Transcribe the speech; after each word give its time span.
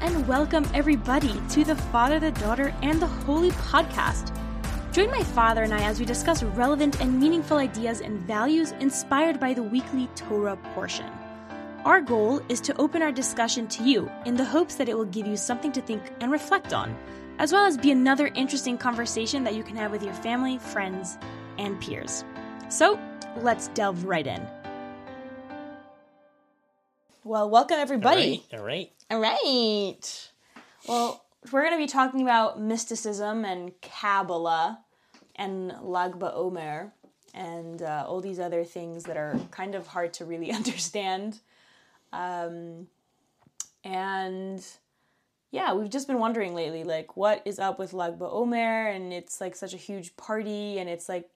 and 0.00 0.28
welcome 0.28 0.64
everybody 0.74 1.40
to 1.50 1.64
the 1.64 1.74
Father, 1.74 2.20
the 2.20 2.30
Daughter, 2.30 2.72
and 2.82 3.02
the 3.02 3.06
Holy 3.06 3.50
podcast. 3.50 4.32
Join 4.92 5.10
my 5.10 5.24
father 5.24 5.64
and 5.64 5.74
I 5.74 5.82
as 5.82 5.98
we 5.98 6.06
discuss 6.06 6.42
relevant 6.42 7.00
and 7.00 7.18
meaningful 7.18 7.56
ideas 7.56 8.00
and 8.00 8.20
values 8.20 8.72
inspired 8.78 9.40
by 9.40 9.54
the 9.54 9.62
weekly 9.62 10.08
Torah 10.14 10.56
portion. 10.72 11.10
Our 11.84 12.00
goal 12.00 12.40
is 12.48 12.60
to 12.62 12.80
open 12.80 13.02
our 13.02 13.10
discussion 13.10 13.66
to 13.68 13.82
you 13.82 14.08
in 14.24 14.36
the 14.36 14.44
hopes 14.44 14.76
that 14.76 14.88
it 14.88 14.96
will 14.96 15.04
give 15.04 15.26
you 15.26 15.36
something 15.36 15.72
to 15.72 15.80
think 15.80 16.02
and 16.20 16.30
reflect 16.30 16.72
on, 16.72 16.96
as 17.40 17.52
well 17.52 17.66
as 17.66 17.76
be 17.76 17.90
another 17.90 18.28
interesting 18.28 18.78
conversation 18.78 19.42
that 19.44 19.56
you 19.56 19.64
can 19.64 19.76
have 19.76 19.90
with 19.90 20.04
your 20.04 20.14
family, 20.14 20.58
friends, 20.58 21.18
and 21.58 21.80
peers. 21.80 22.24
So, 22.68 23.00
let's 23.38 23.66
delve 23.68 24.04
right 24.04 24.26
in. 24.26 24.46
Well, 27.28 27.50
welcome 27.50 27.76
everybody. 27.78 28.42
All 28.54 28.64
right. 28.64 28.90
All 29.10 29.20
right. 29.20 30.30
Well, 30.88 31.22
we're 31.52 31.60
going 31.60 31.74
to 31.74 31.78
be 31.78 31.86
talking 31.86 32.22
about 32.22 32.58
mysticism 32.58 33.44
and 33.44 33.78
Kabbalah 33.82 34.78
and 35.36 35.74
Lag 35.82 36.12
BaOmer 36.12 36.90
and 37.34 37.82
uh, 37.82 38.06
all 38.08 38.22
these 38.22 38.40
other 38.40 38.64
things 38.64 39.04
that 39.04 39.18
are 39.18 39.38
kind 39.50 39.74
of 39.74 39.88
hard 39.88 40.14
to 40.14 40.24
really 40.24 40.50
understand. 40.54 41.40
Um, 42.14 42.86
and 43.84 44.66
yeah, 45.50 45.74
we've 45.74 45.90
just 45.90 46.06
been 46.06 46.20
wondering 46.20 46.54
lately, 46.54 46.82
like, 46.82 47.14
what 47.14 47.42
is 47.44 47.58
up 47.58 47.78
with 47.78 47.92
Lag 47.92 48.18
BaOmer? 48.18 48.96
And 48.96 49.12
it's 49.12 49.38
like 49.38 49.54
such 49.54 49.74
a 49.74 49.76
huge 49.76 50.16
party, 50.16 50.78
and 50.78 50.88
it's 50.88 51.10
like 51.10 51.28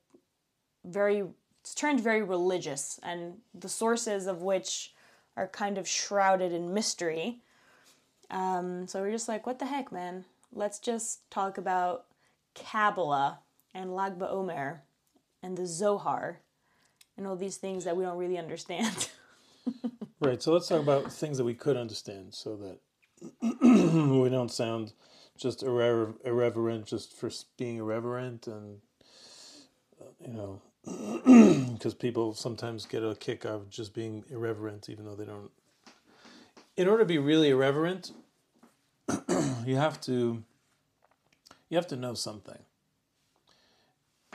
very, 0.87 1.25
it's 1.61 1.75
turned 1.75 2.01
very 2.01 2.23
religious, 2.23 2.99
and 3.03 3.35
the 3.53 3.69
sources 3.69 4.27
of 4.27 4.41
which 4.41 4.95
are 5.37 5.49
kind 5.49 5.79
of 5.79 5.89
shrouded 5.89 6.53
in 6.53 6.75
mystery. 6.75 7.41
Um, 8.31 8.87
so 8.87 9.01
we're 9.01 9.13
just 9.13 9.29
like, 9.29 9.47
what 9.47 9.59
the 9.59 9.67
heck, 9.67 9.93
man? 9.93 10.25
Let's 10.53 10.79
just 10.79 11.31
talk 11.31 11.59
about 11.59 12.07
Kabbalah 12.55 13.41
and 13.75 13.95
Lag 13.95 14.19
BaOmer 14.19 14.81
and 15.43 15.57
the 15.57 15.67
Zohar 15.67 16.41
and 17.17 17.27
all 17.27 17.37
these 17.37 17.57
things 17.57 17.85
that 17.85 17.97
we 17.97 18.05
don't 18.05 18.19
really 18.19 18.39
understand. 18.39 19.09
Right. 20.23 20.41
So 20.41 20.53
let's 20.53 20.69
talk 20.69 20.81
about 20.81 21.13
things 21.13 21.37
that 21.39 21.45
we 21.45 21.55
could 21.55 21.77
understand 21.77 22.33
so 22.33 22.57
that 22.57 22.79
we 23.61 24.29
don't 24.31 24.53
sound 24.53 24.93
just 25.37 25.65
irrever- 25.65 26.15
irreverent 26.25 26.87
just 26.87 27.13
for 27.13 27.29
being 27.59 27.79
irreverent 27.79 28.47
and, 28.47 28.79
uh, 30.01 30.05
you 30.21 30.33
know, 30.33 30.63
because 30.85 31.95
people 31.95 32.35
sometimes 32.35 32.87
get 32.87 33.03
a 33.03 33.15
kick 33.15 33.47
out 33.47 33.53
of 33.53 33.71
just 33.71 33.95
being 33.95 34.25
irreverent 34.31 34.89
even 34.89 35.05
though 35.05 35.15
they 35.15 35.25
don't. 35.25 35.51
In 36.77 36.89
order 36.89 37.03
to 37.03 37.09
be 37.09 37.19
really 37.19 37.51
irreverent, 37.51 38.13
you 39.67 39.77
have 39.77 40.01
to 40.03 40.43
you 41.69 41.77
have 41.77 41.87
to 41.89 41.97
know 41.97 42.15
something. 42.15 42.59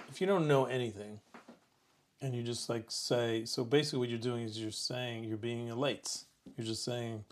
If 0.09 0.21
you 0.21 0.27
don't 0.27 0.47
know 0.47 0.65
anything, 0.65 1.19
and 2.21 2.35
you 2.35 2.43
just 2.43 2.69
like 2.69 2.85
say 2.87 3.45
so 3.45 3.63
basically 3.63 3.99
what 3.99 4.09
you're 4.09 4.17
doing 4.17 4.43
is 4.43 4.59
you're 4.59 4.71
saying 4.71 5.23
you're 5.23 5.37
being 5.37 5.67
elate 5.67 6.23
you're 6.55 6.65
just 6.65 6.83
saying 6.83 7.23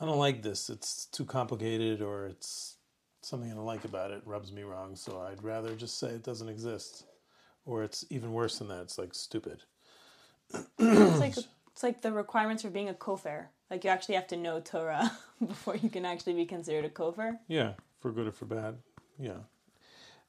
i 0.00 0.04
don't 0.04 0.18
like 0.18 0.42
this 0.42 0.70
it's 0.70 1.06
too 1.06 1.24
complicated 1.24 2.00
or 2.00 2.26
it's 2.26 2.76
something 3.22 3.50
i 3.50 3.54
don't 3.54 3.66
like 3.66 3.84
about 3.84 4.10
it 4.10 4.22
rubs 4.24 4.52
me 4.52 4.62
wrong 4.62 4.94
so 4.94 5.20
i'd 5.30 5.42
rather 5.42 5.74
just 5.74 5.98
say 5.98 6.08
it 6.08 6.22
doesn't 6.22 6.48
exist 6.48 7.04
or 7.64 7.82
it's 7.82 8.04
even 8.10 8.32
worse 8.32 8.58
than 8.58 8.68
that 8.68 8.80
it's 8.82 8.98
like 8.98 9.14
stupid 9.14 9.62
it's 10.78 11.20
like 11.20 11.36
it's 11.36 11.82
like 11.82 12.02
the 12.02 12.12
requirements 12.12 12.62
for 12.62 12.70
being 12.70 12.88
a 12.88 12.94
kofer. 12.94 13.46
Like 13.70 13.84
you 13.84 13.90
actually 13.90 14.16
have 14.16 14.26
to 14.28 14.36
know 14.36 14.58
Torah 14.60 15.12
before 15.46 15.76
you 15.76 15.88
can 15.88 16.04
actually 16.04 16.32
be 16.34 16.44
considered 16.44 16.84
a 16.84 16.88
kofer. 16.88 17.38
yeah 17.48 17.72
for 18.00 18.10
good 18.10 18.26
or 18.26 18.32
for 18.32 18.46
bad 18.46 18.76
yeah 19.18 19.38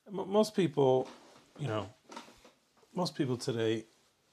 M- 0.08 0.30
most 0.32 0.56
people 0.56 1.08
you 1.60 1.68
know 1.68 1.90
most 2.94 3.16
people 3.16 3.38
today 3.38 3.86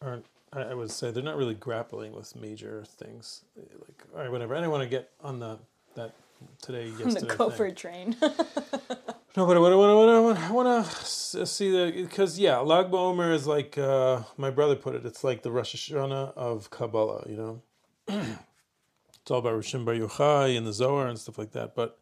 aren't 0.02 0.26
I 0.52 0.60
I 0.62 0.74
would 0.74 0.90
say 0.90 1.10
they're 1.10 1.22
not 1.22 1.36
really 1.36 1.54
grappling 1.54 2.12
with 2.14 2.34
major 2.36 2.84
things. 2.86 3.42
Like, 3.56 4.02
all 4.14 4.20
right, 4.22 4.30
whatever. 4.30 4.54
I 4.56 4.60
don't 4.60 4.70
want 4.70 4.82
to 4.82 4.88
get 4.88 5.10
on 5.22 5.38
the 5.40 5.58
that 5.94 6.14
today, 6.62 6.90
the 6.98 7.04
yesterday. 7.04 7.28
thing. 7.28 7.36
kofer 7.36 7.74
train. 7.76 8.16
No, 9.36 9.46
but 9.46 9.56
I 9.56 9.60
want 9.60 10.38
to, 10.38 10.52
want 10.52 10.86
to, 10.86 11.46
see 11.46 11.70
the 11.70 12.02
because 12.02 12.38
yeah, 12.38 12.58
Lag 12.58 12.90
BaOmer 12.90 13.32
is 13.32 13.46
like 13.46 13.76
uh, 13.76 14.22
my 14.36 14.50
brother 14.50 14.74
put 14.74 14.94
it. 14.94 15.04
It's 15.04 15.22
like 15.22 15.42
the 15.42 15.52
Rosh 15.52 15.74
Hashanah 15.74 16.32
of 16.34 16.70
Kabbalah. 16.70 17.24
You 17.28 17.36
know, 17.36 17.62
it's 18.08 19.30
all 19.30 19.38
about 19.38 19.52
Rishon 19.52 19.84
Bar 19.84 19.94
Yochai 19.94 20.56
and 20.56 20.66
the 20.66 20.72
Zohar 20.72 21.08
and 21.08 21.18
stuff 21.18 21.38
like 21.38 21.52
that. 21.52 21.74
But 21.74 21.98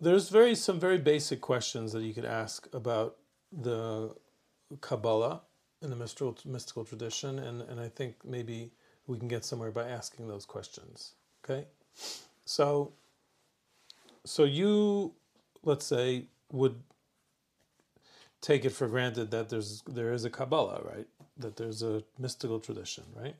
there's 0.00 0.28
very 0.28 0.54
some 0.54 0.80
very 0.80 0.98
basic 0.98 1.40
questions 1.40 1.92
that 1.92 2.02
you 2.02 2.12
could 2.12 2.24
ask 2.24 2.68
about 2.74 3.16
the 3.52 4.14
Kabbalah 4.80 5.42
and 5.82 5.92
the 5.92 5.96
mystical 5.96 6.36
mystical 6.44 6.84
tradition, 6.84 7.38
and 7.38 7.62
and 7.62 7.80
I 7.80 7.88
think 7.88 8.16
maybe 8.24 8.72
we 9.06 9.18
can 9.18 9.28
get 9.28 9.44
somewhere 9.44 9.70
by 9.70 9.88
asking 9.88 10.26
those 10.26 10.46
questions. 10.46 11.12
Okay, 11.44 11.66
so 12.44 12.92
so 14.24 14.42
you 14.42 15.14
let's 15.66 15.84
say 15.84 16.24
would 16.52 16.76
take 18.40 18.64
it 18.64 18.70
for 18.70 18.86
granted 18.88 19.30
that 19.32 19.48
there's 19.50 19.82
there 19.86 20.12
is 20.12 20.24
a 20.24 20.30
Kabbalah, 20.30 20.80
right? 20.82 21.06
That 21.38 21.56
there's 21.56 21.82
a 21.82 22.02
mystical 22.18 22.58
tradition, 22.60 23.04
right? 23.14 23.36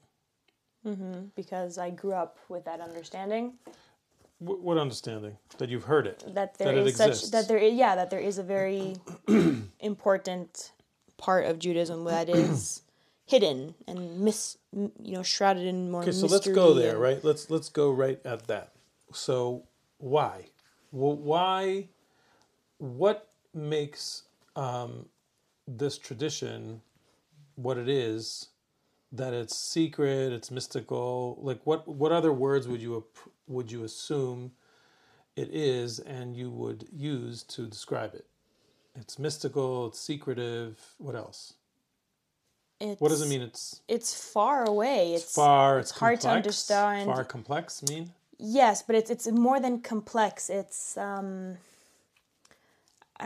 Mm-hmm. 0.86 1.26
because 1.34 1.78
I 1.78 1.90
grew 1.90 2.12
up 2.12 2.38
with 2.48 2.64
that 2.66 2.80
understanding 2.80 3.54
Wh- 4.38 4.62
what 4.62 4.78
understanding 4.78 5.36
that 5.58 5.68
you've 5.68 5.82
heard 5.84 6.06
it? 6.06 6.22
that 6.34 6.58
there 6.58 6.72
That 6.74 6.86
is 6.86 6.96
such 6.96 7.08
exists. 7.08 7.30
that 7.30 7.48
there 7.48 7.58
is 7.58 7.74
yeah 7.74 7.96
that 7.96 8.10
there 8.10 8.20
is 8.20 8.38
a 8.38 8.44
very 8.44 8.94
important 9.80 10.70
part 11.16 11.46
of 11.46 11.58
Judaism 11.58 12.04
that 12.04 12.28
is 12.28 12.82
hidden 13.26 13.74
and 13.88 14.20
mis 14.20 14.58
you 14.72 14.92
know 15.16 15.24
shrouded 15.24 15.66
in 15.66 15.90
more 15.90 16.02
Okay, 16.02 16.12
so 16.12 16.26
let's 16.26 16.46
go 16.48 16.72
there, 16.74 16.92
and- 16.92 17.00
right? 17.00 17.24
Let's 17.24 17.50
let's 17.50 17.68
go 17.68 17.90
right 17.90 18.20
at 18.24 18.46
that. 18.46 18.72
So 19.12 19.64
why? 19.98 20.46
Well, 20.92 21.16
why? 21.16 21.88
What 22.78 23.28
makes 23.54 24.22
um, 24.54 25.06
this 25.66 25.98
tradition 25.98 26.82
what 27.56 27.78
it 27.78 27.88
is? 27.88 28.48
That 29.12 29.32
it's 29.32 29.56
secret, 29.56 30.32
it's 30.32 30.50
mystical. 30.50 31.38
Like 31.40 31.60
what? 31.64 31.86
What 31.86 32.12
other 32.12 32.32
words 32.32 32.66
would 32.68 32.82
you 32.82 33.04
would 33.46 33.70
you 33.70 33.84
assume 33.84 34.52
it 35.36 35.48
is, 35.52 36.00
and 36.00 36.36
you 36.36 36.50
would 36.50 36.86
use 36.92 37.42
to 37.44 37.66
describe 37.66 38.14
it? 38.14 38.26
It's 38.98 39.18
mystical. 39.18 39.86
It's 39.86 40.00
secretive. 40.00 40.78
What 40.98 41.14
else? 41.14 41.54
It's, 42.80 43.00
What 43.00 43.08
does 43.08 43.22
it 43.22 43.28
mean? 43.28 43.42
It's 43.42 43.80
It's 43.88 44.32
far 44.32 44.64
away. 44.64 45.14
It's, 45.14 45.34
far. 45.34 45.78
it's 45.78 45.90
It's, 45.90 45.98
hard 45.98 46.20
to 46.22 46.28
understand. 46.30 47.06
Far 47.06 47.24
complex 47.24 47.82
mean? 47.84 48.10
Yes, 48.38 48.82
but 48.82 48.96
it's 48.96 49.10
it's 49.10 49.26
more 49.28 49.60
than 49.60 49.80
complex. 49.80 50.50
It's 50.50 50.96
um 50.98 51.56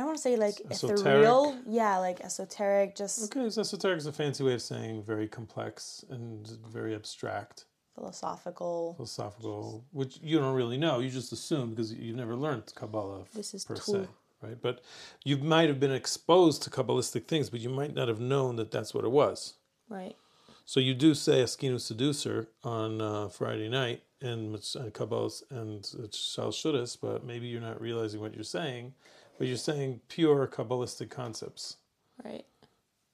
I 0.00 0.02
don't 0.02 0.06
want 0.12 0.16
to 0.16 0.22
say 0.22 0.36
like 0.36 0.62
Esoteric? 0.70 1.00
ethereal. 1.00 1.58
Yeah, 1.66 1.98
like 1.98 2.22
esoteric, 2.22 2.96
just 2.96 3.22
Okay, 3.36 3.50
so 3.50 3.60
esoteric 3.60 3.98
is 3.98 4.06
a 4.06 4.12
fancy 4.12 4.42
way 4.42 4.54
of 4.54 4.62
saying 4.62 5.02
very 5.02 5.28
complex 5.28 6.02
and 6.08 6.48
very 6.72 6.94
abstract, 6.94 7.66
philosophical. 7.94 8.94
philosophical, 8.96 9.84
which 9.92 10.18
you 10.22 10.38
don't 10.38 10.54
really 10.54 10.78
know. 10.78 11.00
You 11.00 11.10
just 11.10 11.32
assume 11.32 11.68
because 11.74 11.92
you've 11.92 12.16
never 12.16 12.34
learned 12.34 12.72
Kabbalah 12.74 13.24
This 13.34 13.52
is 13.52 13.66
per 13.66 13.76
se, 13.76 14.06
right? 14.40 14.56
But 14.62 14.80
you 15.22 15.36
might 15.36 15.68
have 15.68 15.78
been 15.78 15.92
exposed 15.92 16.62
to 16.62 16.70
Kabbalistic 16.70 17.26
things, 17.26 17.50
but 17.50 17.60
you 17.60 17.68
might 17.68 17.94
not 17.94 18.08
have 18.08 18.20
known 18.20 18.56
that 18.56 18.70
that's 18.70 18.94
what 18.94 19.04
it 19.04 19.10
was. 19.10 19.54
Right. 19.90 20.16
So 20.64 20.80
you 20.80 20.94
do 20.94 21.12
say 21.14 21.42
Askinu 21.42 21.74
Seudasa 21.76 22.46
on 22.64 23.02
uh, 23.02 23.28
Friday 23.28 23.68
night 23.68 24.03
and 24.22 24.56
uh, 24.56 24.88
Kabbalah 24.94 25.30
and 25.50 25.84
Shal 26.14 26.53
Shudas, 26.53 26.96
but 26.98 27.22
maybe 27.22 27.48
you're 27.48 27.60
not 27.60 27.82
realizing 27.82 28.20
what 28.22 28.34
you're 28.34 28.44
saying, 28.44 28.94
but 29.41 29.48
you're 29.48 29.57
saying 29.57 30.03
pure 30.09 30.47
Kabbalistic 30.47 31.09
concepts. 31.09 31.78
Right. 32.22 32.45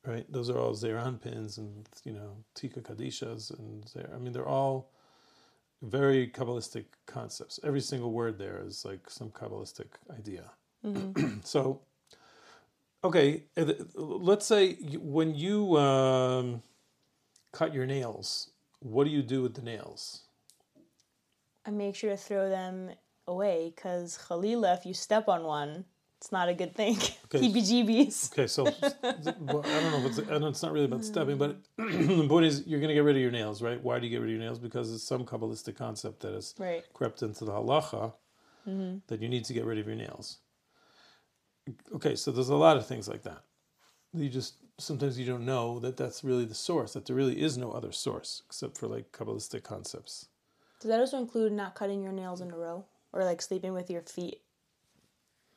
right? 0.05 0.27
Those 0.29 0.51
are 0.51 0.59
all 0.59 0.75
Zeir 0.75 0.97
Anpins 0.97 1.57
and 1.57 1.89
you 2.03 2.13
know 2.13 2.39
Atika 2.53 2.83
Kadishas 2.83 3.57
and 3.57 3.89
Zer- 3.89 4.11
I 4.13 4.19
mean 4.19 4.33
they're 4.33 4.49
all 4.49 4.91
very 5.83 6.27
kabbalistic 6.27 6.87
concepts. 7.07 7.61
Every 7.63 7.81
single 7.81 8.11
word 8.11 8.39
there 8.39 8.61
is 8.67 8.85
like 8.85 9.09
some 9.09 9.31
kabbalistic 9.31 9.87
idea. 10.19 10.51
so, 11.45 11.81
okay, 13.05 13.45
uh, 13.57 13.73
let's 13.95 14.47
say 14.47 14.79
when 14.99 15.33
you 15.33 15.77
um, 15.77 16.61
cut 17.53 17.73
your 17.73 17.87
nails, 17.87 18.51
what 18.81 19.05
do 19.05 19.11
you 19.11 19.23
do 19.23 19.43
with 19.43 19.55
the 19.55 19.63
nails? 19.63 20.23
I 21.65 21.71
make 21.71 21.95
sure 21.95 22.11
to 22.11 22.17
throw 22.17 22.49
them 22.49 22.91
away 23.29 23.73
because 23.77 24.19
Khalila, 24.27 24.77
if 24.77 24.85
you 24.85 24.93
step 24.93 25.29
on 25.29 25.45
one, 25.45 25.85
it's 26.27 26.33
not 26.33 26.49
a 26.49 26.55
good 26.55 26.75
thing. 26.75 26.99
Okay. 27.27 27.41
Heebie-jeebies. 27.41 28.33
Okay, 28.33 28.47
so 28.57 28.63
well, 28.63 29.65
I 29.67 29.81
don't 29.81 29.91
know 29.91 30.07
if 30.07 30.19
it's 30.19 30.31
I 30.31 30.39
know 30.39 30.47
it's 30.47 30.63
not 30.63 30.73
really 30.73 30.85
about 30.85 31.05
stepping, 31.05 31.39
but 31.39 31.57
the 31.77 32.27
point 32.29 32.47
is 32.47 32.63
you're 32.67 32.79
going 32.79 32.89
to 32.89 32.95
get 32.95 33.03
rid 33.03 33.17
of 33.17 33.23
your 33.23 33.33
nails, 33.33 33.63
right? 33.63 33.83
Why 33.83 33.99
do 33.99 34.07
you 34.07 34.11
get 34.11 34.21
rid 34.21 34.31
of 34.31 34.37
your 34.37 34.41
nails? 34.41 34.61
Because 34.61 34.95
it's 34.95 35.03
some 35.03 35.25
kabbalistic 35.25 35.77
concept 35.77 36.21
that 36.21 36.35
has 36.35 36.55
Right. 36.57 36.85
crept 36.95 37.23
into 37.23 37.45
the 37.45 37.51
halacha 37.51 38.13
mm-hmm. 38.67 38.99
that 39.09 39.21
you 39.21 39.29
need 39.29 39.45
to 39.47 39.53
get 39.53 39.65
rid 39.65 39.79
of 39.79 39.89
your 39.89 39.97
nails. 39.97 40.39
Okay, 41.93 42.15
so 42.15 42.31
there's 42.31 42.49
a 42.49 42.55
lot 42.55 42.77
of 42.77 42.87
things 42.87 43.09
like 43.09 43.25
that. 43.25 43.43
You 44.13 44.29
just 44.29 44.55
sometimes 44.79 45.19
you 45.19 45.27
don't 45.27 45.45
know 45.45 45.81
that 45.81 45.97
that's 45.97 46.23
really 46.23 46.45
the 46.45 46.55
source. 46.55 46.93
That 46.93 47.07
there 47.07 47.17
really 47.17 47.41
is 47.43 47.59
no 47.59 47.73
other 47.73 47.91
source 47.91 48.43
except 48.47 48.79
for 48.79 48.87
like 48.87 49.11
kabbalistic 49.11 49.65
concepts. 49.65 50.27
Does 50.81 50.91
that 50.91 51.01
also 51.01 51.19
include 51.19 51.53
not 51.53 51.75
cutting 51.75 52.05
your 52.05 52.13
nails 52.13 52.41
in 52.41 52.53
a 52.53 52.57
row 52.57 52.85
or 53.13 53.25
like 53.25 53.43
sleeping 53.43 53.73
with 53.73 53.91
your 53.91 54.03
feet 54.03 54.43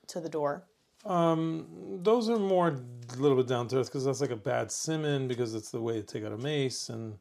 to 0.09 0.19
the 0.19 0.29
door? 0.29 0.63
Um, 1.05 1.99
those 2.03 2.29
are 2.29 2.37
more 2.37 2.67
a 2.67 3.17
little 3.17 3.37
bit 3.37 3.47
down 3.47 3.67
to 3.69 3.79
earth 3.79 3.87
because 3.87 4.05
that's 4.05 4.21
like 4.21 4.31
a 4.31 4.35
bad 4.35 4.67
siman 4.67 5.27
because 5.27 5.55
it's 5.55 5.71
the 5.71 5.81
way 5.81 5.93
to 5.93 6.03
take 6.03 6.25
out 6.25 6.33
a 6.33 6.37
meis 6.37 6.89
and 6.89 7.17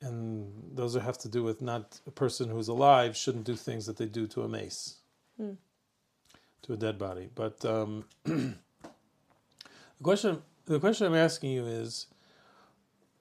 and 0.00 0.52
those 0.72 0.96
are, 0.96 1.00
have 1.00 1.18
to 1.18 1.28
do 1.28 1.42
with 1.42 1.62
not 1.62 2.00
a 2.06 2.10
person 2.10 2.48
who's 2.50 2.68
alive 2.68 3.16
shouldn't 3.16 3.44
do 3.44 3.56
things 3.56 3.86
that 3.86 3.96
they 3.96 4.06
do 4.06 4.26
to 4.28 4.42
a 4.42 4.48
meis 4.48 4.96
to 6.64 6.72
a 6.72 6.76
dead 6.76 6.98
body. 6.98 7.28
But 7.34 7.64
um, 7.64 8.04
the 8.24 8.54
question 10.02 10.42
the 10.66 10.80
question 10.80 11.06
I'm 11.06 11.14
asking 11.14 11.50
you 11.50 11.66
is 11.66 12.06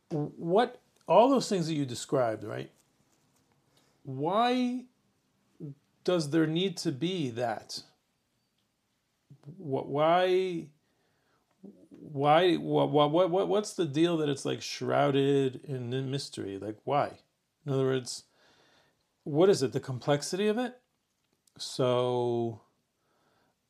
what 0.10 0.80
all 1.08 1.30
those 1.30 1.50
things 1.50 1.68
that 1.68 1.74
you 1.74 1.86
described, 1.86 2.44
right? 2.44 2.72
Why 4.04 4.86
does 6.04 6.30
there 6.30 6.48
need 6.48 6.78
to 6.78 6.92
be 6.92 7.30
that? 7.32 7.82
What 9.58 9.88
why 9.88 10.68
why 11.90 12.56
what 12.56 12.90
what 12.92 13.12
what 13.12 13.30
what- 13.30 13.48
what's 13.48 13.74
the 13.74 13.86
deal 13.86 14.18
that 14.18 14.30
it's 14.30 14.46
like 14.46 14.62
shrouded 14.62 15.62
in 15.66 16.12
mystery? 16.12 16.58
Like 16.58 16.78
why? 16.84 17.20
In 17.66 17.72
other 17.74 17.84
words, 17.86 18.24
what 19.24 19.50
is 19.50 19.64
it? 19.64 19.72
The 19.72 19.80
complexity 19.80 20.48
of 20.48 20.58
it? 20.58 20.80
So 21.58 22.62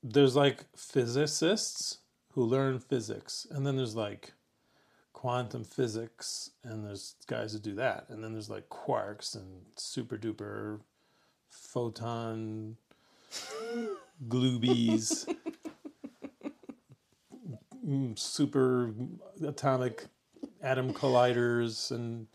there's 0.03 0.35
like 0.35 0.65
physicists 0.75 1.99
who 2.31 2.43
learn 2.43 2.79
physics, 2.79 3.45
and 3.51 3.65
then 3.65 3.75
there's 3.77 3.95
like 3.95 4.33
quantum 5.13 5.63
physics, 5.63 6.49
and 6.63 6.83
there's 6.85 7.15
guys 7.27 7.53
who 7.53 7.59
do 7.59 7.75
that, 7.75 8.07
and 8.09 8.23
then 8.23 8.33
there's 8.33 8.49
like 8.49 8.69
quarks 8.69 9.35
and 9.35 9.61
super 9.75 10.17
duper 10.17 10.79
photon 11.49 12.77
gloobies, 14.27 15.27
super 18.15 18.93
atomic 19.45 20.05
atom 20.61 20.93
colliders, 20.93 21.91
and 21.91 22.27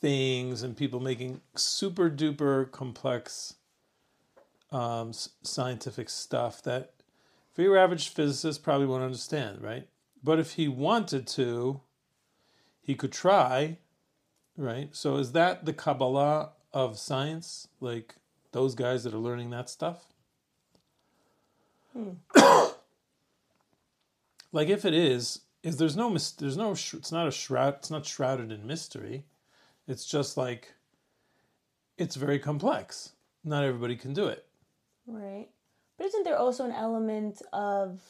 things, 0.00 0.62
and 0.62 0.76
people 0.76 1.00
making 1.00 1.40
super 1.56 2.10
duper 2.10 2.70
complex 2.70 3.54
um, 4.70 5.12
scientific 5.42 6.08
stuff 6.10 6.62
that 6.62 6.92
for 7.52 7.62
your 7.62 7.76
average 7.76 8.08
physicist 8.08 8.62
probably 8.62 8.86
won't 8.86 9.02
understand, 9.02 9.60
right? 9.62 9.88
But 10.22 10.38
if 10.38 10.52
he 10.52 10.68
wanted 10.68 11.26
to, 11.28 11.80
he 12.80 12.94
could 12.94 13.12
try, 13.12 13.78
right? 14.56 14.94
So 14.94 15.16
is 15.16 15.32
that 15.32 15.64
the 15.64 15.72
Kabbalah 15.72 16.50
of 16.72 16.98
science? 16.98 17.68
Like 17.80 18.16
those 18.52 18.74
guys 18.74 19.04
that 19.04 19.14
are 19.14 19.18
learning 19.18 19.50
that 19.50 19.70
stuff? 19.70 20.04
like 24.52 24.68
if 24.68 24.84
it 24.84 24.94
is, 24.94 25.40
is 25.62 25.76
there's 25.76 25.96
no 25.96 26.10
there's 26.10 26.56
no 26.56 26.72
it's 26.72 27.12
not 27.12 27.28
a 27.28 27.30
shroud 27.30 27.74
it's 27.74 27.90
not 27.90 28.06
shrouded 28.06 28.52
in 28.52 28.66
mystery. 28.66 29.24
It's 29.86 30.06
just 30.06 30.36
like 30.36 30.74
it's 31.96 32.16
very 32.16 32.38
complex. 32.38 33.12
Not 33.44 33.64
everybody 33.64 33.96
can 33.96 34.12
do 34.12 34.26
it. 34.26 34.44
Right. 35.06 35.48
But 35.96 36.06
isn't 36.06 36.24
there 36.24 36.38
also 36.38 36.64
an 36.64 36.72
element 36.72 37.42
of 37.52 38.00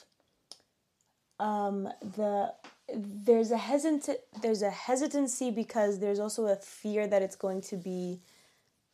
um 1.41 1.89
the 2.17 2.53
there's 2.95 3.51
a 3.51 3.57
hesitant 3.57 4.19
there's 4.43 4.63
a 4.63 4.71
hesitancy 4.71 5.51
because 5.51 5.99
there's 5.99 6.19
also 6.19 6.47
a 6.47 6.57
fear 6.57 7.07
that 7.07 7.23
it's 7.23 7.37
going 7.37 7.61
to 7.61 7.77
be 7.77 8.21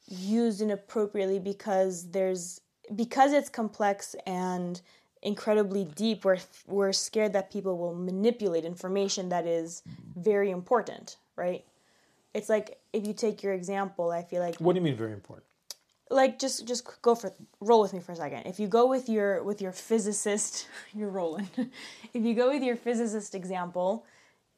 used 0.06 0.60
inappropriately 0.60 1.38
because 1.38 2.10
there's 2.10 2.60
because 2.94 3.32
it's 3.32 3.48
complex 3.48 4.14
and 4.26 4.82
incredibly 5.24 5.84
deep 5.84 6.24
we're 6.24 6.38
we're 6.66 6.92
scared 6.92 7.32
that 7.32 7.50
people 7.50 7.76
will 7.78 7.94
manipulate 7.94 8.64
information 8.64 9.28
that 9.30 9.46
is 9.46 9.82
very 10.16 10.50
important 10.50 11.16
right 11.36 11.64
it's 12.34 12.48
like 12.48 12.78
if 12.92 13.06
you 13.06 13.14
take 13.14 13.42
your 13.42 13.52
example 13.54 14.10
i 14.10 14.22
feel 14.22 14.40
like 14.40 14.56
What 14.58 14.74
do 14.74 14.78
you 14.80 14.84
mean 14.84 14.96
very 14.96 15.12
important? 15.12 15.46
like 16.10 16.38
just 16.38 16.68
just 16.68 16.82
go 17.02 17.14
for 17.14 17.32
roll 17.60 17.80
with 17.80 17.94
me 17.94 18.00
for 18.00 18.12
a 18.12 18.16
second. 18.16 18.42
If 18.46 18.60
you 18.60 18.68
go 18.68 18.86
with 18.86 19.08
your 19.08 19.42
with 19.42 19.60
your 19.62 19.72
physicist, 19.72 20.68
you're 20.94 21.08
rolling. 21.08 21.48
if 22.12 22.22
you 22.26 22.34
go 22.34 22.50
with 22.50 22.62
your 22.62 22.76
physicist 22.76 23.34
example, 23.34 24.04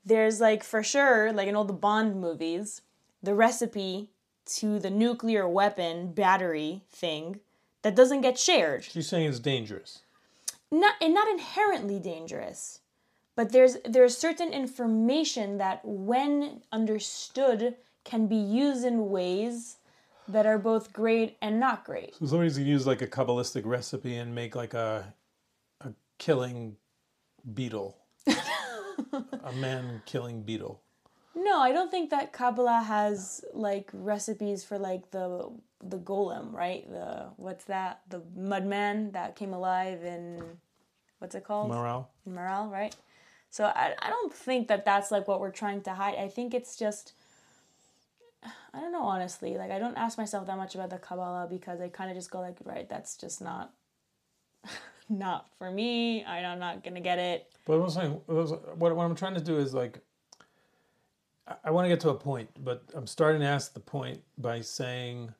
there's 0.04 0.40
like 0.40 0.64
for 0.64 0.82
sure 0.82 1.32
like 1.32 1.46
in 1.48 1.54
all 1.56 1.64
the 1.64 1.72
Bond 1.72 2.20
movies, 2.20 2.82
the 3.22 3.34
recipe 3.34 4.10
to 4.56 4.78
the 4.80 4.90
nuclear 4.90 5.48
weapon 5.48 6.12
battery 6.12 6.82
thing 6.90 7.38
that 7.82 7.94
doesn't 7.94 8.22
get 8.22 8.38
shared. 8.38 8.86
You're 8.92 9.02
saying 9.02 9.28
it's 9.28 9.38
dangerous. 9.38 10.02
Not 10.70 10.94
and 11.00 11.14
not 11.14 11.28
inherently 11.28 11.98
dangerous. 11.98 12.80
But 13.36 13.52
there's 13.52 13.76
there's 13.84 14.16
certain 14.16 14.52
information 14.52 15.58
that 15.58 15.80
when 15.84 16.62
understood 16.72 17.76
can 18.04 18.26
be 18.26 18.36
used 18.36 18.84
in 18.84 19.10
ways 19.10 19.76
that 20.28 20.46
are 20.46 20.58
both 20.58 20.92
great 20.92 21.36
and 21.42 21.60
not 21.60 21.84
great. 21.84 22.14
So 22.16 22.26
somebody's 22.26 22.56
gonna 22.56 22.70
use 22.70 22.86
like 22.86 23.02
a 23.02 23.06
kabbalistic 23.06 23.66
recipe 23.66 24.16
and 24.16 24.34
make 24.34 24.56
like 24.56 24.74
a 24.74 25.14
a 25.82 25.92
killing 26.18 26.76
beetle, 27.54 27.98
a 28.26 29.52
man 29.52 30.02
killing 30.06 30.42
beetle. 30.42 30.80
No, 31.36 31.60
I 31.60 31.70
don't 31.72 31.90
think 31.90 32.08
that 32.10 32.32
Kabbalah 32.32 32.82
has 32.86 33.44
like 33.52 33.90
recipes 33.92 34.64
for 34.64 34.78
like 34.78 35.10
the 35.10 35.50
the 35.84 35.98
golem, 35.98 36.52
right? 36.54 36.88
The 36.90 37.26
what's 37.36 37.66
that? 37.66 38.00
The 38.08 38.20
mudman 38.36 39.12
that 39.12 39.36
came 39.36 39.52
alive 39.52 40.02
in 40.02 40.42
what's 41.18 41.34
it 41.34 41.44
called? 41.44 41.70
Maharal. 41.70 42.06
In 42.26 42.32
Maharal, 42.32 42.72
right? 42.72 42.96
So 43.50 43.64
I 43.66 43.94
I 44.00 44.08
don't 44.08 44.32
think 44.32 44.68
that 44.68 44.86
that's 44.86 45.10
like 45.10 45.28
what 45.28 45.40
we're 45.40 45.50
trying 45.50 45.82
to 45.82 45.92
hide. 45.92 46.14
I 46.18 46.28
think 46.28 46.54
it's 46.54 46.74
just 46.74 47.12
I 48.72 48.80
don't 48.80 48.92
know 48.92 49.02
honestly. 49.04 49.58
Like 49.58 49.70
I 49.70 49.78
don't 49.78 49.96
ask 49.98 50.16
myself 50.16 50.46
that 50.46 50.56
much 50.56 50.74
about 50.74 50.88
the 50.88 50.98
Kabbalah 50.98 51.48
because 51.50 51.82
I 51.82 51.88
kind 51.88 52.10
of 52.10 52.16
just 52.16 52.30
go 52.30 52.40
like, 52.40 52.56
right, 52.64 52.88
that's 52.88 53.14
just 53.14 53.42
not 53.42 53.74
not 55.10 55.50
for 55.58 55.70
me. 55.70 56.24
I- 56.24 56.42
I'm 56.44 56.58
not 56.58 56.82
gonna 56.82 57.02
get 57.02 57.18
it. 57.18 57.46
But 57.66 57.78
what 57.78 57.84
I'm 57.84 57.90
saying 57.90 58.10
what 58.78 58.96
what 58.96 59.04
I'm 59.04 59.14
trying 59.14 59.34
to 59.34 59.40
do 59.42 59.58
is 59.58 59.74
like 59.74 60.00
I- 61.64 61.70
want 61.70 61.84
to 61.84 61.88
get 61.88 62.00
to 62.00 62.10
a 62.10 62.14
point, 62.14 62.50
but 62.62 62.84
I'm 62.94 63.06
starting 63.06 63.40
to 63.40 63.46
ask 63.46 63.72
the 63.72 63.80
point 63.80 64.22
by 64.36 64.60
saying 64.60 65.34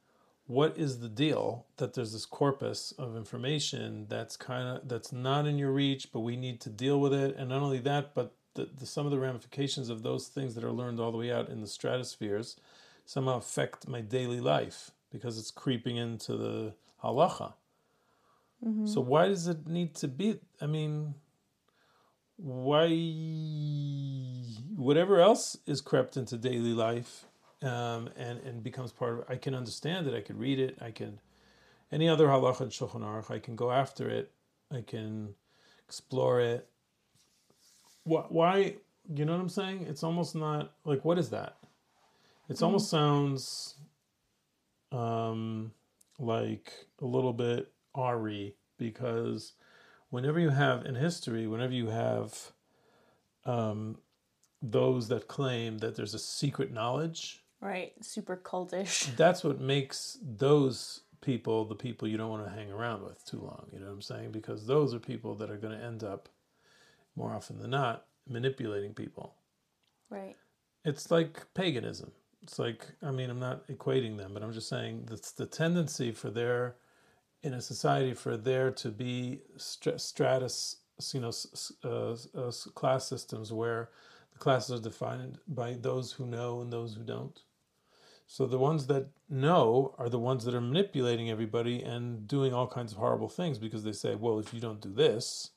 what 0.46 0.78
is 0.78 1.00
the 1.00 1.08
deal 1.08 1.66
that 1.76 1.94
there's 1.94 2.12
this 2.12 2.26
corpus 2.26 2.92
of 2.92 3.16
information 3.16 4.06
that's 4.08 4.36
kind 4.36 4.68
of 4.68 4.88
that's 4.88 5.12
not 5.12 5.44
in 5.46 5.58
your 5.58 5.72
reach 5.72 6.12
but 6.12 6.20
we 6.20 6.36
need 6.36 6.60
to 6.60 6.70
deal 6.70 7.00
with 7.00 7.12
it? 7.12 7.36
And 7.36 7.48
not 7.48 7.62
only 7.62 7.80
that 7.80 8.14
but 8.14 8.32
the, 8.54 8.68
the 8.78 8.86
some 8.86 9.06
of 9.06 9.12
the 9.12 9.18
ramifications 9.18 9.88
of 9.88 10.02
those 10.02 10.28
things 10.28 10.54
that 10.54 10.64
are 10.64 10.72
learned 10.72 11.00
all 11.00 11.10
the 11.10 11.18
way 11.18 11.32
out 11.32 11.48
in 11.48 11.60
the 11.60 11.66
stratospheres 11.66 12.56
somehow 13.04 13.38
affect 13.38 13.88
my 13.88 14.00
daily 14.00 14.40
life 14.40 14.92
because 15.10 15.38
it's 15.38 15.50
creeping 15.50 15.96
into 15.96 16.36
the 16.36 16.74
halacha. 17.02 17.52
Mm-hmm. 18.64 18.86
So 18.86 19.00
why 19.00 19.28
does 19.28 19.46
it 19.48 19.66
need 19.66 19.94
to 19.96 20.08
be 20.08 20.38
i 20.60 20.66
mean 20.66 21.14
why 22.36 22.88
whatever 24.76 25.20
else 25.20 25.56
is 25.66 25.80
crept 25.80 26.16
into 26.16 26.36
daily 26.36 26.72
life 26.72 27.24
um, 27.62 28.10
and 28.16 28.40
and 28.40 28.62
becomes 28.62 28.92
part 28.92 29.14
of 29.14 29.18
it, 29.20 29.26
I 29.28 29.36
can 29.36 29.54
understand 29.54 30.06
it. 30.06 30.14
I 30.14 30.20
can 30.20 30.38
read 30.38 30.58
it. 30.58 30.78
I 30.80 30.90
can 30.90 31.18
any 31.90 32.08
other 32.08 32.26
halacha 32.26 32.62
in 32.62 32.68
Shulchan 32.68 33.00
Aruch. 33.00 33.30
I 33.30 33.38
can 33.38 33.56
go 33.56 33.70
after 33.70 34.08
it. 34.08 34.30
I 34.72 34.82
can 34.82 35.34
explore 35.86 36.40
it. 36.40 36.68
Why? 38.04 38.24
Why? 38.28 38.74
You 39.14 39.24
know 39.24 39.32
what 39.32 39.40
I'm 39.40 39.48
saying? 39.48 39.86
It's 39.88 40.02
almost 40.02 40.34
not 40.34 40.72
like 40.84 41.04
what 41.04 41.18
is 41.18 41.30
that? 41.30 41.56
It 42.48 42.62
almost 42.62 42.90
sounds 42.90 43.74
um, 44.92 45.72
like 46.18 46.72
a 47.00 47.04
little 47.04 47.32
bit 47.32 47.72
Ari 47.94 48.54
because 48.78 49.54
whenever 50.10 50.38
you 50.38 50.50
have 50.50 50.84
in 50.86 50.94
history, 50.94 51.46
whenever 51.46 51.72
you 51.72 51.88
have 51.88 52.52
um, 53.44 53.98
those 54.62 55.08
that 55.08 55.28
claim 55.28 55.78
that 55.78 55.96
there's 55.96 56.14
a 56.14 56.18
secret 56.18 56.72
knowledge, 56.72 57.42
Right? 57.60 57.92
Super 58.02 58.36
cultish. 58.36 59.14
that's 59.16 59.42
what 59.42 59.60
makes 59.60 60.18
those 60.22 61.00
people 61.22 61.64
the 61.64 61.74
people 61.74 62.06
you 62.06 62.16
don't 62.16 62.30
want 62.30 62.44
to 62.44 62.52
hang 62.52 62.70
around 62.70 63.02
with 63.02 63.24
too 63.24 63.40
long. 63.40 63.66
You 63.72 63.80
know 63.80 63.86
what 63.86 63.92
I'm 63.92 64.02
saying? 64.02 64.30
Because 64.32 64.66
those 64.66 64.94
are 64.94 64.98
people 64.98 65.34
that 65.36 65.50
are 65.50 65.56
going 65.56 65.76
to 65.76 65.84
end 65.84 66.04
up 66.04 66.28
more 67.16 67.32
often 67.32 67.58
than 67.58 67.70
not 67.70 68.06
manipulating 68.28 68.92
people. 68.92 69.34
Right. 70.10 70.36
It's 70.84 71.10
like 71.10 71.46
paganism. 71.54 72.12
It's 72.42 72.58
like 72.58 72.86
I 73.02 73.10
mean 73.10 73.30
I'm 73.30 73.40
not 73.40 73.66
equating 73.68 74.16
them, 74.16 74.32
but 74.34 74.42
I'm 74.42 74.52
just 74.52 74.68
saying 74.68 75.06
that's 75.10 75.32
the 75.32 75.46
tendency 75.46 76.12
for 76.12 76.30
there 76.30 76.76
in 77.46 77.54
a 77.54 77.60
society 77.60 78.12
for 78.12 78.36
there 78.36 78.72
to 78.72 78.90
be 78.90 79.40
str- 79.56 79.98
stratus, 79.98 80.76
you 81.12 81.20
know, 81.20 81.32
uh, 81.84 82.16
uh, 82.36 82.52
class 82.74 83.06
systems 83.06 83.52
where 83.52 83.88
the 84.32 84.38
classes 84.38 84.80
are 84.80 84.82
defined 84.82 85.38
by 85.46 85.74
those 85.74 86.12
who 86.12 86.26
know 86.26 86.60
and 86.60 86.72
those 86.72 86.94
who 86.94 87.04
don't. 87.04 87.40
So 88.26 88.46
the 88.46 88.58
ones 88.58 88.88
that 88.88 89.06
know 89.30 89.94
are 89.96 90.08
the 90.08 90.18
ones 90.18 90.44
that 90.44 90.54
are 90.54 90.60
manipulating 90.60 91.30
everybody 91.30 91.82
and 91.82 92.26
doing 92.26 92.52
all 92.52 92.66
kinds 92.66 92.90
of 92.92 92.98
horrible 92.98 93.28
things 93.28 93.58
because 93.58 93.84
they 93.84 93.92
say, 93.92 94.16
well, 94.16 94.40
if 94.40 94.52
you 94.52 94.60
don't 94.60 94.80
do 94.80 94.92
this, 94.92 95.50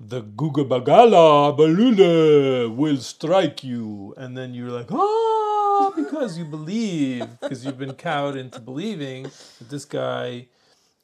the 0.00 0.22
Gugabagala 0.22 1.54
Balula 1.58 2.74
will 2.74 2.96
strike 2.96 3.62
you. 3.62 4.14
And 4.16 4.38
then 4.38 4.54
you're 4.54 4.70
like, 4.70 4.90
ah, 4.90 5.92
because 5.94 6.38
you 6.38 6.46
believe, 6.46 7.26
because 7.40 7.66
you've 7.66 7.78
been 7.78 7.94
cowed 7.94 8.36
into 8.36 8.60
believing 8.60 9.24
that 9.24 9.68
this 9.68 9.84
guy, 9.84 10.46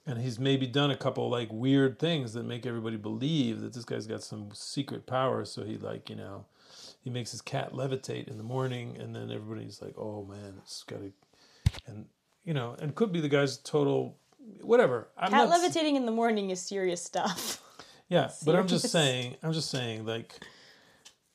and 0.06 0.20
he's 0.20 0.38
maybe 0.38 0.66
done 0.66 0.90
a 0.90 0.96
couple 0.96 1.28
like 1.30 1.48
weird 1.50 1.98
things 1.98 2.34
that 2.34 2.44
make 2.44 2.66
everybody 2.66 2.96
believe 2.96 3.60
that 3.60 3.72
this 3.72 3.84
guy's 3.84 4.06
got 4.06 4.22
some 4.22 4.50
secret 4.52 5.06
power. 5.06 5.44
So 5.44 5.64
he, 5.64 5.76
like, 5.78 6.10
you 6.10 6.16
know, 6.16 6.44
he 7.02 7.10
makes 7.10 7.30
his 7.30 7.40
cat 7.40 7.72
levitate 7.72 8.28
in 8.28 8.36
the 8.36 8.44
morning, 8.44 8.96
and 8.98 9.14
then 9.14 9.30
everybody's 9.30 9.80
like, 9.80 9.94
oh 9.98 10.24
man, 10.24 10.54
it's 10.62 10.82
got 10.84 11.00
to, 11.00 11.12
and, 11.86 12.06
you 12.44 12.54
know, 12.54 12.76
and 12.80 12.94
could 12.94 13.12
be 13.12 13.20
the 13.20 13.28
guy's 13.28 13.58
total, 13.58 14.16
whatever. 14.60 15.08
I'm 15.16 15.30
Cat 15.30 15.48
not- 15.48 15.60
levitating 15.60 15.96
in 15.96 16.06
the 16.06 16.12
morning 16.12 16.50
is 16.50 16.60
serious 16.60 17.02
stuff. 17.02 17.62
yeah, 18.08 18.30
but 18.44 18.56
I'm 18.56 18.66
just 18.66 18.90
saying. 18.90 19.36
I'm 19.42 19.52
just 19.52 19.70
saying, 19.70 20.04
like, 20.06 20.34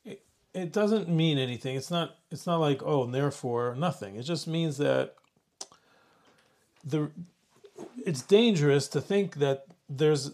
it, 0.04 0.22
it 0.54 0.72
doesn't 0.72 1.08
mean 1.08 1.38
anything. 1.38 1.76
It's 1.76 1.90
not. 1.90 2.16
It's 2.30 2.46
not 2.46 2.58
like 2.58 2.82
oh, 2.84 3.04
and 3.04 3.14
therefore 3.14 3.74
nothing. 3.76 4.16
It 4.16 4.22
just 4.22 4.46
means 4.46 4.76
that 4.78 5.14
the. 6.84 7.10
It's 8.04 8.22
dangerous 8.22 8.88
to 8.88 9.00
think 9.00 9.36
that 9.36 9.66
there's 9.88 10.30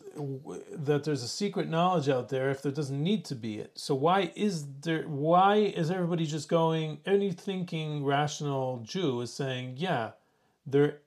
that 0.70 1.04
there's 1.04 1.22
a 1.22 1.28
secret 1.28 1.68
knowledge 1.68 2.08
out 2.08 2.28
there 2.28 2.50
if 2.50 2.60
there 2.60 2.72
doesn't 2.72 3.02
need 3.02 3.24
to 3.24 3.34
be 3.34 3.58
it. 3.58 3.72
So 3.74 3.94
why 3.94 4.32
is 4.36 4.66
there? 4.82 5.04
Why 5.04 5.56
is 5.56 5.90
everybody 5.90 6.26
just 6.26 6.48
going? 6.48 7.00
Any 7.06 7.32
thinking 7.32 8.04
rational 8.04 8.80
Jew 8.84 9.22
is 9.22 9.32
saying, 9.32 9.74
yeah, 9.78 10.10
there 10.66 10.98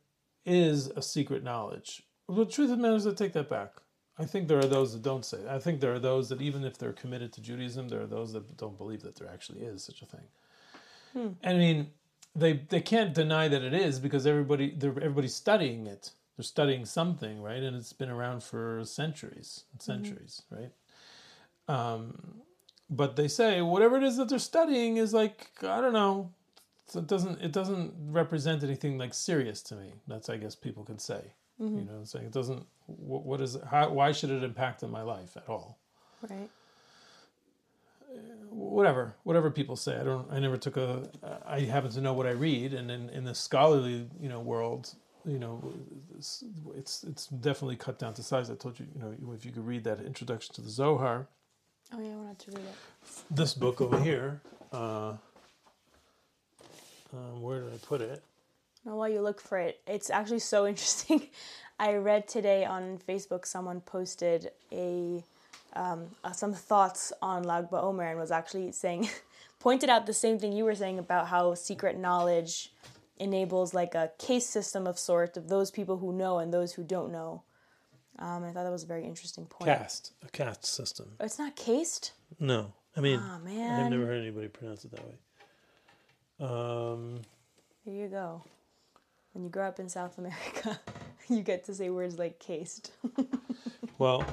is 0.46 0.88
a 0.88 1.02
secret 1.02 1.44
knowledge. 1.44 2.04
Well, 2.28 2.38
the 2.38 2.46
truth 2.46 2.72
of 2.72 2.78
the 2.78 2.82
matter 2.82 2.96
is, 2.96 3.08
I 3.08 3.14
take 3.14 3.34
that 3.34 3.50
back. 3.50 3.74
I 4.18 4.26
think 4.26 4.48
there 4.48 4.60
are 4.60 4.66
those 4.66 4.94
that 4.94 5.02
don't 5.02 5.24
say. 5.24 5.38
It. 5.38 5.48
I 5.48 5.60
think 5.60 5.80
there 5.80 5.94
are 5.94 6.00
those 6.00 6.28
that 6.30 6.42
even 6.42 6.64
if 6.66 6.78
they're 6.78 6.94
committed 6.94 7.32
to 7.34 7.42
Judaism, 7.42 7.88
there 7.88 8.02
are 8.02 8.08
those 8.08 8.34
that 8.34 8.58
don't 8.58 8.78
believe 8.78 9.02
that 9.04 9.16
there 9.16 9.30
actually 9.30 9.62
is 9.62 9.84
such 9.84 10.02
a 10.02 10.06
thing. 10.06 10.28
Hmm. 11.14 11.28
And 11.42 11.58
I 11.58 11.60
mean, 11.60 11.88
they 12.36 12.66
they 12.70 12.82
can't 12.82 13.14
deny 13.14 13.48
that 13.48 13.62
it 13.62 13.74
is 13.74 14.00
because 14.00 14.26
everybody 14.28 14.76
everybody's 14.82 15.36
studying 15.36 15.86
it. 15.88 16.12
They're 16.40 16.46
studying 16.46 16.86
something, 16.86 17.42
right? 17.42 17.62
And 17.62 17.76
it's 17.76 17.92
been 17.92 18.10
around 18.10 18.44
for 18.44 18.86
centuries 18.86 19.66
and 19.74 19.82
mm-hmm. 19.82 19.92
centuries, 19.92 20.44
right? 20.50 20.72
Um, 21.68 22.36
but 22.90 23.18
they 23.18 23.28
say 23.28 23.62
whatever 23.62 23.98
it 23.98 24.04
is 24.04 24.16
that 24.16 24.30
they're 24.30 24.40
studying 24.40 24.96
is 24.96 25.14
like 25.14 25.50
I 25.62 25.82
don't 25.82 25.92
know. 25.92 26.32
So 26.86 27.00
it 27.00 27.08
doesn't 27.08 27.42
it 27.42 27.52
doesn't 27.52 27.94
represent 28.10 28.64
anything 28.64 28.98
like 28.98 29.14
serious 29.14 29.62
to 29.64 29.76
me. 29.76 29.92
That's 30.08 30.30
I 30.30 30.38
guess 30.38 30.56
people 30.56 30.86
could 30.86 31.02
say. 31.02 31.34
Mm-hmm. 31.62 31.78
You 31.78 31.84
know, 31.84 31.96
I'm 31.96 32.06
saying 32.06 32.28
it 32.28 32.32
doesn't. 32.32 32.66
What, 32.86 33.26
what 33.26 33.42
is 33.42 33.56
it? 33.56 33.66
How, 33.70 33.90
why 33.90 34.14
should 34.14 34.30
it 34.30 34.42
impact 34.42 34.82
in 34.82 34.90
my 34.90 35.02
life 35.02 35.36
at 35.36 35.50
all? 35.50 35.78
Right. 36.22 36.50
Uh, 38.10 38.16
whatever 38.50 39.14
whatever 39.24 39.52
people 39.52 39.76
say 39.76 40.00
i 40.00 40.04
don't 40.04 40.26
i 40.32 40.40
never 40.40 40.58
took 40.58 40.76
a 40.78 41.08
i 41.46 41.60
happen 41.60 41.92
to 41.92 42.02
know 42.02 42.14
what 42.14 42.26
i 42.26 42.32
read 42.32 42.74
and 42.74 42.90
in, 42.90 43.08
in 43.10 43.24
the 43.24 43.36
scholarly 43.36 44.08
you 44.20 44.28
know 44.28 44.40
world 44.40 44.96
you 45.26 45.38
know 45.40 45.62
it's, 46.18 47.04
it's 47.04 47.28
definitely 47.28 47.76
cut 47.76 48.00
down 48.00 48.14
to 48.14 48.24
size 48.24 48.50
i 48.50 48.56
told 48.56 48.80
you 48.80 48.86
you 48.96 49.02
know 49.02 49.34
if 49.34 49.46
you 49.46 49.52
could 49.52 49.66
read 49.66 49.84
that 49.84 50.00
introduction 50.00 50.54
to 50.56 50.62
the 50.62 50.70
zohar 50.70 51.28
Oh 51.92 52.00
yeah, 52.00 52.14
I 52.14 52.16
wanted 52.18 52.38
to 52.40 52.52
read 52.52 52.66
it. 52.68 52.76
this 53.32 53.54
book 53.56 53.82
over 53.82 54.00
here 54.00 54.42
uh, 54.72 55.14
um, 57.14 57.42
where 57.42 57.62
did 57.62 57.74
i 57.74 57.78
put 57.78 58.02
it 58.02 58.24
Now, 58.86 58.96
while 58.98 59.10
you 59.10 59.22
look 59.22 59.42
for 59.42 59.58
it, 59.58 59.80
it's 59.88 60.10
actually 60.10 60.40
so 60.40 60.68
interesting. 60.72 61.28
I 61.80 61.96
read 61.96 62.28
today 62.28 62.64
on 62.66 63.00
Facebook 63.08 63.46
someone 63.46 63.82
posted 63.82 64.52
a 64.72 65.24
um, 65.74 66.08
uh, 66.24 66.32
some 66.32 66.54
thoughts 66.54 67.12
on 67.22 67.44
Lag 67.44 67.70
BaOmer 67.70 68.10
and 68.10 68.20
was 68.20 68.32
actually 68.32 68.72
saying, 68.72 69.10
pointed 69.60 69.90
out 69.90 70.06
the 70.06 70.14
same 70.14 70.40
thing 70.40 70.52
you 70.54 70.66
were 70.66 70.76
saying 70.76 70.98
about 71.00 71.28
how 71.28 71.54
secret 71.56 71.98
knowledge 71.98 72.72
enables 73.20 73.74
like 73.74 73.96
a 73.96 74.12
case 74.18 74.48
system 74.48 74.88
of 74.88 74.98
sort 74.98 75.38
of 75.38 75.50
those 75.50 75.72
people 75.72 75.98
who 75.98 76.14
know 76.14 76.40
and 76.40 76.54
those 76.54 76.74
who 76.74 76.84
don't 76.84 77.12
know. 77.12 77.44
Um, 78.18 78.44
I 78.44 78.52
thought 78.52 78.64
that 78.64 78.72
was 78.72 78.84
a 78.84 78.88
very 78.88 79.06
interesting 79.06 79.46
point. 79.46 79.66
cast 79.78 80.14
a 80.26 80.30
cast 80.30 80.66
system 80.66 81.12
Oh, 81.20 81.26
it's 81.26 81.40
not 81.40 81.56
cased. 81.56 82.12
no 82.40 82.74
i 82.98 83.02
mean 83.02 83.20
Oh 83.24 83.36
i've 83.36 83.90
never 83.92 84.06
heard 84.06 84.20
anybody 84.22 84.48
pronounce 84.50 84.84
it 84.84 84.92
that 84.92 85.06
way 85.06 85.16
um 86.42 87.22
here 87.86 87.94
you 88.04 88.08
go. 88.10 88.44
When 89.34 89.44
you 89.44 89.50
grow 89.50 89.68
up 89.68 89.80
in 89.80 89.90
South 89.90 90.18
America, 90.18 90.80
you 91.30 91.42
get 91.44 91.66
to 91.66 91.74
say 91.74 91.90
words 91.90 92.18
like 92.20 92.40
cased. 92.40 92.92
Well, 93.98 94.24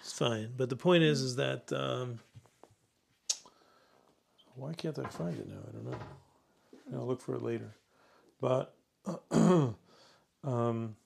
it's 0.00 0.12
fine. 0.12 0.52
But 0.56 0.68
the 0.68 0.76
point 0.76 1.02
is, 1.02 1.22
is 1.22 1.36
that 1.36 1.72
um, 1.72 2.18
why 4.54 4.74
can't 4.74 4.98
I 4.98 5.06
find 5.08 5.38
it 5.38 5.48
now? 5.48 5.56
I 5.66 5.72
don't 5.72 5.84
know. 5.90 5.98
I'll 6.94 7.06
look 7.06 7.20
for 7.20 7.34
it 7.34 7.42
later. 7.42 7.74
But 8.40 8.74
um, 9.30 10.96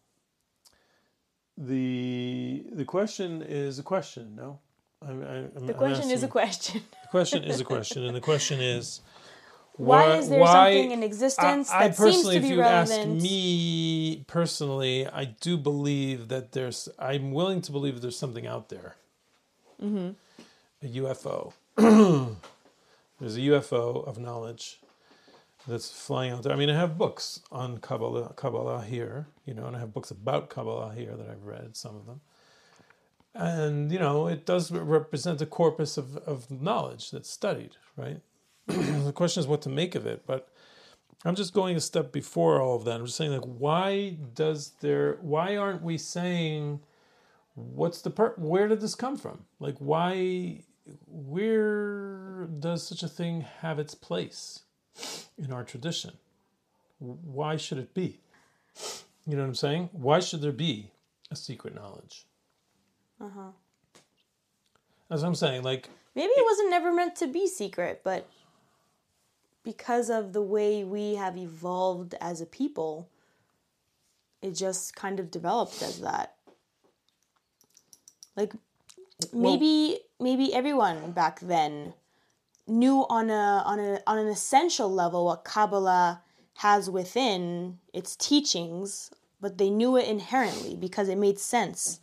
the 1.57 2.65
the 2.73 2.85
question 2.85 3.43
is 3.43 3.79
a 3.79 3.83
question. 3.83 4.35
No, 4.37 4.61
I'm, 5.07 5.23
I'm, 5.23 5.67
The 5.67 5.75
question 5.75 6.11
is 6.11 6.23
a 6.23 6.29
question. 6.29 6.83
The 7.03 7.09
question 7.09 7.45
is 7.45 7.61
a 7.61 7.65
question, 7.65 8.05
and 8.05 8.15
the 8.15 8.21
question 8.21 8.61
is. 8.61 9.01
Why 9.77 10.17
is 10.17 10.29
there 10.29 10.39
why- 10.39 10.75
something 10.75 10.91
in 10.91 11.03
existence 11.03 11.71
I, 11.71 11.85
I 11.85 11.89
that 11.89 11.97
seems 11.97 12.17
personally, 12.17 12.35
to 12.35 12.41
be 12.41 12.47
if 12.47 12.53
you 12.53 12.61
relevant? 12.61 13.17
ask 13.17 13.23
me 13.23 14.25
personally, 14.27 15.07
I 15.07 15.25
do 15.25 15.57
believe 15.57 16.29
that 16.29 16.53
there's. 16.53 16.91
I'm 16.99 17.33
willing 17.33 17.63
to 17.63 17.73
believe 17.73 17.95
that 17.95 18.01
there's 18.03 18.19
something 18.19 18.47
out 18.47 18.69
there. 18.69 18.97
Mm-hmm. 19.83 20.11
A 20.85 20.89
UFO. 21.01 21.55
there's 23.19 23.37
a 23.37 23.41
UFO 23.41 24.07
of 24.07 24.19
knowledge 24.19 24.82
that's 25.67 25.91
flying 25.91 26.33
out 26.33 26.43
there. 26.43 26.53
I 26.53 26.57
mean, 26.57 26.71
I 26.71 26.77
have 26.77 26.99
books 26.99 27.41
on 27.51 27.79
Kabbalah, 27.79 28.33
Kabbalah 28.35 28.83
here, 28.83 29.27
you 29.47 29.55
know, 29.55 29.67
and 29.67 29.77
I 29.77 29.79
have 29.81 29.93
books 29.93 30.11
about 30.11 30.51
Kabbalah 30.51 30.95
here 30.95 31.15
that 31.17 31.29
I've 31.29 31.45
read, 31.45 31.77
some 31.77 31.97
of 31.97 32.07
them. 32.07 32.21
And, 33.35 33.91
you 33.91 33.99
know, 33.99 34.27
it 34.27 34.45
does 34.45 34.71
represent 34.71 35.41
a 35.41 35.47
corpus 35.47 35.97
of, 35.97 36.17
of 36.19 36.51
knowledge 36.51 37.11
that's 37.11 37.31
studied, 37.31 37.77
right? 37.97 38.21
the 38.67 39.13
question 39.15 39.41
is 39.41 39.47
what 39.47 39.63
to 39.63 39.69
make 39.69 39.95
of 39.95 40.07
it, 40.07 40.27
but 40.27 40.49
I'm 41.25 41.35
just 41.35 41.55
going 41.55 41.77
a 41.77 41.81
step 41.81 42.13
before 42.13 42.61
all 42.61 42.77
of 42.77 42.85
that. 42.85 42.99
I'm 42.99 43.07
just 43.07 43.17
saying, 43.17 43.33
like, 43.33 43.45
why 43.45 44.17
does 44.35 44.73
there? 44.81 45.19
Why 45.21 45.57
aren't 45.57 45.83
we 45.83 45.97
saying 45.97 46.81
what's 47.55 48.03
the 48.03 48.11
per? 48.11 48.35
Where 48.37 48.67
did 48.67 48.81
this 48.81 48.97
come 48.97 49.17
from? 49.17 49.45
Like, 49.61 49.77
why? 49.79 50.65
Where 51.07 52.49
does 52.59 52.85
such 52.85 53.05
a 53.05 53.09
thing 53.09 53.43
have 53.61 53.79
its 53.79 53.95
place 53.95 54.63
in 55.39 55.53
our 55.53 55.65
tradition? 55.65 56.13
Why 56.99 57.57
should 57.57 57.79
it 57.79 57.95
be? 57.95 58.21
You 59.27 59.37
know 59.37 59.43
what 59.43 59.49
I'm 59.49 59.55
saying? 59.55 59.91
Why 59.93 60.21
should 60.21 60.41
there 60.41 60.53
be 60.53 60.91
a 61.31 61.37
secret 61.37 61.75
knowledge? 61.75 62.27
Uh 63.21 63.29
huh. 63.35 63.51
That's 65.09 65.23
what 65.23 65.29
I'm 65.29 65.35
saying. 65.35 65.63
Like, 65.63 65.89
Maybe 66.15 66.31
it 66.31 66.45
wasn't 66.45 66.71
never 66.71 66.93
meant 66.93 67.17
to 67.17 67.27
be 67.27 67.47
secret, 67.47 68.01
but 68.05 68.29
because 69.65 70.11
of 70.11 70.33
the 70.33 70.43
way 70.43 70.85
we 70.85 71.15
have 71.15 71.37
evolved 71.37 72.15
as 72.21 72.41
a 72.41 72.47
people, 72.47 73.09
it 74.43 74.53
just 74.53 74.95
kind 74.97 75.21
of 75.21 75.31
developed 75.31 75.83
as 75.83 76.01
that. 76.01 76.35
Like 78.37 78.55
maybe 79.33 80.01
maybe 80.19 80.53
everyone 80.53 81.13
back 81.13 81.41
then 81.41 81.95
knew 82.67 83.07
on 83.09 83.31
a 83.31 83.63
on 83.67 83.79
a 83.79 84.01
on 84.07 84.19
an 84.19 84.29
essential 84.29 84.93
level 84.93 85.27
what 85.27 85.45
Kabbalah 85.45 86.23
has 86.55 86.89
within 86.89 87.79
its 87.93 88.17
teachings, 88.17 89.11
but 89.41 89.59
they 89.59 89.71
knew 89.71 89.97
it 89.97 90.07
inherently 90.07 90.77
because 90.77 91.09
it 91.09 91.19
made 91.19 91.39
sense. 91.39 92.01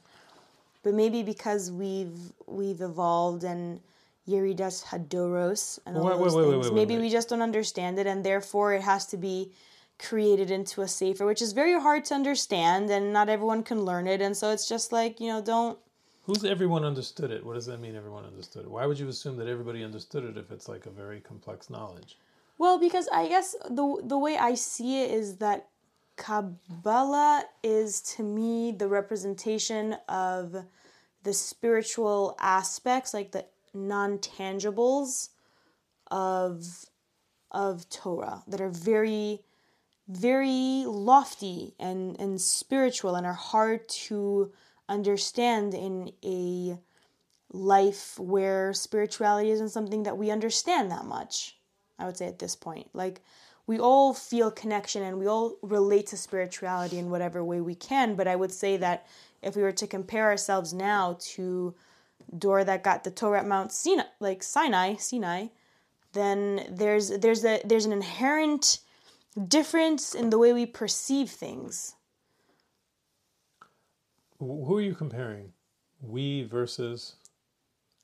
But 0.83 0.93
maybe 0.93 1.23
because 1.23 1.71
we've 1.71 2.33
we've 2.47 2.81
evolved 2.81 3.43
and 3.43 3.81
Yeridas 4.27 4.85
Hadoros 4.85 5.79
and 5.85 5.97
all 5.97 6.05
Wait, 6.05 6.17
those 6.17 6.35
wait, 6.35 6.45
wait, 6.47 6.51
things, 6.51 6.71
maybe 6.71 6.97
we 6.97 7.09
just 7.09 7.29
don't 7.29 7.41
understand 7.41 7.99
it, 7.99 8.07
and 8.07 8.23
therefore 8.23 8.73
it 8.73 8.81
has 8.81 9.05
to 9.07 9.17
be 9.17 9.51
created 9.97 10.49
into 10.49 10.81
a 10.81 10.87
sefer, 10.87 11.25
which 11.25 11.41
is 11.41 11.51
very 11.51 11.79
hard 11.79 12.05
to 12.05 12.13
understand, 12.13 12.89
and 12.89 13.11
not 13.11 13.27
everyone 13.27 13.63
can 13.63 13.83
learn 13.83 14.07
it, 14.07 14.21
and 14.21 14.37
so 14.37 14.51
it's 14.51 14.67
just 14.67 14.91
like 14.91 15.19
you 15.19 15.27
know, 15.27 15.41
don't 15.41 15.77
Who's 16.29 16.45
everyone 16.45 16.85
understood 16.85 17.31
it? 17.31 17.43
What 17.43 17.55
does 17.55 17.65
that 17.65 17.79
mean? 17.79 17.95
Everyone 17.95 18.23
understood 18.23 18.65
it. 18.65 18.69
Why 18.69 18.85
would 18.85 18.99
you 18.99 19.07
assume 19.07 19.35
that 19.37 19.47
everybody 19.47 19.83
understood 19.83 20.23
it 20.23 20.37
if 20.37 20.51
it's 20.51 20.69
like 20.69 20.85
a 20.85 20.91
very 20.91 21.21
complex 21.21 21.71
knowledge? 21.71 22.19
Well, 22.59 22.77
because 22.77 23.09
I 23.11 23.27
guess 23.27 23.55
the 23.67 23.99
the 24.03 24.17
way 24.19 24.37
I 24.37 24.53
see 24.53 25.01
it 25.01 25.09
is 25.09 25.37
that 25.37 25.69
Kabbalah 26.17 27.45
is 27.63 28.01
to 28.13 28.21
me 28.21 28.71
the 28.71 28.87
representation 28.87 29.97
of 30.07 30.55
the 31.23 31.33
spiritual 31.33 32.37
aspects, 32.39 33.11
like 33.11 33.31
the 33.31 33.45
non-tangibles 33.73 35.29
of 36.11 36.85
of 37.49 37.89
Torah 37.89 38.43
that 38.47 38.61
are 38.61 38.69
very 38.69 39.41
very 40.07 40.85
lofty 40.85 41.73
and, 41.79 42.19
and 42.19 42.39
spiritual 42.39 43.15
and 43.15 43.25
are 43.25 43.33
hard 43.33 43.89
to 43.89 44.51
understand 44.89 45.73
in 45.73 46.11
a 46.23 46.77
life 47.51 48.19
where 48.19 48.73
spirituality 48.73 49.49
isn't 49.51 49.69
something 49.69 50.03
that 50.03 50.17
we 50.17 50.29
understand 50.29 50.91
that 50.91 51.05
much. 51.05 51.57
I 51.97 52.05
would 52.05 52.17
say 52.17 52.27
at 52.27 52.39
this 52.39 52.55
point. 52.55 52.89
Like 52.93 53.21
we 53.67 53.79
all 53.79 54.13
feel 54.13 54.51
connection 54.51 55.03
and 55.03 55.19
we 55.19 55.27
all 55.27 55.57
relate 55.61 56.07
to 56.07 56.17
spirituality 56.17 56.97
in 56.97 57.09
whatever 57.09 57.43
way 57.43 57.61
we 57.61 57.75
can, 57.75 58.15
but 58.15 58.27
I 58.27 58.35
would 58.35 58.51
say 58.51 58.77
that 58.77 59.05
if 59.41 59.55
we 59.55 59.61
were 59.61 59.71
to 59.73 59.87
compare 59.87 60.25
ourselves 60.25 60.73
now 60.73 61.17
to 61.19 61.75
Dor 62.37 62.63
that 62.63 62.83
got 62.83 63.03
the 63.03 63.11
Torah 63.11 63.39
at 63.39 63.47
Mount 63.47 63.71
Sinai, 63.71 64.03
like 64.19 64.43
Sinai, 64.43 64.95
Sinai, 64.95 65.47
then 66.13 66.65
there's 66.69 67.09
there's 67.09 67.45
a 67.45 67.61
there's 67.63 67.85
an 67.85 67.93
inherent 67.93 68.79
difference 69.47 70.13
in 70.13 70.29
the 70.29 70.37
way 70.37 70.53
we 70.53 70.65
perceive 70.65 71.29
things. 71.29 71.95
Who 74.39 74.77
are 74.77 74.81
you 74.81 74.95
comparing? 74.95 75.51
We 76.01 76.43
versus 76.43 77.15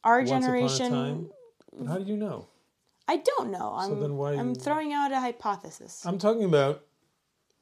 our 0.03 0.23
generation. 0.23 0.87
Upon 0.87 0.97
a 0.97 1.79
time? 1.79 1.87
How 1.87 1.97
do 1.97 2.03
you 2.05 2.17
know? 2.17 2.47
I 3.07 3.17
don't 3.17 3.51
know. 3.51 3.73
I'm, 3.75 3.99
then 3.99 4.17
why- 4.17 4.33
I'm 4.33 4.55
throwing 4.55 4.91
out 4.93 5.11
a 5.11 5.19
hypothesis. 5.19 6.05
I'm 6.05 6.17
talking 6.17 6.43
about. 6.43 6.83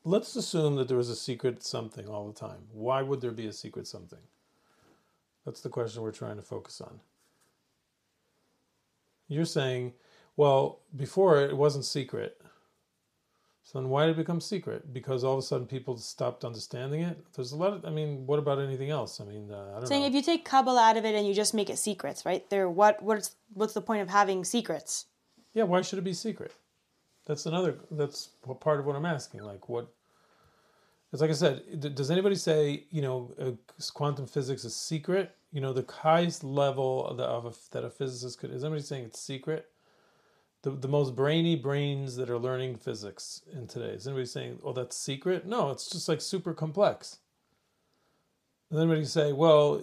Let's 0.06 0.36
assume 0.36 0.76
that 0.76 0.90
there 0.90 0.98
was 0.98 1.10
a 1.10 1.16
secret 1.16 1.64
something 1.64 2.08
all 2.10 2.28
the 2.28 2.38
time. 2.38 2.68
Why 2.74 3.02
would 3.02 3.22
there 3.22 3.32
be 3.32 3.48
a 3.48 3.54
secret 3.54 3.88
something? 3.88 4.20
That's 5.46 5.62
the 5.62 5.70
question 5.70 6.02
we're 6.02 6.12
trying 6.12 6.36
to 6.36 6.42
focus 6.42 6.82
on. 6.82 7.00
You're 9.30 9.46
saying, 9.46 9.94
well, 10.36 10.80
before 10.96 11.40
it 11.42 11.56
wasn't 11.56 11.86
secret. 11.86 12.42
So 13.64 13.80
then 13.80 13.90
why 13.90 14.06
did 14.06 14.12
it 14.12 14.18
become 14.18 14.42
secret? 14.42 14.94
Because 14.94 15.24
all 15.24 15.34
of 15.34 15.40
a 15.40 15.42
sudden 15.42 15.66
people 15.68 15.98
stopped 15.98 16.44
understanding 16.44 17.02
it? 17.02 17.18
There's 17.34 17.54
a 17.54 17.56
lot 17.56 17.74
of, 17.74 17.86
I 17.86 17.90
mean, 17.90 18.28
what 18.28 18.38
about 18.38 18.60
anything 18.60 18.90
else? 18.90 19.22
I 19.22 19.24
mean, 19.24 19.50
uh, 19.50 19.72
I 19.72 19.80
don't 19.80 19.88
Saying 19.88 20.02
know. 20.02 20.08
if 20.08 20.14
you 20.14 20.22
take 20.22 20.44
Kabbalah 20.44 20.90
out 20.90 20.98
of 20.98 21.06
it 21.06 21.16
and 21.16 21.26
you 21.26 21.34
just 21.34 21.54
make 21.54 21.70
it 21.70 21.78
secrets, 21.80 22.26
right? 22.26 22.48
There, 22.50 22.70
what 22.70 23.02
what's 23.02 23.36
what's 23.54 23.74
the 23.74 23.82
point 23.82 24.02
of 24.02 24.10
having 24.10 24.44
secrets? 24.44 25.06
Yeah, 25.54 25.64
why 25.64 25.82
should 25.82 26.00
it 26.00 26.04
be 26.04 26.14
secret? 26.14 26.52
That's 27.26 27.46
another. 27.46 27.78
That's 27.90 28.30
part 28.60 28.80
of 28.80 28.86
what 28.86 28.98
I'm 28.98 29.06
asking. 29.06 29.44
Like, 29.44 29.70
what? 29.70 29.88
It's 31.14 31.22
like 31.22 31.30
I 31.30 31.34
said. 31.34 31.96
Does 31.96 32.12
anybody 32.12 32.36
say 32.36 32.84
you 32.92 33.02
know 33.02 33.34
uh, 33.40 33.52
quantum 33.94 34.28
physics 34.28 34.66
is 34.66 34.76
secret? 34.76 35.36
You 35.54 35.62
know, 35.62 35.72
the 35.72 35.86
highest 35.90 36.44
level 36.44 37.06
of, 37.06 37.18
the, 37.18 37.24
of 37.24 37.46
a, 37.46 37.54
that 37.72 37.86
a 37.86 37.90
physicist 37.90 38.40
could. 38.40 38.52
Is 38.52 38.64
anybody 38.64 38.82
saying 38.82 39.06
it's 39.06 39.22
secret? 39.22 39.70
The 40.64 40.72
the 40.72 40.88
most 40.88 41.16
brainy 41.16 41.56
brains 41.56 42.16
that 42.16 42.30
are 42.30 42.40
learning 42.40 42.78
physics 42.78 43.42
in 43.54 43.68
today. 43.68 43.94
Is 43.94 44.08
anybody 44.08 44.26
saying, 44.26 44.60
oh, 44.64 44.74
that's 44.74 44.98
secret? 44.98 45.46
No, 45.46 45.70
it's 45.70 45.90
just 45.90 46.10
like 46.10 46.22
super 46.22 46.54
complex. 46.54 47.20
And 48.70 48.80
then 48.80 48.88
anybody 48.88 49.06
say, 49.06 49.34
well, 49.34 49.82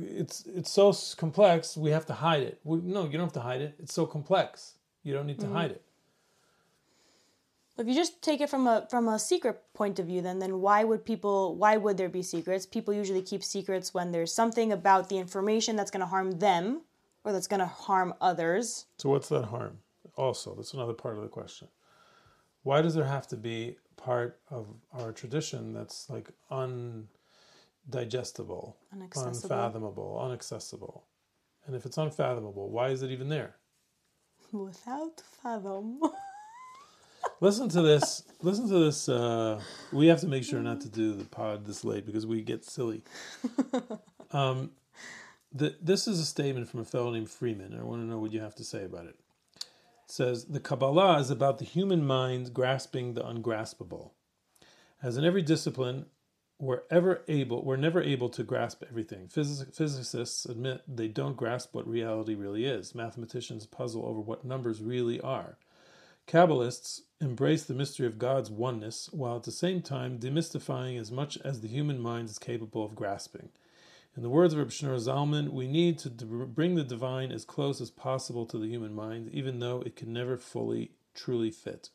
it's 0.00 0.44
it's 0.46 0.70
so 0.70 0.92
complex 1.16 1.76
we 1.76 1.90
have 1.90 2.06
to 2.06 2.14
hide 2.14 2.42
it. 2.42 2.58
Well, 2.64 2.80
no, 2.82 3.04
you 3.04 3.12
don't 3.12 3.26
have 3.26 3.32
to 3.34 3.40
hide 3.40 3.60
it. 3.60 3.74
It's 3.78 3.94
so 3.94 4.04
complex. 4.04 4.74
You 5.04 5.14
don't 5.14 5.26
need 5.26 5.38
to 5.38 5.46
mm-hmm. 5.46 5.54
hide 5.54 5.70
it. 5.70 5.82
If 7.78 7.86
you 7.86 7.94
just 7.94 8.22
take 8.22 8.40
it 8.40 8.48
from 8.48 8.66
a 8.66 8.86
from 8.90 9.06
a 9.06 9.18
secret 9.18 9.62
point 9.74 9.98
of 9.98 10.06
view, 10.06 10.22
then 10.22 10.38
then 10.38 10.60
why 10.60 10.82
would 10.82 11.04
people 11.04 11.54
why 11.56 11.76
would 11.76 11.98
there 11.98 12.08
be 12.08 12.22
secrets? 12.22 12.64
People 12.64 12.94
usually 12.94 13.22
keep 13.22 13.44
secrets 13.44 13.92
when 13.92 14.12
there's 14.12 14.32
something 14.32 14.72
about 14.72 15.08
the 15.08 15.18
information 15.18 15.76
that's 15.76 15.90
going 15.90 16.00
to 16.00 16.06
harm 16.06 16.38
them 16.38 16.80
or 17.22 17.32
that's 17.32 17.46
going 17.46 17.60
to 17.60 17.66
harm 17.66 18.14
others. 18.20 18.86
So 18.98 19.10
what's 19.10 19.28
that 19.28 19.44
harm? 19.44 19.78
Also, 20.16 20.54
that's 20.54 20.74
another 20.74 20.94
part 20.94 21.16
of 21.16 21.22
the 21.22 21.28
question. 21.28 21.68
Why 22.62 22.82
does 22.82 22.94
there 22.94 23.04
have 23.04 23.28
to 23.28 23.36
be 23.36 23.76
part 23.96 24.40
of 24.50 24.66
our 24.92 25.12
tradition 25.12 25.72
that's 25.72 26.10
like 26.10 26.30
undigestible, 26.50 28.74
unfathomable, 28.92 30.18
unaccessible? 30.20 31.02
And 31.66 31.76
if 31.76 31.86
it's 31.86 31.98
unfathomable, 31.98 32.70
why 32.70 32.88
is 32.88 33.02
it 33.02 33.10
even 33.10 33.28
there? 33.28 33.56
Without 34.52 35.20
fathom. 35.42 36.00
Listen 37.40 37.68
to 37.68 37.82
this. 37.82 38.22
Listen 38.40 38.68
to 38.68 38.78
this. 38.86 39.08
Uh, 39.08 39.60
we 39.92 40.06
have 40.06 40.20
to 40.20 40.28
make 40.28 40.44
sure 40.44 40.60
not 40.60 40.80
to 40.80 40.88
do 40.88 41.12
the 41.12 41.24
pod 41.24 41.66
this 41.66 41.84
late 41.84 42.06
because 42.06 42.26
we 42.26 42.42
get 42.42 42.64
silly. 42.64 43.02
Um, 44.32 44.72
the, 45.52 45.76
this 45.80 46.08
is 46.08 46.18
a 46.18 46.24
statement 46.24 46.68
from 46.68 46.80
a 46.80 46.84
fellow 46.84 47.12
named 47.12 47.30
Freeman, 47.30 47.78
I 47.78 47.84
want 47.84 48.02
to 48.02 48.06
know 48.06 48.18
what 48.18 48.32
you 48.32 48.40
have 48.40 48.56
to 48.56 48.64
say 48.64 48.84
about 48.84 49.06
it. 49.06 49.14
Says 50.08 50.44
the 50.46 50.60
Kabbalah 50.60 51.18
is 51.18 51.30
about 51.30 51.58
the 51.58 51.64
human 51.64 52.06
mind 52.06 52.54
grasping 52.54 53.14
the 53.14 53.26
ungraspable. 53.26 54.14
As 55.02 55.16
in 55.16 55.24
every 55.24 55.42
discipline, 55.42 56.06
we're 56.58 56.82
ever 56.90 57.22
able, 57.28 57.64
we're 57.64 57.76
never 57.76 58.00
able 58.00 58.28
to 58.30 58.42
grasp 58.42 58.82
everything. 58.88 59.28
Physic, 59.28 59.74
physicists 59.74 60.46
admit 60.46 60.82
they 60.88 61.08
don't 61.08 61.36
grasp 61.36 61.74
what 61.74 61.86
reality 61.86 62.34
really 62.34 62.64
is. 62.64 62.94
Mathematicians 62.94 63.66
puzzle 63.66 64.06
over 64.06 64.20
what 64.20 64.44
numbers 64.44 64.80
really 64.80 65.20
are. 65.20 65.58
Kabbalists 66.26 67.02
embrace 67.20 67.64
the 67.64 67.74
mystery 67.74 68.06
of 68.06 68.18
God's 68.18 68.50
oneness 68.50 69.08
while 69.12 69.36
at 69.36 69.42
the 69.42 69.52
same 69.52 69.82
time 69.82 70.18
demystifying 70.18 70.98
as 70.98 71.12
much 71.12 71.36
as 71.44 71.60
the 71.60 71.68
human 71.68 72.00
mind 72.00 72.28
is 72.28 72.38
capable 72.38 72.84
of 72.84 72.96
grasping. 72.96 73.50
In 74.16 74.22
the 74.22 74.30
words 74.30 74.54
of 74.54 74.60
Reb 74.60 74.70
Shneur 74.70 74.98
Zalman, 74.98 75.50
we 75.50 75.68
need 75.68 75.98
to 75.98 76.10
bring 76.10 76.74
the 76.74 76.84
divine 76.84 77.30
as 77.30 77.44
close 77.44 77.82
as 77.82 77.90
possible 77.90 78.46
to 78.46 78.56
the 78.56 78.68
human 78.68 78.94
mind, 78.94 79.28
even 79.30 79.58
though 79.58 79.82
it 79.84 79.94
can 79.94 80.10
never 80.10 80.38
fully, 80.38 80.92
truly 81.14 81.50
fit. 81.50 81.90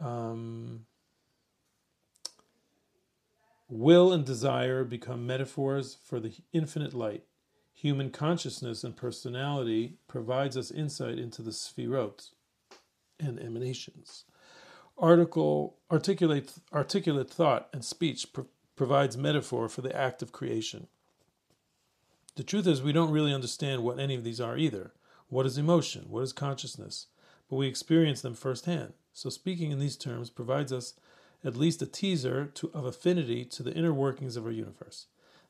Um, 0.00 0.86
will 3.68 4.12
and 4.12 4.24
desire 4.24 4.84
become 4.84 5.26
metaphors 5.26 5.96
for 6.04 6.20
the 6.20 6.32
infinite 6.52 6.94
light. 6.94 7.24
Human 7.72 8.10
consciousness 8.10 8.84
and 8.84 8.96
personality 8.96 9.94
provides 10.06 10.56
us 10.56 10.70
insight 10.70 11.18
into 11.18 11.42
the 11.42 11.50
sphirot 11.50 12.30
and 13.18 13.40
emanations. 13.40 14.24
Article 14.96 15.76
articulate 15.90 16.52
articulate 16.72 17.28
thought 17.28 17.68
and 17.72 17.84
speech 17.84 18.32
provides 18.76 19.16
metaphor 19.16 19.68
for 19.68 19.82
the 19.82 19.96
act 19.96 20.22
of 20.22 20.32
creation. 20.32 20.88
The 22.36 22.42
truth 22.42 22.66
is, 22.66 22.82
we 22.82 22.92
don't 22.92 23.12
really 23.12 23.32
understand 23.32 23.82
what 23.82 24.00
any 24.00 24.14
of 24.14 24.24
these 24.24 24.40
are 24.40 24.56
either. 24.56 24.92
What 25.28 25.46
is 25.46 25.56
emotion? 25.56 26.06
What 26.08 26.22
is 26.22 26.32
consciousness? 26.32 27.06
But 27.48 27.56
we 27.56 27.68
experience 27.68 28.22
them 28.22 28.34
firsthand. 28.34 28.94
So, 29.12 29.30
speaking 29.30 29.70
in 29.70 29.78
these 29.78 29.96
terms 29.96 30.30
provides 30.30 30.72
us 30.72 30.94
at 31.44 31.56
least 31.56 31.82
a 31.82 31.86
teaser 31.86 32.46
to, 32.46 32.70
of 32.74 32.84
affinity 32.84 33.44
to 33.44 33.62
the 33.62 33.72
inner 33.72 33.92
workings 33.92 34.36
of 34.36 34.46
our 34.46 34.50
universe. 34.50 35.06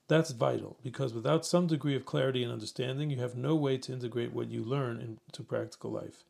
That's 0.08 0.32
vital 0.32 0.76
because 0.82 1.14
without 1.14 1.46
some 1.46 1.66
degree 1.66 1.96
of 1.96 2.04
clarity 2.04 2.42
and 2.42 2.52
understanding, 2.52 3.10
you 3.10 3.20
have 3.20 3.36
no 3.36 3.54
way 3.54 3.78
to 3.78 3.92
integrate 3.92 4.34
what 4.34 4.50
you 4.50 4.62
learn 4.62 5.00
into 5.00 5.42
practical 5.42 5.90
life. 5.90 6.24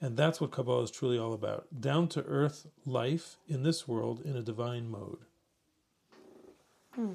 And 0.00 0.16
that's 0.16 0.40
what 0.40 0.52
Kabbalah 0.52 0.84
is 0.84 0.90
truly 0.90 1.18
all 1.18 1.32
about 1.32 1.66
down 1.80 2.06
to 2.08 2.22
earth 2.24 2.66
life 2.84 3.38
in 3.48 3.62
this 3.62 3.88
world 3.88 4.20
in 4.24 4.36
a 4.36 4.42
divine 4.42 4.88
mode. 4.88 5.24
Hmm. 6.96 7.12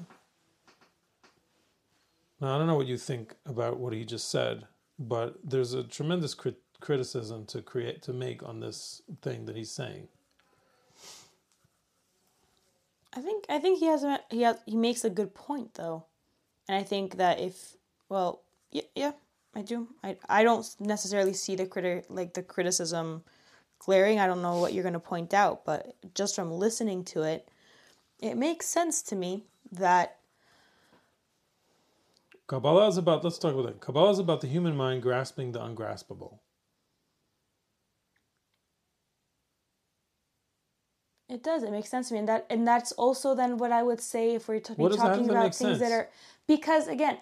Now, 2.40 2.54
I 2.54 2.58
don't 2.58 2.68
know 2.68 2.76
what 2.76 2.86
you 2.86 2.96
think 2.96 3.34
about 3.46 3.78
what 3.78 3.92
he 3.92 4.04
just 4.04 4.30
said, 4.30 4.66
but 4.98 5.36
there's 5.44 5.74
a 5.74 5.82
tremendous 5.82 6.34
crit- 6.34 6.62
criticism 6.80 7.46
to 7.46 7.62
create 7.62 8.02
to 8.02 8.12
make 8.12 8.42
on 8.42 8.60
this 8.60 9.02
thing 9.22 9.44
that 9.46 9.56
he's 9.56 9.72
saying. 9.72 10.08
I 13.14 13.20
think 13.20 13.44
I 13.48 13.58
think 13.58 13.80
he 13.80 13.86
has 13.86 14.04
a 14.04 14.20
he 14.30 14.42
has, 14.42 14.56
he 14.66 14.76
makes 14.76 15.04
a 15.04 15.10
good 15.10 15.34
point 15.34 15.74
though, 15.74 16.04
and 16.68 16.76
I 16.78 16.82
think 16.82 17.16
that 17.16 17.40
if 17.40 17.76
well 18.08 18.42
yeah 18.70 18.82
yeah 18.94 19.12
I 19.54 19.62
do 19.62 19.88
I 20.02 20.16
I 20.28 20.42
don't 20.44 20.66
necessarily 20.80 21.34
see 21.34 21.56
the 21.56 21.66
critic 21.66 22.06
like 22.08 22.34
the 22.34 22.42
criticism 22.42 23.22
glaring. 23.80 24.18
I 24.18 24.26
don't 24.26 24.42
know 24.42 24.58
what 24.58 24.72
you're 24.72 24.84
going 24.84 24.94
to 24.94 25.00
point 25.00 25.34
out, 25.34 25.64
but 25.64 25.94
just 26.14 26.36
from 26.36 26.52
listening 26.52 27.04
to 27.06 27.22
it, 27.22 27.48
it 28.20 28.36
makes 28.36 28.66
sense 28.66 29.02
to 29.02 29.16
me 29.16 29.44
that 29.72 30.18
Kabbalah 32.46 32.88
is 32.88 32.98
about, 32.98 33.24
let's 33.24 33.38
talk 33.38 33.54
about 33.54 33.64
that. 33.64 33.80
Kabbalah 33.80 34.10
is 34.10 34.18
about 34.18 34.42
the 34.42 34.46
human 34.46 34.76
mind 34.76 35.02
grasping 35.02 35.52
the 35.52 35.64
ungraspable. 35.64 36.40
It 41.28 41.42
does. 41.42 41.62
It 41.62 41.70
makes 41.70 41.88
sense 41.88 42.08
to 42.08 42.14
me, 42.14 42.18
and 42.20 42.28
that 42.28 42.46
and 42.50 42.68
that's 42.68 42.92
also 42.92 43.34
then 43.34 43.56
what 43.56 43.72
I 43.72 43.82
would 43.82 44.02
say 44.02 44.34
if 44.34 44.48
we're 44.48 44.60
to 44.60 44.74
be 44.74 44.82
What 44.82 44.92
does- 44.92 45.00
how 45.00 45.08
talking 45.08 45.30
about 45.30 45.54
things 45.54 45.78
that 45.78 45.90
are 45.90 46.10
because 46.46 46.88
again, 46.88 47.16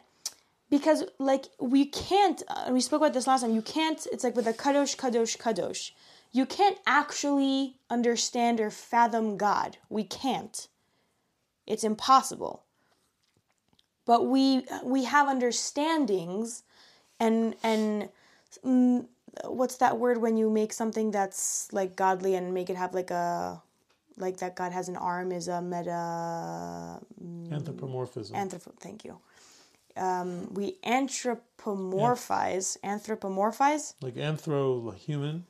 because 0.69 1.05
like 1.21 1.45
we 1.61 1.85
can't. 1.87 2.43
Uh, 2.49 2.71
we 2.73 2.81
spoke 2.81 3.01
about 3.03 3.15
this 3.15 3.29
last 3.29 3.43
time. 3.43 3.55
You 3.55 3.63
can't. 3.63 4.05
It's 4.13 4.25
like 4.25 4.35
with 4.35 4.49
a 4.49 4.53
kadosh, 4.53 4.97
kadosh, 4.97 5.39
kadosh. 5.39 5.93
you 6.33 6.45
can't 6.45 6.79
actually 6.87 7.77
understand 7.89 8.61
or 8.61 8.71
fathom 8.71 9.37
God. 9.37 9.77
We 9.89 10.03
can't. 10.03 10.67
It's 11.71 11.85
impossible. 11.85 12.65
But 14.05 14.27
we 14.27 14.67
we 14.83 15.05
have 15.05 15.29
understandings 15.29 16.65
and 17.21 17.55
and 17.63 18.09
mm, 18.65 19.07
what's 19.45 19.77
that 19.77 19.99
word 19.99 20.19
when 20.19 20.37
you 20.37 20.51
make 20.51 20.73
something 20.73 21.13
that's 21.13 21.73
like 21.73 21.95
godly 21.95 22.35
and 22.35 22.53
make 22.53 22.71
it 22.71 22.77
have 22.77 22.93
like 22.93 23.13
a 23.13 23.63
like 24.17 24.39
that 24.39 24.57
God 24.57 24.73
has 24.73 24.89
an 24.89 24.97
arm 24.97 25.31
is 25.31 25.47
a 25.49 25.63
meta 25.63 26.99
Anthropomorphism. 27.53 28.35
anthrop 28.35 28.77
thank 28.81 29.05
you. 29.05 29.19
Um, 29.97 30.53
we 30.55 30.77
anthropomorphize 30.85 32.79
anthropomorphize 32.83 33.95
like 34.01 34.15
anthro 34.15 34.93
human. 34.97 35.45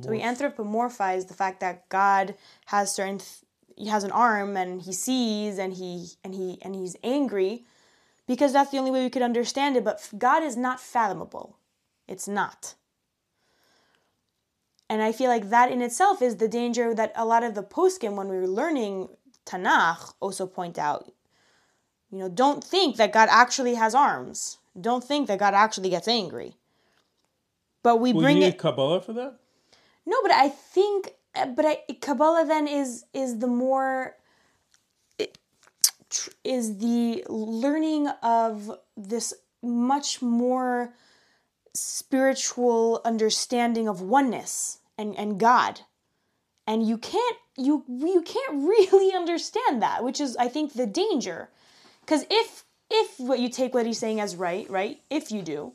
So 0.00 0.10
we 0.10 0.20
anthropomorphize 0.20 1.28
the 1.28 1.34
fact 1.34 1.60
that 1.60 1.88
God 1.88 2.34
has 2.66 2.94
certain 2.94 3.18
th- 3.18 3.42
he 3.80 3.88
has 3.88 4.04
an 4.04 4.10
arm 4.12 4.56
and 4.56 4.82
he 4.82 4.92
sees 4.92 5.58
and 5.58 5.72
he 5.74 6.08
and 6.22 6.34
he 6.34 6.58
and 6.62 6.74
he's 6.74 6.96
angry 7.02 7.64
because 8.26 8.52
that's 8.52 8.70
the 8.70 8.78
only 8.78 8.90
way 8.90 9.02
we 9.02 9.10
could 9.10 9.22
understand 9.30 9.76
it 9.76 9.84
but 9.84 10.08
God 10.18 10.42
is 10.42 10.56
not 10.56 10.80
fathomable. 10.80 11.56
It's 12.06 12.28
not. 12.28 12.74
And 14.90 15.00
I 15.02 15.12
feel 15.12 15.30
like 15.30 15.50
that 15.50 15.70
in 15.70 15.80
itself 15.82 16.20
is 16.20 16.36
the 16.36 16.48
danger 16.48 16.92
that 16.94 17.12
a 17.14 17.24
lot 17.24 17.44
of 17.44 17.54
the 17.54 17.62
poskim 17.62 18.16
when 18.16 18.28
we 18.28 18.36
were 18.36 18.48
learning 18.48 19.08
Tanakh 19.46 20.14
also 20.20 20.46
point 20.46 20.78
out. 20.78 21.12
You 22.10 22.18
know, 22.18 22.28
don't 22.28 22.62
think 22.62 22.96
that 22.96 23.12
God 23.12 23.28
actually 23.30 23.76
has 23.76 23.94
arms. 23.94 24.58
Don't 24.78 25.04
think 25.04 25.28
that 25.28 25.38
God 25.38 25.54
actually 25.54 25.90
gets 25.90 26.08
angry. 26.08 26.56
But 27.84 28.00
we 28.00 28.12
Well, 28.12 28.22
bring 28.24 28.38
you 28.38 28.42
it 28.42 28.50
need 28.50 28.58
Kabbalah 28.58 29.00
for 29.00 29.12
that. 29.12 29.38
no, 30.04 30.16
but 30.22 30.32
I 30.32 30.48
think, 30.48 31.14
Uh, 31.34 31.46
but 31.46 31.64
I, 31.64 31.78
Kabbalah 32.00 32.44
then 32.46 32.66
is 32.66 33.04
is 33.14 33.38
the 33.38 33.46
more 33.46 34.16
is 36.44 36.78
the 36.78 37.24
learning 37.28 38.08
of 38.22 38.70
this 38.96 39.32
much 39.62 40.20
more 40.22 40.92
spiritual 41.74 43.00
understanding 43.04 43.88
of 43.88 44.00
oneness 44.00 44.78
and 44.98 45.16
and 45.16 45.38
God, 45.38 45.80
and 46.66 46.86
you 46.86 46.98
can't 46.98 47.36
you 47.56 47.84
you 47.88 48.22
can't 48.22 48.54
really 48.68 49.14
understand 49.14 49.82
that, 49.82 50.02
which 50.02 50.20
is 50.20 50.36
I 50.36 50.48
think 50.48 50.72
the 50.72 50.86
danger, 50.86 51.50
because 52.00 52.24
if 52.30 52.64
if 52.90 53.20
what 53.20 53.38
you 53.38 53.48
take 53.48 53.72
what 53.72 53.86
he's 53.86 53.98
saying 53.98 54.20
as 54.20 54.34
right, 54.34 54.68
right, 54.68 55.00
if 55.10 55.30
you 55.30 55.42
do, 55.42 55.72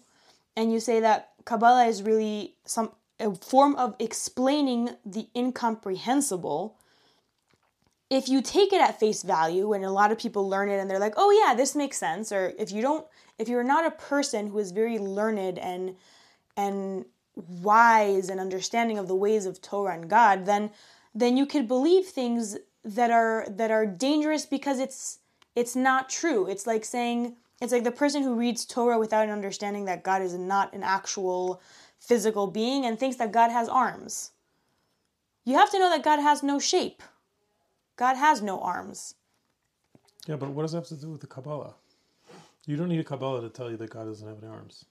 and 0.57 0.71
you 0.73 0.79
say 0.79 0.99
that 0.99 1.31
Kabbalah 1.45 1.85
is 1.85 2.03
really 2.03 2.55
some 2.65 2.91
a 3.19 3.33
form 3.35 3.75
of 3.75 3.95
explaining 3.99 4.89
the 5.05 5.27
incomprehensible, 5.35 6.77
if 8.09 8.29
you 8.29 8.41
take 8.41 8.71
it 8.71 8.81
at 8.81 8.99
face 8.99 9.23
value 9.23 9.73
and 9.73 9.83
a 9.83 9.89
lot 9.89 10.11
of 10.11 10.19
people 10.19 10.47
learn 10.47 10.69
it 10.69 10.79
and 10.79 10.89
they're 10.89 10.99
like, 10.99 11.15
"Oh 11.17 11.31
yeah, 11.31 11.53
this 11.55 11.75
makes 11.75 11.97
sense," 11.97 12.31
or 12.31 12.53
if 12.57 12.71
you 12.71 12.81
don't 12.81 13.05
if 13.37 13.49
you're 13.49 13.63
not 13.63 13.85
a 13.85 13.91
person 13.91 14.47
who 14.47 14.59
is 14.59 14.71
very 14.71 14.99
learned 14.99 15.59
and 15.59 15.95
and 16.55 17.05
wise 17.61 18.29
and 18.29 18.39
understanding 18.39 18.97
of 18.97 19.07
the 19.07 19.15
ways 19.15 19.45
of 19.45 19.61
Torah 19.61 19.95
and 19.95 20.09
God, 20.09 20.45
then 20.45 20.71
then 21.13 21.37
you 21.37 21.45
could 21.45 21.67
believe 21.67 22.05
things 22.05 22.57
that 22.83 23.11
are 23.11 23.47
that 23.49 23.71
are 23.71 23.85
dangerous 23.85 24.45
because 24.45 24.79
it's 24.79 25.19
it's 25.55 25.75
not 25.75 26.09
true. 26.09 26.47
It's 26.47 26.67
like 26.67 26.85
saying 26.85 27.35
it's 27.61 27.71
like 27.71 27.83
the 27.83 27.91
person 27.91 28.21
who 28.21 28.35
reads 28.35 28.65
Torah 28.65 28.99
without 28.99 29.23
an 29.23 29.31
understanding 29.31 29.85
that 29.85 30.03
God 30.03 30.21
is 30.21 30.33
not 30.33 30.73
an 30.73 30.83
actual 30.83 31.61
physical 32.07 32.47
being 32.47 32.85
and 32.85 32.99
thinks 32.99 33.17
that 33.17 33.31
God 33.31 33.51
has 33.51 33.67
arms. 33.67 34.31
You 35.43 35.55
have 35.55 35.71
to 35.71 35.79
know 35.79 35.89
that 35.89 36.03
God 36.03 36.19
has 36.19 36.43
no 36.43 36.59
shape. 36.59 37.03
God 37.95 38.15
has 38.15 38.41
no 38.41 38.59
arms. 38.59 39.15
Yeah, 40.27 40.35
but 40.35 40.49
what 40.49 40.63
does 40.63 40.71
that 40.71 40.79
have 40.79 40.87
to 40.87 40.95
do 40.95 41.11
with 41.11 41.21
the 41.21 41.27
Kabbalah? 41.27 41.75
You 42.65 42.77
don't 42.77 42.89
need 42.89 42.99
a 42.99 43.03
Kabbalah 43.03 43.41
to 43.41 43.49
tell 43.49 43.69
you 43.69 43.77
that 43.77 43.91
God 43.91 44.05
doesn't 44.05 44.27
have 44.27 44.41
any 44.41 44.51
arms. 44.51 44.85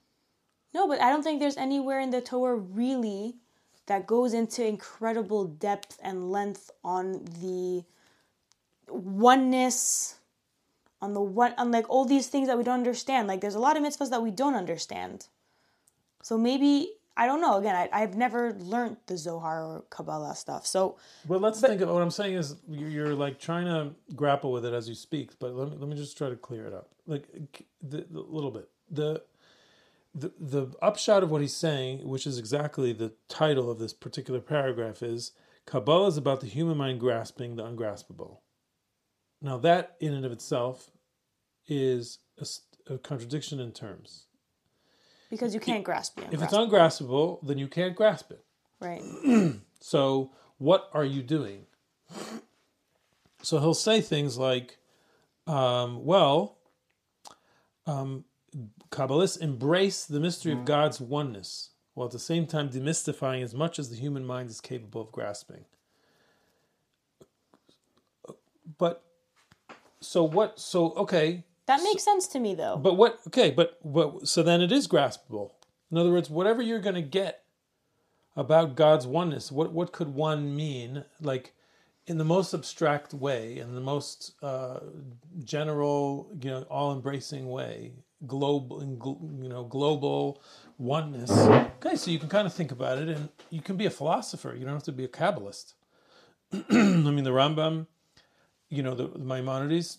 No, 0.73 0.87
but 0.87 1.01
I 1.01 1.09
don't 1.09 1.23
think 1.23 1.39
there's 1.39 1.57
anywhere 1.57 1.99
in 1.99 2.09
the 2.09 2.21
Torah 2.21 2.55
really 2.55 3.35
that 3.87 4.07
goes 4.07 4.33
into 4.33 4.65
incredible 4.65 5.45
depth 5.45 5.99
and 6.01 6.31
length 6.31 6.71
on 6.83 7.25
the 7.41 7.83
oneness, 8.87 10.15
on 11.01 11.13
the 11.13 11.21
one, 11.21 11.53
on 11.57 11.71
like 11.71 11.89
all 11.89 12.05
these 12.05 12.27
things 12.27 12.47
that 12.47 12.57
we 12.57 12.63
don't 12.63 12.75
understand. 12.75 13.27
Like 13.27 13.41
there's 13.41 13.55
a 13.55 13.59
lot 13.59 13.77
of 13.77 13.83
mitzvahs 13.83 14.09
that 14.09 14.23
we 14.23 14.31
don't 14.31 14.55
understand. 14.55 15.27
So 16.23 16.37
maybe 16.37 16.93
I 17.17 17.27
don't 17.27 17.41
know. 17.41 17.57
Again, 17.57 17.75
I, 17.75 17.89
I've 17.93 18.15
never 18.15 18.53
learned 18.53 18.97
the 19.07 19.17
Zohar 19.17 19.63
or 19.63 19.85
Kabbalah 19.89 20.35
stuff. 20.35 20.65
So 20.65 20.97
Well, 21.27 21.39
let's 21.39 21.61
think 21.61 21.81
of 21.81 21.89
what 21.89 22.01
I'm 22.01 22.11
saying 22.11 22.35
is 22.35 22.55
you're, 22.67 22.89
you're 22.89 23.15
like 23.15 23.39
trying 23.39 23.65
to 23.65 23.95
grapple 24.15 24.51
with 24.51 24.65
it 24.65 24.73
as 24.73 24.89
you 24.89 24.95
speak, 24.95 25.31
but 25.39 25.53
let 25.53 25.71
me 25.71 25.77
let 25.79 25.89
me 25.89 25.95
just 25.95 26.17
try 26.17 26.29
to 26.29 26.35
clear 26.35 26.65
it 26.67 26.73
up, 26.73 26.89
like 27.07 27.27
the, 27.81 28.05
the 28.09 28.19
little 28.19 28.51
bit. 28.51 28.69
The 28.89 29.23
the 30.13 30.33
the 30.39 30.67
upshot 30.81 31.23
of 31.23 31.31
what 31.31 31.41
he's 31.41 31.55
saying, 31.55 32.07
which 32.07 32.27
is 32.27 32.37
exactly 32.37 32.93
the 32.93 33.13
title 33.29 33.69
of 33.69 33.79
this 33.79 33.93
particular 33.93 34.39
paragraph, 34.39 35.01
is 35.01 35.31
Kabbalah 35.65 36.07
is 36.07 36.17
about 36.17 36.41
the 36.41 36.47
human 36.47 36.77
mind 36.77 36.99
grasping 36.99 37.55
the 37.55 37.65
ungraspable. 37.65 38.41
Now, 39.41 39.57
that 39.57 39.95
in 39.99 40.13
and 40.13 40.25
of 40.25 40.31
itself 40.31 40.91
is 41.67 42.19
a 42.87 42.97
contradiction 42.97 43.59
in 43.59 43.71
terms. 43.71 44.27
Because 45.35 45.53
you 45.53 45.59
can't 45.59 45.83
grasp 45.83 46.17
it, 46.19 46.27
If 46.31 46.41
it's 46.41 46.53
ungraspable, 46.53 47.39
then 47.45 47.57
you 47.57 47.67
can't 47.67 47.95
grasp 47.95 48.31
it. 48.31 48.43
right? 48.79 49.01
So, 49.81 50.31
what 50.57 50.89
are 50.93 51.05
you 51.05 51.21
doing? 51.21 51.67
So 53.43 53.59
he'll 53.59 53.75
say 53.75 54.01
things 54.01 54.35
like, 54.35 54.77
um, 55.45 56.03
well, 56.03 56.57
um, 57.85 58.23
Kabbalists 58.89 59.39
embrace 59.39 60.05
the 60.05 60.19
mystery 60.19 60.53
of 60.53 60.65
God's 60.65 60.99
oneness, 60.99 61.69
while 61.93 62.07
at 62.07 62.13
the 62.13 62.17
same 62.19 62.47
time 62.47 62.69
demystifying 62.69 63.43
as 63.43 63.53
much 63.53 63.77
as 63.77 63.91
the 63.91 63.95
human 63.95 64.25
mind 64.25 64.49
is 64.49 64.59
capable 64.59 65.01
of 65.01 65.11
grasping. 65.11 65.65
But, 68.79 69.03
so 69.99 70.23
what? 70.23 70.59
So, 70.59 70.93
okay, 70.93 71.43
That 71.67 71.81
makes 71.83 72.03
sense 72.03 72.27
to 72.27 72.39
me, 72.39 72.53
though. 72.53 72.77
but 72.77 72.95
what? 72.95 73.19
Okay, 73.27 73.51
but 73.51 73.77
what? 73.81 74.27
So 74.27 74.43
then 74.43 74.61
it 74.61 74.71
is 74.71 74.87
graspable. 74.87 75.51
In 75.91 75.97
other 75.97 76.11
words, 76.11 76.29
whatever 76.29 76.61
you're 76.61 76.79
going 76.79 76.95
to 76.95 77.01
get 77.01 77.43
about 78.35 78.75
God's 78.75 79.07
oneness, 79.07 79.51
what 79.51 79.71
what 79.71 79.91
could 79.91 80.13
one 80.13 80.55
mean? 80.55 81.05
Like 81.21 81.53
in 82.07 82.17
the 82.17 82.25
most 82.25 82.53
abstract 82.53 83.13
way, 83.13 83.57
in 83.57 83.73
the 83.73 83.81
most 83.81 84.33
uh, 84.43 84.79
general, 85.43 86.29
you 86.39 86.51
know, 86.51 86.61
all-embracing 86.69 87.49
way, 87.49 87.93
global, 88.27 88.83
you 89.41 89.49
know, 89.49 89.63
global 89.63 90.41
oneness. 90.77 91.31
Okay, 91.31 91.95
so 91.95 92.11
you 92.11 92.19
can 92.19 92.29
kind 92.29 92.45
of 92.45 92.53
think 92.53 92.71
about 92.71 92.99
it, 92.99 93.09
and 93.09 93.29
you 93.49 93.61
can 93.61 93.75
be 93.75 93.87
a 93.87 93.89
philosopher. 93.89 94.53
You 94.55 94.65
don't 94.65 94.73
have 94.73 94.83
to 94.83 94.91
be 94.91 95.05
a 95.05 95.07
Kabbalist. 95.07 95.73
I 96.53 96.57
mean, 96.69 97.23
the 97.23 97.31
Rambam, 97.31 97.87
you 98.69 98.83
know, 98.83 98.93
the, 98.93 99.07
the 99.07 99.25
Maimonides, 99.25 99.97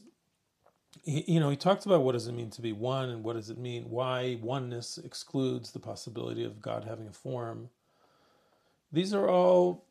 he, 1.05 1.25
you 1.35 1.41
know, 1.41 1.51
he 1.51 1.57
talked 1.57 1.87
about 1.87 2.03
what 2.03 2.13
does 2.13 2.27
it 2.27 2.33
mean 2.33 2.51
to 2.51 2.63
be 2.63 2.73
one 2.73 3.09
and 3.09 3.25
what 3.25 3.37
does 3.37 3.51
it 3.51 3.59
mean, 3.59 3.91
why 3.91 4.39
oneness 4.41 4.99
excludes 4.99 5.73
the 5.73 5.79
possibility 5.79 6.45
of 6.45 6.61
God 6.63 6.85
having 6.85 7.07
a 7.07 7.13
form. 7.13 7.71
These 8.93 9.13
are 9.13 9.29
all 9.29 9.85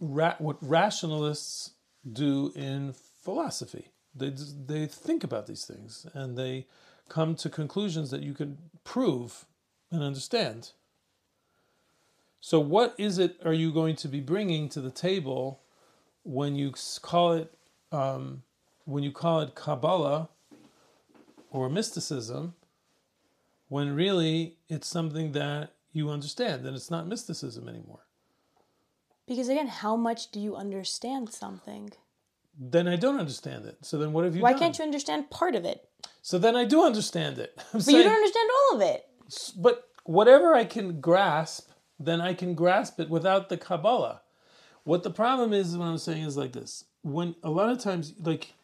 ra- 0.00 0.36
what 0.38 0.56
rationalists 0.60 1.72
do 2.10 2.52
in 2.54 2.94
philosophy. 3.22 3.88
They, 4.14 4.30
they 4.30 4.86
think 4.86 5.24
about 5.24 5.46
these 5.46 5.64
things 5.64 6.06
and 6.14 6.36
they 6.36 6.66
come 7.08 7.34
to 7.36 7.48
conclusions 7.48 8.10
that 8.10 8.22
you 8.22 8.34
can 8.34 8.58
prove 8.84 9.46
and 9.90 10.02
understand. 10.02 10.72
So, 12.40 12.60
what 12.60 12.94
is 12.98 13.18
it 13.18 13.36
are 13.44 13.52
you 13.52 13.72
going 13.72 13.96
to 13.96 14.08
be 14.08 14.20
bringing 14.20 14.68
to 14.70 14.80
the 14.80 14.90
table 14.90 15.60
when 16.22 16.56
you 16.56 16.72
call 17.02 17.32
it 17.32 17.52
um, 17.90 18.42
when 18.88 19.02
you 19.04 19.12
call 19.12 19.40
it 19.40 19.54
Kabbalah 19.54 20.28
or 21.50 21.68
mysticism, 21.68 22.54
when 23.68 23.94
really 23.94 24.56
it's 24.68 24.86
something 24.88 25.32
that 25.32 25.74
you 25.92 26.08
understand 26.10 26.64
and 26.66 26.74
it's 26.74 26.90
not 26.90 27.06
mysticism 27.06 27.68
anymore? 27.68 28.00
because 29.26 29.50
again, 29.50 29.66
how 29.68 29.94
much 29.94 30.30
do 30.30 30.40
you 30.40 30.56
understand 30.56 31.28
something? 31.30 31.90
Then 32.58 32.88
I 32.88 32.96
don't 32.96 33.20
understand 33.20 33.66
it. 33.66 33.76
So 33.82 33.98
then 33.98 34.14
what 34.14 34.24
have 34.24 34.34
you 34.34 34.40
Why 34.42 34.52
done? 34.52 34.58
can't 34.60 34.78
you 34.78 34.84
understand 34.84 35.28
part 35.28 35.54
of 35.54 35.66
it? 35.66 35.86
So 36.22 36.38
then 36.38 36.56
I 36.56 36.64
do 36.64 36.82
understand 36.82 37.38
it. 37.38 37.52
I'm 37.58 37.80
But 37.80 37.82
saying, 37.84 37.98
you 37.98 38.04
don't 38.04 38.14
understand 38.14 38.48
all 38.56 38.76
of 38.76 38.82
it. 38.82 39.06
but 39.58 39.86
whatever 40.04 40.54
I 40.54 40.64
can 40.64 41.00
grasp, 41.02 41.68
then 42.00 42.22
I 42.22 42.32
can 42.32 42.54
grasp 42.54 42.98
it 43.00 43.10
without 43.10 43.50
the 43.50 43.58
Kabbalah. 43.58 44.22
What 44.84 45.02
the 45.02 45.10
problem 45.10 45.52
is, 45.52 45.76
what 45.76 45.84
I'm 45.84 45.98
saying 45.98 46.22
is 46.24 46.38
like 46.38 46.52
this: 46.54 46.84
when 47.02 47.34
a 47.42 47.50
lot 47.50 47.68
of 47.68 47.78
times, 47.80 48.14
like, 48.22 48.54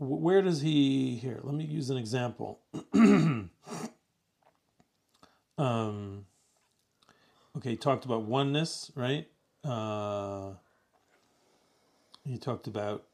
where 0.00 0.40
does 0.40 0.62
he 0.62 1.16
here? 1.16 1.40
Let 1.42 1.54
me 1.54 1.64
use 1.64 1.90
an 1.90 1.98
example. 1.98 2.60
um, 5.58 6.24
okay, 7.56 7.70
he 7.70 7.76
talked 7.76 8.06
about 8.06 8.22
oneness, 8.22 8.90
right? 8.94 9.28
Uh, 9.62 10.52
he 12.24 12.38
talked 12.38 12.66
about 12.66 13.04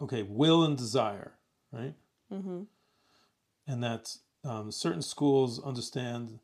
okay, 0.00 0.22
will 0.22 0.64
and 0.64 0.76
desire, 0.76 1.34
right? 1.72 1.94
Mm-hmm. 2.32 2.62
And 3.66 3.84
that 3.84 4.16
um, 4.44 4.72
certain 4.72 5.02
schools 5.02 5.62
understand, 5.62 6.40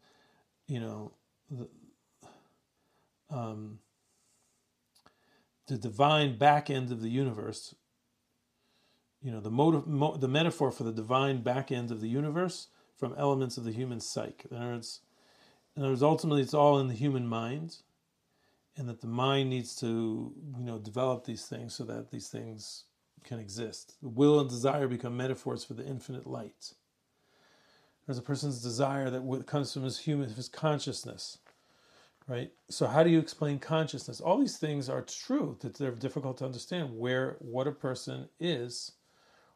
you 0.69 0.81
know, 0.81 1.13
the, 1.51 1.69
um, 3.29 3.81
the 5.67 5.77
divine 5.77 6.39
back 6.39 6.71
end 6.71 6.93
of 6.93 7.03
the 7.03 7.11
universe. 7.11 7.75
You 9.23 9.31
know, 9.31 9.41
the 9.41 9.51
motive, 9.51 9.87
mo- 9.87 10.17
the 10.17 10.29
metaphor 10.29 10.71
for 10.71 10.85
the 10.85 10.93
divine 10.93 11.43
back 11.43 11.71
end 11.71 11.91
of 11.91 12.01
the 12.01 12.09
universe 12.09 12.69
from 12.97 13.15
elements 13.19 13.57
of 13.59 13.65
the 13.65 13.73
human 13.73 14.01
psyche. 14.01 14.49
In 14.51 14.57
other 14.57 14.67
words, 14.73 15.01
in 15.77 15.83
other 15.83 15.93
words, 15.93 16.03
ultimately, 16.03 16.43
it's 16.43 16.55
all 16.55 16.79
in 16.79 16.89
the 16.89 16.95
human 16.95 17.27
mind, 17.27 17.77
and 18.77 18.89
that 18.89 19.01
the 19.01 19.07
mind 19.07 19.51
needs 19.51 19.77
to, 19.77 20.33
you 20.59 20.65
know, 20.65 20.79
develop 20.79 21.25
these 21.25 21.47
things 21.47 21.75
so 21.75 21.85
that 21.85 22.11
these 22.11 22.29
things 22.29 22.85
can 23.25 23.39
exist. 23.39 23.97
Will 24.01 24.41
and 24.41 24.49
desire 24.49 24.89
become 24.89 25.17
metaphors 25.17 25.65
for 25.65 25.75
the 25.75 25.85
infinite 25.85 26.27
light. 26.27 26.75
There's 28.07 28.19
a 28.19 28.23
person's 28.23 28.63
desire 28.63 29.11
that 29.11 29.47
comes 29.47 29.73
from 29.73 29.85
his 29.85 29.99
human, 30.01 30.31
his 30.31 30.49
consciousness, 30.49 31.39
right? 32.27 32.51
So 32.69 32.87
how 32.87 33.05
do 33.05 33.11
you 33.11 33.19
explain 33.19 33.59
consciousness? 33.59 34.21
All 34.21 34.39
these 34.39 34.57
things 34.57 34.89
are 34.89 35.03
true 35.03 35.57
that 35.61 35.75
they're 35.75 35.93
difficult 35.93 36.39
to 36.39 36.45
understand. 36.45 36.99
Where 36.99 37.37
what 37.39 37.69
a 37.69 37.73
person 37.73 38.29
is, 38.41 38.93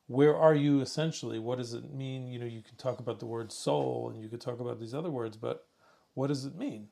where 0.07 0.37
are 0.37 0.55
you 0.55 0.81
essentially? 0.81 1.39
What 1.39 1.59
does 1.59 1.73
it 1.73 1.93
mean? 1.93 2.27
You 2.27 2.39
know, 2.39 2.47
you 2.47 2.63
can 2.63 2.77
talk 2.77 2.99
about 2.99 3.19
the 3.19 3.27
word 3.27 3.51
soul 3.53 4.11
and 4.13 4.23
you 4.23 4.29
could 4.29 4.41
talk 4.41 4.61
about 4.61 4.79
these 4.79 4.95
other 4.95 5.11
words, 5.11 5.37
but 5.37 5.67
what 6.15 6.29
does 6.29 6.45
it 6.45 6.57
mean? 6.57 6.89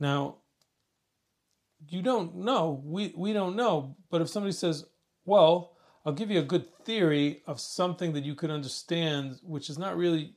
Now, 0.00 0.36
you 1.88 2.02
don't 2.02 2.36
know. 2.36 2.82
We 2.84 3.12
we 3.16 3.32
don't 3.32 3.56
know. 3.56 3.96
But 4.10 4.22
if 4.22 4.28
somebody 4.28 4.52
says, 4.52 4.84
well, 5.24 5.76
I'll 6.04 6.12
give 6.12 6.30
you 6.30 6.40
a 6.40 6.44
good 6.44 6.66
theory 6.84 7.42
of 7.46 7.60
something 7.60 8.12
that 8.14 8.24
you 8.24 8.34
could 8.34 8.50
understand, 8.50 9.38
which 9.42 9.70
is 9.70 9.78
not 9.78 9.96
really 9.96 10.34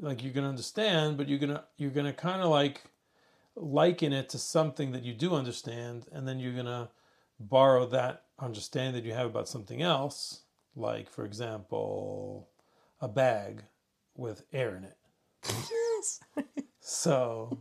like 0.00 0.22
you're 0.22 0.32
gonna 0.32 0.48
understand, 0.48 1.16
but 1.16 1.28
you're 1.28 1.38
gonna 1.38 1.64
you're 1.76 1.90
gonna 1.90 2.12
kind 2.12 2.42
of 2.42 2.50
like 2.50 2.82
liken 3.54 4.12
it 4.12 4.28
to 4.30 4.38
something 4.38 4.92
that 4.92 5.04
you 5.04 5.14
do 5.14 5.34
understand, 5.34 6.06
and 6.12 6.26
then 6.26 6.38
you're 6.40 6.54
gonna 6.54 6.90
borrow 7.40 7.86
that 7.86 8.24
understanding 8.38 8.94
that 8.94 9.06
you 9.06 9.14
have 9.14 9.26
about 9.26 9.48
something 9.48 9.82
else, 9.82 10.42
like 10.78 11.10
for 11.10 11.24
example, 11.24 12.48
a 13.00 13.08
bag 13.08 13.62
with 14.16 14.42
air 14.52 14.76
in 14.76 14.84
it. 14.84 14.96
Yes. 15.44 16.20
so 16.80 17.58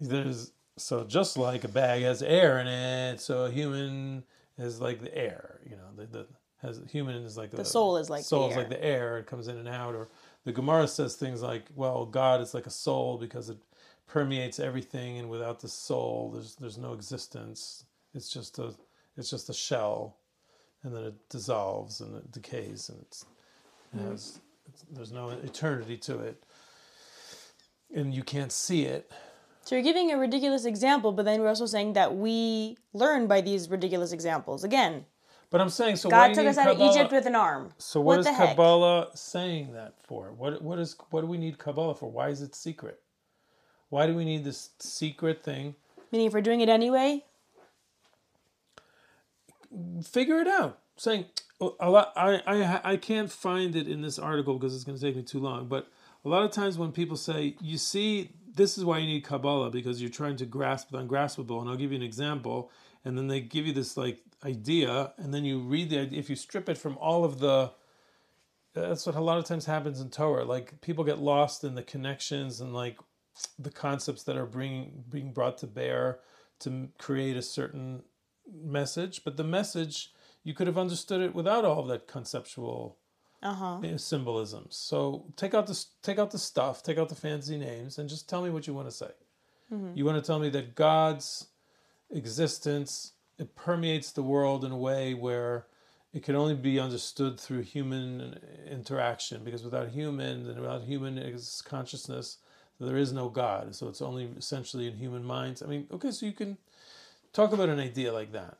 there's 0.00 0.52
so 0.76 1.04
just 1.04 1.36
like 1.36 1.64
a 1.64 1.68
bag 1.68 2.02
has 2.02 2.22
air 2.22 2.58
in 2.58 2.66
it, 2.66 3.20
so 3.20 3.44
a 3.44 3.50
human 3.50 4.24
is 4.58 4.80
like 4.80 5.00
the 5.00 5.16
air. 5.16 5.60
You 5.68 5.76
know, 5.76 5.88
the, 5.96 6.06
the 6.06 6.26
has 6.62 6.80
human 6.90 7.16
is 7.16 7.36
like 7.36 7.50
the, 7.50 7.58
the 7.58 7.64
soul 7.64 7.96
is 7.96 8.08
like 8.08 8.24
soul 8.24 8.50
is 8.50 8.56
like 8.56 8.68
the 8.68 8.82
air. 8.82 9.18
It 9.18 9.26
comes 9.26 9.48
in 9.48 9.56
and 9.56 9.68
out. 9.68 9.94
Or 9.94 10.08
the 10.44 10.52
Gemara 10.52 10.86
says 10.88 11.16
things 11.16 11.42
like, 11.42 11.66
"Well, 11.74 12.06
God 12.06 12.40
is 12.40 12.54
like 12.54 12.66
a 12.66 12.70
soul 12.70 13.18
because 13.18 13.50
it 13.50 13.58
permeates 14.06 14.60
everything, 14.60 15.18
and 15.18 15.28
without 15.28 15.60
the 15.60 15.68
soul, 15.68 16.30
there's 16.32 16.54
there's 16.56 16.78
no 16.78 16.92
existence. 16.92 17.84
It's 18.14 18.28
just 18.28 18.58
a 18.58 18.74
it's 19.16 19.30
just 19.30 19.50
a 19.50 19.54
shell, 19.54 20.18
and 20.82 20.94
then 20.94 21.04
it 21.04 21.28
dissolves 21.28 22.00
and 22.00 22.16
it 22.16 22.30
decays, 22.32 22.88
and 22.88 23.00
it's, 23.02 23.24
it 23.92 23.98
mm-hmm. 23.98 24.10
has 24.10 24.40
it's, 24.68 24.84
there's 24.90 25.12
no 25.12 25.30
eternity 25.30 25.96
to 25.98 26.18
it, 26.18 26.42
and 27.94 28.14
you 28.14 28.22
can't 28.22 28.52
see 28.52 28.84
it." 28.84 29.10
So 29.64 29.76
you're 29.76 29.84
giving 29.84 30.10
a 30.10 30.18
ridiculous 30.18 30.64
example, 30.64 31.12
but 31.12 31.24
then 31.24 31.40
we're 31.40 31.48
also 31.48 31.66
saying 31.66 31.92
that 31.92 32.16
we 32.16 32.76
learn 32.92 33.28
by 33.28 33.40
these 33.40 33.70
ridiculous 33.70 34.12
examples. 34.12 34.64
Again, 34.64 35.04
but 35.52 35.60
I'm 35.60 35.68
saying 35.68 35.96
so. 35.96 36.08
God 36.08 36.34
took 36.34 36.46
us 36.46 36.56
out 36.56 36.66
Kabbalah? 36.66 36.88
of 36.88 36.96
Egypt 36.96 37.12
with 37.12 37.26
an 37.26 37.36
arm. 37.36 37.72
So 37.78 38.00
what, 38.00 38.18
what 38.18 38.26
is 38.26 38.36
Kabbalah 38.36 39.04
heck? 39.04 39.16
saying 39.16 39.74
that 39.74 39.94
for? 40.02 40.32
What 40.32 40.62
what 40.62 40.78
is 40.78 40.96
what 41.10 41.20
do 41.20 41.26
we 41.26 41.36
need 41.36 41.58
Kabbalah 41.58 41.94
for? 41.94 42.10
Why 42.10 42.30
is 42.30 42.40
it 42.40 42.54
secret? 42.54 42.98
Why 43.90 44.06
do 44.06 44.14
we 44.14 44.24
need 44.24 44.44
this 44.44 44.70
secret 44.78 45.44
thing? 45.44 45.74
Meaning, 46.10 46.26
if 46.26 46.32
we're 46.32 46.40
doing 46.40 46.62
it 46.62 46.70
anyway, 46.70 47.22
figure 50.04 50.38
it 50.38 50.48
out. 50.48 50.78
Saying 50.96 51.26
oh, 51.60 51.76
a 51.80 51.90
lot. 51.90 52.12
I 52.16 52.42
I 52.46 52.92
I 52.92 52.96
can't 52.96 53.30
find 53.30 53.74
it 53.76 53.88
in 53.88 54.02
this 54.02 54.18
article 54.18 54.58
because 54.58 54.74
it's 54.74 54.84
going 54.84 54.98
to 54.98 55.04
take 55.04 55.16
me 55.16 55.22
too 55.22 55.40
long. 55.40 55.68
But 55.68 55.88
a 56.24 56.28
lot 56.28 56.44
of 56.44 56.50
times 56.50 56.78
when 56.78 56.92
people 56.92 57.16
say, 57.16 57.56
"You 57.60 57.78
see, 57.78 58.30
this 58.54 58.76
is 58.76 58.84
why 58.84 58.98
you 58.98 59.06
need 59.06 59.24
Kabbalah 59.24 59.70
because 59.70 60.00
you're 60.00 60.10
trying 60.10 60.36
to 60.36 60.46
grasp 60.46 60.90
the 60.90 60.98
ungraspable. 60.98 61.60
And 61.60 61.70
I'll 61.70 61.76
give 61.76 61.92
you 61.92 61.96
an 61.96 62.02
example. 62.02 62.70
And 63.04 63.16
then 63.16 63.28
they 63.28 63.40
give 63.40 63.66
you 63.66 63.72
this 63.72 63.96
like 63.96 64.20
idea, 64.44 65.12
and 65.18 65.32
then 65.32 65.44
you 65.44 65.60
read 65.60 65.90
the 65.90 66.00
idea. 66.00 66.18
If 66.18 66.30
you 66.30 66.36
strip 66.36 66.68
it 66.68 66.78
from 66.78 66.96
all 66.98 67.24
of 67.24 67.40
the, 67.40 67.72
that's 68.74 69.06
what 69.06 69.16
a 69.16 69.20
lot 69.20 69.38
of 69.38 69.44
times 69.44 69.66
happens 69.66 70.00
in 70.00 70.10
Torah. 70.10 70.44
Like 70.44 70.80
people 70.80 71.02
get 71.02 71.18
lost 71.18 71.64
in 71.64 71.74
the 71.74 71.82
connections 71.82 72.60
and 72.60 72.72
like 72.72 72.98
the 73.58 73.70
concepts 73.70 74.22
that 74.24 74.36
are 74.36 74.46
bringing 74.46 75.04
being 75.08 75.32
brought 75.32 75.58
to 75.58 75.66
bear 75.66 76.20
to 76.60 76.88
create 76.98 77.36
a 77.36 77.42
certain 77.42 78.02
message. 78.50 79.24
But 79.24 79.36
the 79.36 79.44
message 79.44 80.12
you 80.44 80.54
could 80.54 80.66
have 80.66 80.78
understood 80.78 81.20
it 81.20 81.34
without 81.34 81.64
all 81.64 81.80
of 81.80 81.88
that 81.88 82.06
conceptual 82.06 82.96
uh-huh. 83.42 83.96
symbolisms. 83.98 84.76
So 84.76 85.24
take 85.36 85.54
out 85.54 85.66
the 85.66 85.84
take 86.02 86.18
out 86.18 86.30
the 86.30 86.38
stuff, 86.38 86.82
take 86.82 86.98
out 86.98 87.08
the 87.08 87.14
fancy 87.14 87.58
names, 87.58 87.98
and 87.98 88.08
just 88.08 88.28
tell 88.28 88.42
me 88.42 88.50
what 88.50 88.66
you 88.66 88.74
want 88.74 88.88
to 88.88 88.94
say. 88.94 89.10
Mm-hmm. 89.72 89.96
You 89.96 90.04
want 90.04 90.22
to 90.22 90.26
tell 90.26 90.38
me 90.38 90.48
that 90.50 90.74
God's 90.74 91.46
existence 92.10 93.12
it 93.38 93.54
permeates 93.56 94.12
the 94.12 94.22
world 94.22 94.64
in 94.64 94.72
a 94.72 94.76
way 94.76 95.14
where 95.14 95.66
it 96.12 96.22
can 96.22 96.36
only 96.36 96.54
be 96.54 96.78
understood 96.78 97.40
through 97.40 97.62
human 97.62 98.38
interaction 98.70 99.42
because 99.44 99.64
without 99.64 99.88
human 99.88 100.46
and 100.48 100.60
without 100.60 100.82
human 100.82 101.36
consciousness 101.64 102.38
there 102.78 102.96
is 102.96 103.12
no 103.12 103.28
god 103.28 103.74
so 103.74 103.88
it's 103.88 104.02
only 104.02 104.28
essentially 104.36 104.86
in 104.86 104.96
human 104.96 105.24
minds 105.24 105.62
i 105.62 105.66
mean 105.66 105.86
okay 105.92 106.10
so 106.10 106.26
you 106.26 106.32
can 106.32 106.58
talk 107.32 107.52
about 107.52 107.68
an 107.68 107.80
idea 107.80 108.12
like 108.12 108.32
that 108.32 108.58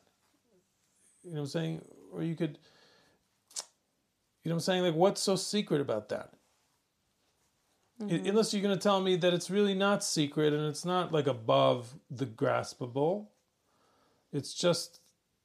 you 1.23 1.31
know 1.31 1.37
what 1.37 1.43
i'm 1.43 1.47
saying 1.47 1.83
or 2.13 2.23
you 2.23 2.35
could 2.35 2.59
you 4.43 4.49
know 4.49 4.57
what 4.57 4.63
I'm 4.63 4.65
saying? 4.65 4.83
Like, 4.83 4.95
what's 4.95 5.23
so 5.23 5.37
secret 5.37 5.81
about 5.81 6.09
that? 6.09 6.31
Mm-hmm. 8.03 8.27
Unless 8.27 8.53
you're 8.53 8.63
going 8.63 8.77
to 8.77 8.83
tell 8.83 9.01
me 9.01 9.17
that 9.17 9.33
it's 9.33 9.51
really 9.51 9.75
not 9.75 10.03
secret 10.03 10.53
and 10.53 10.67
it's 10.67 10.85
not 10.85 11.13
like 11.13 11.29
above 11.29 11.95
the 12.11 12.27
graspable. 12.27 13.27
It's 14.33 14.53
just 14.53 15.01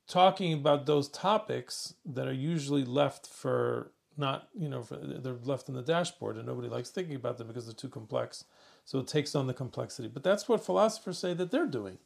talking 0.07 0.53
about 0.53 0.85
those 0.85 1.09
topics 1.09 1.93
that 2.05 2.27
are 2.27 2.33
usually 2.33 2.85
left 2.85 3.27
for 3.27 3.91
not, 4.17 4.47
you 4.57 4.69
know, 4.69 4.81
for, 4.81 4.95
they're 4.95 5.35
left 5.43 5.69
in 5.69 5.75
the 5.75 5.83
dashboard 5.83 6.37
and 6.37 6.47
nobody 6.47 6.69
likes 6.69 6.89
thinking 6.89 7.15
about 7.15 7.37
them 7.37 7.47
because 7.47 7.65
they're 7.65 7.75
too 7.75 7.89
complex. 7.89 8.45
So 8.85 8.97
it 8.99 9.07
takes 9.07 9.35
on 9.35 9.45
the 9.45 9.53
complexity. 9.53 10.07
But 10.07 10.23
that's 10.23 10.49
what 10.49 10.65
philosophers 10.65 11.19
say 11.19 11.35
that 11.35 11.51
they're 11.51 11.67
doing. 11.67 11.99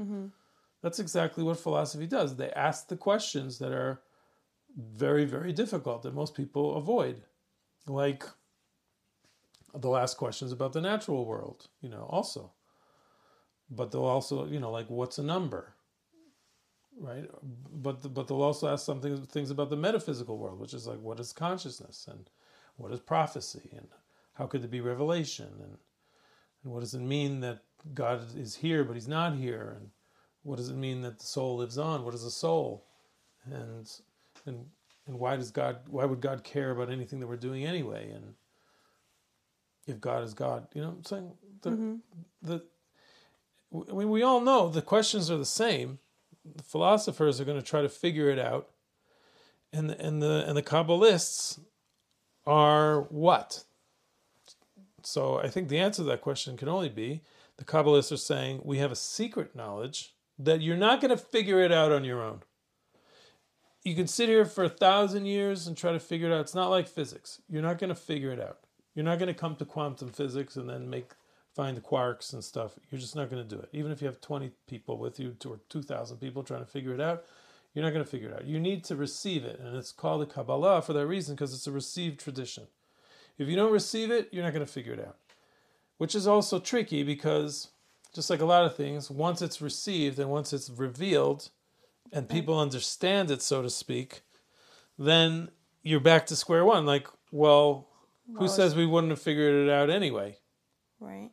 Mm-hmm. 0.00 0.26
That's 0.82 0.98
exactly 0.98 1.44
what 1.44 1.58
philosophy 1.58 2.06
does. 2.06 2.36
They 2.36 2.50
ask 2.50 2.88
the 2.88 2.96
questions 2.96 3.58
that 3.58 3.72
are 3.72 4.00
very, 4.76 5.24
very 5.24 5.52
difficult 5.52 6.02
that 6.02 6.14
most 6.14 6.34
people 6.34 6.76
avoid. 6.76 7.22
Like 7.86 8.24
the 9.74 9.88
last 9.88 10.16
questions 10.16 10.52
about 10.52 10.72
the 10.72 10.80
natural 10.80 11.26
world, 11.26 11.68
you 11.80 11.88
know, 11.88 12.06
also. 12.10 12.52
But 13.70 13.90
they'll 13.90 14.04
also, 14.04 14.46
you 14.46 14.58
know, 14.58 14.70
like 14.70 14.88
what's 14.88 15.18
a 15.18 15.22
number? 15.22 15.74
Right? 16.98 17.30
But 17.72 18.02
the, 18.02 18.08
but 18.08 18.26
they'll 18.26 18.42
also 18.42 18.68
ask 18.68 18.84
something 18.84 19.26
things 19.26 19.50
about 19.50 19.70
the 19.70 19.76
metaphysical 19.76 20.38
world, 20.38 20.58
which 20.58 20.74
is 20.74 20.86
like 20.86 21.00
what 21.00 21.20
is 21.20 21.32
consciousness 21.32 22.06
and 22.10 22.28
what 22.76 22.92
is 22.92 23.00
prophecy 23.00 23.70
and 23.76 23.88
how 24.34 24.46
could 24.46 24.62
there 24.62 24.68
be 24.68 24.80
revelation 24.80 25.48
and 25.62 25.76
and 26.62 26.72
what 26.72 26.80
does 26.80 26.94
it 26.94 27.00
mean 27.00 27.40
that 27.40 27.62
God 27.94 28.36
is 28.36 28.56
here 28.56 28.84
but 28.84 28.94
he's 28.94 29.08
not 29.08 29.36
here 29.36 29.76
and 29.78 29.90
what 30.42 30.56
does 30.56 30.70
it 30.70 30.76
mean 30.76 31.02
that 31.02 31.18
the 31.18 31.26
soul 31.26 31.56
lives 31.56 31.78
on? 31.78 32.04
What 32.04 32.14
is 32.14 32.24
a 32.24 32.30
soul? 32.30 32.86
And 33.44 33.90
and 34.46 34.66
and 35.06 35.18
why 35.18 35.36
does 35.36 35.50
God 35.50 35.80
why 35.88 36.04
would 36.04 36.20
God 36.20 36.44
care 36.44 36.70
about 36.70 36.90
anything 36.90 37.20
that 37.20 37.26
we're 37.26 37.36
doing 37.36 37.64
anyway? 37.64 38.10
And 38.10 38.34
if 39.86 40.00
God 40.00 40.22
is 40.22 40.34
God, 40.34 40.68
you 40.74 40.82
know 40.82 40.88
I'm 40.88 41.04
saying? 41.04 41.32
The 41.62 41.70
mm-hmm. 41.70 41.94
the 42.42 42.62
I 43.90 43.92
mean 43.92 44.10
we 44.10 44.22
all 44.22 44.40
know 44.40 44.68
the 44.68 44.82
questions 44.82 45.30
are 45.30 45.38
the 45.38 45.44
same. 45.44 45.98
The 46.56 46.62
philosophers 46.62 47.40
are 47.40 47.44
going 47.44 47.60
to 47.60 47.66
try 47.66 47.82
to 47.82 47.88
figure 47.88 48.30
it 48.30 48.38
out. 48.38 48.70
And 49.72 49.90
the, 49.90 50.00
and 50.04 50.22
the 50.22 50.44
and 50.48 50.56
the 50.56 50.62
Kabbalists 50.62 51.60
are 52.46 53.02
what? 53.02 53.64
So 55.02 55.38
I 55.38 55.48
think 55.48 55.68
the 55.68 55.78
answer 55.78 56.02
to 56.02 56.08
that 56.08 56.20
question 56.20 56.56
can 56.56 56.68
only 56.68 56.88
be 56.88 57.22
the 57.56 57.64
Kabbalists 57.64 58.10
are 58.10 58.16
saying 58.16 58.62
we 58.64 58.78
have 58.78 58.90
a 58.90 58.96
secret 58.96 59.54
knowledge 59.54 60.14
that 60.44 60.60
you're 60.60 60.76
not 60.76 61.00
going 61.00 61.10
to 61.10 61.16
figure 61.16 61.60
it 61.60 61.72
out 61.72 61.92
on 61.92 62.04
your 62.04 62.22
own 62.22 62.42
you 63.84 63.94
can 63.94 64.06
sit 64.06 64.28
here 64.28 64.44
for 64.44 64.64
a 64.64 64.68
thousand 64.68 65.26
years 65.26 65.66
and 65.66 65.76
try 65.76 65.92
to 65.92 66.00
figure 66.00 66.30
it 66.30 66.34
out. 66.34 66.40
It's 66.40 66.54
not 66.54 66.68
like 66.68 66.86
physics. 66.86 67.40
You're 67.48 67.62
not 67.62 67.78
going 67.78 67.88
to 67.88 67.94
figure 67.94 68.32
it 68.32 68.40
out. 68.40 68.58
You're 68.94 69.04
not 69.04 69.18
going 69.18 69.32
to 69.32 69.38
come 69.38 69.56
to 69.56 69.64
quantum 69.64 70.10
physics 70.10 70.56
and 70.56 70.68
then 70.68 70.90
make 70.90 71.12
find 71.54 71.76
the 71.76 71.80
quarks 71.80 72.32
and 72.32 72.44
stuff. 72.44 72.78
You're 72.90 73.00
just 73.00 73.16
not 73.16 73.30
going 73.30 73.42
to 73.42 73.56
do 73.56 73.60
it. 73.60 73.70
Even 73.72 73.90
if 73.90 74.00
you 74.00 74.06
have 74.06 74.20
20 74.20 74.52
people 74.68 74.98
with 74.98 75.18
you 75.18 75.36
or 75.46 75.60
2,000 75.68 76.18
people 76.18 76.42
trying 76.42 76.60
to 76.60 76.70
figure 76.70 76.94
it 76.94 77.00
out, 77.00 77.24
you're 77.74 77.84
not 77.84 77.92
going 77.92 78.04
to 78.04 78.10
figure 78.10 78.28
it 78.28 78.34
out. 78.34 78.46
You 78.46 78.60
need 78.60 78.84
to 78.84 78.96
receive 78.96 79.44
it. 79.44 79.58
And 79.58 79.76
it's 79.76 79.92
called 79.92 80.22
the 80.22 80.26
Kabbalah 80.26 80.82
for 80.82 80.92
that 80.92 81.06
reason 81.06 81.34
because 81.34 81.54
it's 81.54 81.66
a 81.66 81.72
received 81.72 82.20
tradition. 82.20 82.64
If 83.38 83.48
you 83.48 83.56
don't 83.56 83.72
receive 83.72 84.10
it, 84.10 84.28
you're 84.30 84.44
not 84.44 84.52
going 84.52 84.66
to 84.66 84.72
figure 84.72 84.92
it 84.92 85.00
out. 85.00 85.16
Which 85.96 86.14
is 86.14 86.26
also 86.26 86.58
tricky 86.58 87.02
because, 87.02 87.68
just 88.14 88.30
like 88.30 88.40
a 88.40 88.44
lot 88.46 88.64
of 88.64 88.76
things, 88.76 89.10
once 89.10 89.42
it's 89.42 89.60
received 89.60 90.18
and 90.18 90.30
once 90.30 90.52
it's 90.52 90.70
revealed 90.70 91.50
and 92.12 92.28
people 92.28 92.58
understand 92.58 93.30
it, 93.30 93.42
so 93.42 93.62
to 93.62 93.70
speak, 93.70 94.22
then 94.98 95.50
you're 95.82 96.00
back 96.00 96.26
to 96.26 96.36
square 96.36 96.64
one. 96.64 96.86
Like, 96.86 97.06
well, 97.30 97.88
who 98.26 98.40
Well, 98.40 98.48
says 98.48 98.74
we 98.74 98.86
wouldn't 98.86 99.10
have 99.10 99.22
figured 99.22 99.66
it 99.66 99.70
out 99.70 99.90
anyway? 99.90 100.36
Right. 100.98 101.30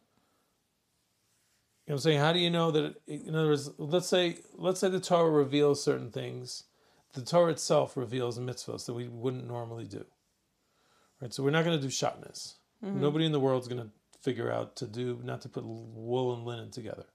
You 1.86 1.94
know 1.94 1.96
what 1.96 1.96
I'm 1.96 2.00
saying? 2.00 2.20
How 2.20 2.34
do 2.34 2.40
you 2.40 2.50
know 2.50 2.72
that? 2.72 2.96
It, 3.08 3.28
in 3.28 3.36
other 3.36 3.48
words, 3.48 3.70
let's 3.78 4.08
say 4.08 4.40
let's 4.56 4.80
say 4.80 4.90
the 4.90 5.00
Torah 5.00 5.32
reveals 5.32 5.84
certain 5.84 6.12
things. 6.12 6.64
The 7.14 7.22
Torah 7.22 7.52
itself 7.52 7.96
reveals 7.96 8.38
mitzvahs 8.38 8.86
that 8.86 8.94
we 8.94 9.08
wouldn't 9.08 9.48
normally 9.48 9.86
do. 9.86 10.06
Right. 11.22 11.34
So 11.34 11.44
we're 11.44 11.52
not 11.52 11.66
going 11.66 11.78
to 11.78 11.82
do 11.82 11.90
shatnez. 11.90 12.56
Mm-hmm. 12.84 13.02
Nobody 13.02 13.26
in 13.26 13.32
the 13.32 13.40
world 13.40 13.62
is 13.62 13.68
going 13.68 13.82
to 13.82 13.90
figure 14.28 14.52
out 14.52 14.76
to 14.76 14.86
do 14.86 15.22
not 15.24 15.40
to 15.40 15.48
put 15.48 15.64
wool 15.64 16.34
and 16.34 16.44
linen 16.44 16.70
together. 16.70 17.06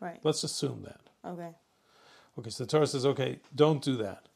Right. 0.00 0.18
Let's 0.22 0.42
assume 0.42 0.84
that. 0.84 1.02
Okay. 1.30 1.50
Okay. 2.38 2.48
So 2.48 2.64
the 2.64 2.70
Torah 2.70 2.86
says, 2.86 3.04
okay, 3.04 3.40
don't 3.54 3.82
do 3.82 3.94
that. 3.98 4.30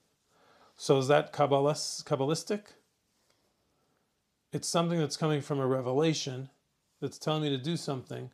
So 0.76 0.98
is 0.98 1.08
that 1.08 1.32
Kabbalis, 1.32 2.04
Kabbalistic? 2.04 2.60
It's 4.52 4.68
something 4.68 4.98
that's 4.98 5.16
coming 5.16 5.40
from 5.40 5.60
a 5.60 5.66
revelation 5.66 6.50
that's 7.00 7.18
telling 7.18 7.42
me 7.42 7.48
to 7.48 7.56
do 7.56 7.78
something 7.78 8.28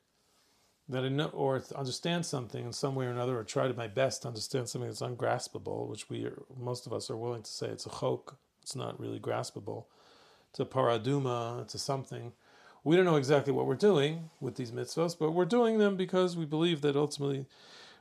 that 0.88 1.05
I 1.05 1.09
know 1.09 1.27
or 1.27 1.62
understand 1.77 2.27
something 2.27 2.66
in 2.66 2.72
some 2.72 2.96
way 2.96 3.07
or 3.07 3.11
another, 3.11 3.38
or 3.38 3.44
try 3.44 3.68
to 3.68 3.75
my 3.75 3.87
best 3.87 4.22
to 4.22 4.29
understand 4.29 4.68
something 4.68 4.90
that's 4.90 5.01
ungraspable, 5.01 5.88
which 5.88 6.11
we 6.11 6.25
are, 6.25 6.42
most 6.59 6.88
of 6.88 6.92
us 6.92 7.09
are 7.09 7.16
willing 7.16 7.44
to 7.44 7.51
say 7.51 7.68
it's 7.68 7.87
a 7.87 7.90
chok. 7.90 8.37
It's 8.62 8.75
not 8.75 8.99
really 8.99 9.20
graspable. 9.20 9.85
It's 10.51 10.59
a 10.59 10.64
parah 10.64 10.99
adumah. 10.99 11.62
It's 11.62 11.77
a 11.77 11.79
something. 11.79 12.33
We 12.87 12.94
don't 12.94 13.05
know 13.05 13.16
exactly 13.16 13.53
what 13.53 13.66
we're 13.66 13.75
doing 13.75 14.31
with 14.40 14.55
these 14.55 14.70
mitzvahs, 14.70 15.18
but 15.18 15.33
we're 15.33 15.44
doing 15.44 15.79
them 15.79 15.96
because 15.96 16.37
we 16.37 16.44
believe 16.44 16.83
that 16.83 16.94
ultimately 16.94 17.46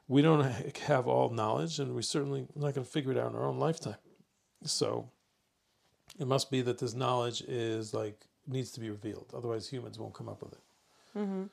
we 0.07 0.21
don't 0.21 0.43
have 0.85 1.07
all 1.07 1.31
knowledge, 1.31 1.79
and 1.79 1.95
we're 1.95 2.03
certainly 2.03 2.45
not 2.55 2.75
going 2.75 2.85
to 2.85 2.91
figure 2.91 3.11
it 3.11 3.17
out 3.17 3.31
in 3.31 3.35
our 3.35 3.45
own 3.45 3.57
lifetime. 3.57 3.95
So 4.63 5.09
it 6.19 6.27
must 6.27 6.51
be 6.51 6.61
that 6.61 6.77
this 6.77 6.93
knowledge 6.93 7.41
is 7.47 7.95
like 7.95 8.27
needs 8.45 8.69
to 8.73 8.79
be 8.79 8.91
revealed. 8.91 9.33
Otherwise, 9.35 9.67
humans 9.67 9.97
won't 9.97 10.13
come 10.13 10.29
up 10.29 10.43
with 10.43 10.53
it. 10.53 10.61
Mm-hmm. 11.17 11.43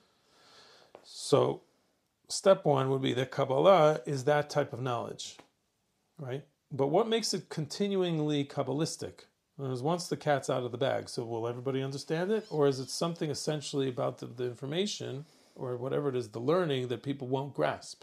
So, 1.03 1.63
step 2.29 2.67
one 2.67 2.91
would 2.91 3.01
be 3.01 3.15
that 3.15 3.31
Kabbalah 3.31 4.03
is 4.05 4.25
that 4.25 4.51
type 4.51 4.75
of 4.75 4.83
knowledge, 4.83 5.39
right? 6.19 6.45
But 6.71 6.89
what 6.89 7.09
makes 7.09 7.33
it 7.33 7.49
continuingly 7.49 8.45
Kabbalistic? 8.45 9.21
Words, 9.63 9.81
once 9.81 10.09
the 10.09 10.17
cat's 10.17 10.51
out 10.51 10.65
of 10.65 10.73
the 10.73 10.79
bag, 10.79 11.09
so 11.09 11.25
will 11.25 11.47
everybody 11.47 11.83
understand 11.83 12.33
it? 12.33 12.47
Or 12.51 12.67
is 12.67 12.81
it 12.81 12.91
something 12.91 13.31
essentially 13.31 13.89
about 13.89 14.19
the, 14.19 14.27
the 14.27 14.45
information 14.45 15.25
or 15.55 15.77
whatever 15.77 16.09
it 16.09 16.17
is, 16.17 16.31
the 16.31 16.41
learning 16.41 16.89
that 16.89 17.05
people 17.05 17.29
won't 17.29 17.55
grasp? 17.55 18.03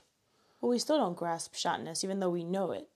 Well, 0.61 0.69
we 0.69 0.79
still 0.79 0.97
don't 0.97 1.17
grasp 1.17 1.53
shatnez, 1.55 2.03
even 2.03 2.21
though 2.21 2.29
we 2.29 2.45
know 2.45 2.71
it. 2.71 2.87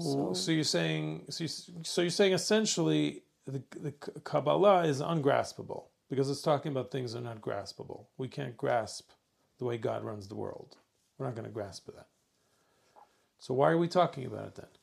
So, 0.00 0.30
so 0.32 0.52
you're 0.52 0.64
saying 0.64 1.24
so, 1.28 1.44
you, 1.44 1.48
so 1.82 2.02
you're 2.02 2.10
saying 2.10 2.32
essentially 2.32 3.22
the, 3.46 3.62
the 3.78 3.92
Kabbalah 4.22 4.84
is 4.84 5.00
ungraspable 5.00 5.86
because 6.08 6.30
it's 6.30 6.40
talking 6.40 6.70
about 6.72 6.90
things 6.92 7.12
that 7.12 7.18
are 7.18 7.22
not 7.22 7.40
graspable. 7.40 8.06
We 8.16 8.28
can't 8.28 8.56
grasp 8.56 9.10
the 9.58 9.64
way 9.64 9.76
God 9.76 10.04
runs 10.04 10.28
the 10.28 10.36
world. 10.36 10.76
We're 11.18 11.26
not 11.26 11.34
going 11.34 11.46
to 11.48 11.52
grasp 11.52 11.86
that. 11.86 12.06
So 13.40 13.54
why 13.54 13.70
are 13.70 13.78
we 13.78 13.88
talking 13.88 14.24
about 14.24 14.46
it 14.46 14.54
then? 14.54 14.77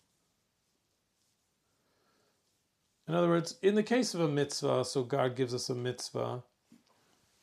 In 3.07 3.13
other 3.13 3.27
words, 3.27 3.55
in 3.61 3.75
the 3.75 3.83
case 3.83 4.13
of 4.13 4.21
a 4.21 4.27
mitzvah, 4.27 4.83
so 4.83 5.03
God 5.03 5.35
gives 5.35 5.53
us 5.53 5.69
a 5.69 5.75
mitzvah, 5.75 6.43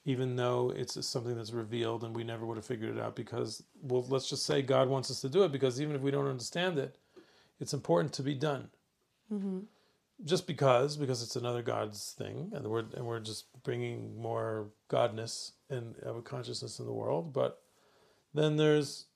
even 0.05 0.35
though 0.35 0.73
it's 0.75 1.07
something 1.07 1.37
that's 1.37 1.53
revealed 1.53 2.03
and 2.03 2.17
we 2.17 2.25
never 2.25 2.45
would 2.45 2.57
have 2.57 2.67
figured 2.67 2.97
it 2.97 3.01
out 3.01 3.15
because, 3.15 3.63
well, 3.81 4.05
let's 4.09 4.29
just 4.29 4.45
say 4.45 4.61
God 4.61 4.89
wants 4.89 5.11
us 5.11 5.21
to 5.21 5.29
do 5.29 5.45
it 5.45 5.53
because 5.53 5.81
even 5.81 5.95
if 5.95 6.03
we 6.03 6.11
don't 6.11 6.27
understand 6.27 6.79
it, 6.79 6.97
it's 7.61 7.75
important 7.75 8.13
to 8.15 8.23
be 8.23 8.35
done. 8.35 8.69
Mm-hmm. 9.33 9.61
Just 10.25 10.47
because, 10.47 10.97
because 10.97 11.23
it's 11.23 11.37
another 11.37 11.63
God's 11.63 12.15
thing, 12.17 12.53
and 12.55 12.69
we're 12.69 12.85
and 12.95 13.07
we're 13.07 13.19
just 13.19 13.47
bringing 13.65 14.21
more 14.21 14.69
godness 14.89 15.53
and 15.69 15.97
consciousness 16.25 16.79
in 16.79 16.87
the 16.87 16.93
world. 16.93 17.33
But 17.33 17.61
then 18.33 18.57
there's 18.57 19.07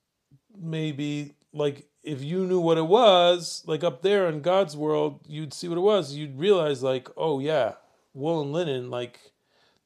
maybe 0.58 1.34
like 1.52 1.86
if 2.06 2.22
you 2.22 2.46
knew 2.46 2.60
what 2.60 2.78
it 2.78 2.86
was, 2.86 3.64
like 3.66 3.82
up 3.82 4.00
there 4.00 4.28
in 4.28 4.40
God's 4.40 4.76
world, 4.76 5.20
you'd 5.26 5.52
see 5.52 5.68
what 5.68 5.76
it 5.76 5.82
was. 5.82 6.14
You'd 6.14 6.38
realize 6.38 6.80
like, 6.82 7.08
oh 7.16 7.40
yeah, 7.40 7.74
wool 8.14 8.40
and 8.40 8.52
linen, 8.52 8.90
like 8.90 9.32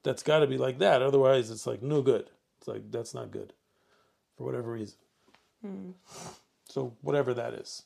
that's 0.03 0.23
got 0.23 0.41
to 0.41 0.47
be 0.47 0.59
like 0.59 0.79
that. 0.79 1.01
Otherwise, 1.01 1.51
it's 1.51 1.67
like 1.67 1.83
no 1.83 2.03
good. 2.03 2.31
It's 2.59 2.69
like 2.69 2.91
that's 2.91 3.15
not 3.15 3.31
good 3.31 3.55
for 4.37 4.45
whatever 4.45 4.71
reason. 4.71 4.99
Hmm. 5.63 5.91
So 6.69 6.95
whatever 7.01 7.33
that 7.35 7.55
is, 7.55 7.85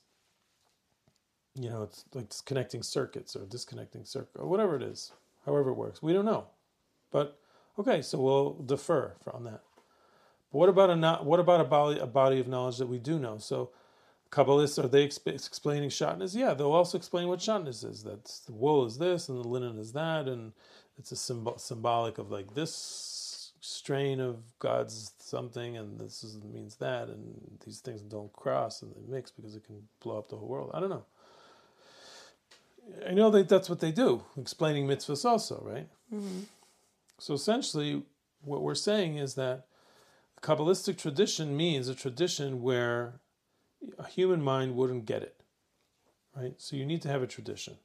you 1.55 1.71
know, 1.71 1.85
it's 1.85 2.05
like 2.13 2.27
connecting 2.45 2.83
circuits 2.83 3.37
or 3.37 3.47
disconnecting 3.47 4.05
circuit 4.05 4.41
or 4.41 4.49
whatever 4.49 4.75
it 4.75 4.83
is. 4.83 5.13
However 5.47 5.71
it 5.71 5.75
works, 5.75 6.03
we 6.03 6.13
don't 6.13 6.25
know. 6.25 6.47
But 7.13 7.39
okay, 7.79 8.03
so 8.03 8.19
we'll 8.19 8.55
defer 8.55 9.15
on 9.33 9.45
that. 9.45 9.63
But 10.51 10.59
what 10.59 10.69
about 10.69 10.91
a 10.91 10.97
not? 10.97 11.25
What 11.25 11.39
about 11.39 11.61
a 11.61 11.65
body 11.65 12.01
a 12.01 12.07
body 12.07 12.41
of 12.41 12.49
knowledge 12.49 12.79
that 12.79 12.89
we 12.89 12.99
do 12.99 13.21
know? 13.21 13.39
So. 13.39 13.71
Kabbalists 14.35 14.83
are 14.83 14.89
they 14.89 15.07
exp- 15.07 15.29
explaining 15.29 15.91
shatnez? 15.91 16.35
Yeah, 16.35 16.55
they'll 16.55 16.73
also 16.73 16.99
explain 16.99 17.29
what 17.29 17.39
shatnez 17.39 17.89
is. 17.89 18.03
That 18.03 18.25
the 18.47 18.53
wool 18.53 18.85
is 18.85 18.99
this 18.99 19.29
and 19.29 19.39
the 19.39 19.47
linen 19.47 19.79
is 19.79 19.93
that, 19.93 20.27
and 20.27 20.53
it's 20.99 21.13
a 21.13 21.17
symbol 21.17 21.57
symbolic 21.57 22.19
of 22.19 22.33
like 22.33 22.53
this 22.55 23.53
strain 23.61 24.19
of 24.19 24.39
God's 24.59 25.13
something, 25.19 25.77
and 25.77 26.01
this 26.01 26.25
is, 26.25 26.39
means 26.53 26.75
that, 26.77 27.09
and 27.09 27.59
these 27.65 27.79
things 27.79 28.03
don't 28.03 28.33
cross 28.33 28.83
and 28.83 28.93
they 28.95 29.01
mix 29.09 29.31
because 29.31 29.55
it 29.55 29.65
can 29.65 29.83
blow 30.01 30.19
up 30.19 30.29
the 30.29 30.37
whole 30.37 30.49
world. 30.49 30.73
I 30.75 30.81
don't 30.81 30.91
know. 30.91 31.05
I 33.09 33.13
know 33.13 33.31
that 33.31 33.49
that's 33.49 33.71
what 33.71 33.81
they 33.81 33.93
do, 33.93 34.25
explaining 34.37 34.89
mitzvahs 34.89 35.25
also, 35.25 35.63
right? 35.65 35.89
Mm-hmm. 36.13 36.41
So 37.19 37.35
essentially, 37.35 38.03
what 38.43 38.63
we're 38.63 38.75
saying 38.75 39.17
is 39.17 39.37
that 39.37 39.67
Kabbalistic 40.43 40.99
tradition 40.99 41.57
means 41.57 41.89
a 41.89 41.95
tradition 41.95 42.63
where 42.63 43.21
a 43.99 44.07
human 44.07 44.43
mind 44.43 44.77
wouldn't 44.77 45.07
get 45.07 45.23
it, 45.23 45.37
right? 46.37 46.55
So 46.59 46.77
you 46.77 46.87
need 46.87 47.03
to 47.03 47.09
have 47.09 47.23
a 47.23 47.27
tradition. 47.27 47.77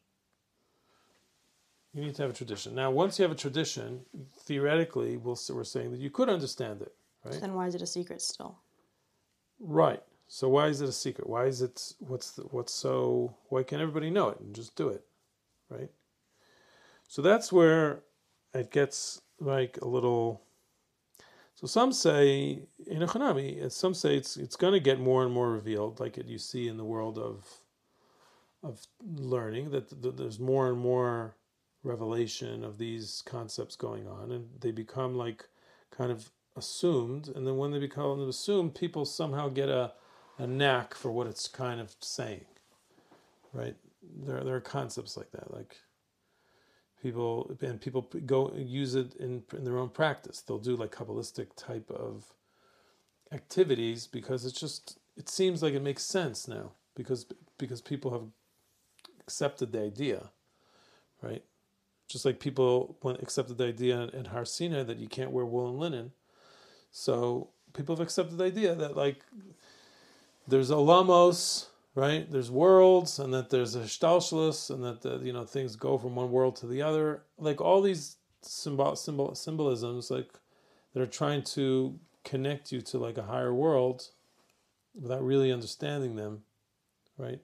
You 1.93 2.03
need 2.03 2.15
to 2.15 2.21
have 2.21 2.31
a 2.31 2.35
tradition. 2.35 2.75
Now, 2.75 2.91
once 2.91 3.17
you 3.17 3.23
have 3.23 3.31
a 3.31 3.35
tradition, 3.35 4.01
theoretically, 4.45 5.17
we'll, 5.17 5.39
we're 5.49 5.63
saying 5.63 5.91
that 5.91 5.99
you 5.99 6.09
could 6.09 6.29
understand 6.29 6.81
it, 6.81 6.93
right? 7.25 7.41
Then 7.41 7.53
why 7.53 7.67
is 7.67 7.75
it 7.75 7.81
a 7.81 7.87
secret 7.87 8.21
still? 8.21 8.59
Right. 9.59 10.03
So 10.27 10.47
why 10.47 10.67
is 10.67 10.81
it 10.81 10.87
a 10.87 10.93
secret? 10.93 11.27
Why 11.27 11.45
is 11.45 11.63
it 11.63 11.93
what's 11.99 12.31
the, 12.31 12.43
what's 12.43 12.71
so 12.73 13.35
why 13.49 13.63
can't 13.63 13.81
everybody 13.81 14.11
know 14.11 14.29
it 14.29 14.39
and 14.39 14.53
just 14.53 14.75
do 14.75 14.89
it? 14.89 15.03
Right? 15.69 15.89
So 17.07 17.23
that's 17.23 17.51
where 17.51 18.03
it 18.53 18.71
gets 18.71 19.21
like 19.39 19.79
a 19.81 19.87
little 19.87 20.43
so 21.59 21.67
some 21.67 21.91
say 21.91 22.61
in 22.87 23.03
a 23.03 23.07
Hanami, 23.07 23.65
uh, 23.65 23.67
some 23.67 23.93
say 23.93 24.15
it's 24.15 24.37
it's 24.37 24.55
going 24.55 24.71
to 24.71 24.79
get 24.79 24.97
more 24.97 25.25
and 25.25 25.33
more 25.33 25.51
revealed, 25.51 25.99
like 25.99 26.17
it 26.17 26.25
you 26.25 26.37
see 26.37 26.69
in 26.69 26.77
the 26.77 26.85
world 26.85 27.19
of 27.19 27.45
of 28.63 28.87
learning 29.03 29.71
that 29.71 30.01
th- 30.01 30.15
there's 30.15 30.39
more 30.39 30.69
and 30.69 30.79
more 30.79 31.35
revelation 31.83 32.63
of 32.63 32.77
these 32.77 33.21
concepts 33.25 33.75
going 33.75 34.07
on, 34.07 34.31
and 34.31 34.47
they 34.61 34.71
become 34.71 35.15
like 35.15 35.49
kind 35.91 36.13
of 36.13 36.31
assumed, 36.55 37.27
and 37.27 37.45
then 37.45 37.57
when 37.57 37.71
they 37.71 37.79
become 37.79 38.21
assumed, 38.29 38.73
people 38.73 39.03
somehow 39.03 39.49
get 39.49 39.67
a 39.67 39.91
a 40.37 40.47
knack 40.47 40.93
for 40.93 41.11
what 41.11 41.27
it's 41.27 41.49
kind 41.49 41.81
of 41.81 41.93
saying, 41.99 42.45
right? 43.51 43.75
There 44.25 44.45
there 44.45 44.55
are 44.55 44.61
concepts 44.61 45.17
like 45.17 45.31
that, 45.31 45.53
like 45.53 45.75
people 47.01 47.55
and 47.61 47.79
people 47.79 48.01
go 48.25 48.53
use 48.55 48.95
it 48.95 49.15
in 49.15 49.43
in 49.55 49.63
their 49.63 49.77
own 49.77 49.89
practice. 49.89 50.41
They'll 50.41 50.59
do 50.59 50.75
like 50.75 50.91
kabbalistic 50.91 51.47
type 51.55 51.89
of 51.91 52.33
activities 53.31 54.07
because 54.07 54.45
it's 54.45 54.59
just 54.59 54.97
it 55.17 55.29
seems 55.29 55.61
like 55.61 55.73
it 55.73 55.81
makes 55.81 56.03
sense 56.03 56.47
now 56.47 56.71
because 56.95 57.25
because 57.57 57.81
people 57.81 58.11
have 58.11 58.23
accepted 59.19 59.71
the 59.71 59.81
idea, 59.81 60.29
right? 61.21 61.43
Just 62.07 62.25
like 62.25 62.39
people 62.39 62.97
accepted 63.21 63.57
the 63.57 63.65
idea 63.65 64.09
in 64.13 64.25
Har 64.25 64.45
Sinai 64.45 64.83
that 64.83 64.97
you 64.97 65.07
can't 65.07 65.31
wear 65.31 65.45
wool 65.45 65.69
and 65.69 65.79
linen, 65.79 66.11
so 66.91 67.49
people 67.73 67.95
have 67.95 68.01
accepted 68.01 68.37
the 68.37 68.45
idea 68.45 68.73
that 68.75 68.95
like 68.97 69.23
there's 70.47 70.71
olamos, 70.71 71.67
right? 71.99 72.31
There's 72.31 72.49
worlds, 72.49 73.19
and 73.19 73.33
that 73.33 73.49
there's 73.49 73.75
a 73.75 73.81
shtalshlus, 73.81 74.69
and 74.69 74.83
that 74.83 75.01
the, 75.01 75.19
you 75.23 75.33
know 75.33 75.45
things 75.45 75.75
go 75.75 75.97
from 75.97 76.15
one 76.15 76.31
world 76.31 76.55
to 76.57 76.67
the 76.67 76.81
other. 76.81 77.23
Like 77.37 77.59
all 77.59 77.81
these 77.81 78.15
symbol, 78.41 78.95
symbol 78.95 79.35
symbolisms 79.35 80.09
like 80.09 80.29
that 80.93 81.01
are 81.01 81.07
trying 81.07 81.43
to 81.43 81.99
connect 82.23 82.71
you 82.71 82.81
to 82.81 82.97
like 82.97 83.17
a 83.17 83.23
higher 83.23 83.53
world 83.53 84.09
without 84.99 85.23
really 85.23 85.51
understanding 85.51 86.15
them, 86.15 86.43
right? 87.17 87.41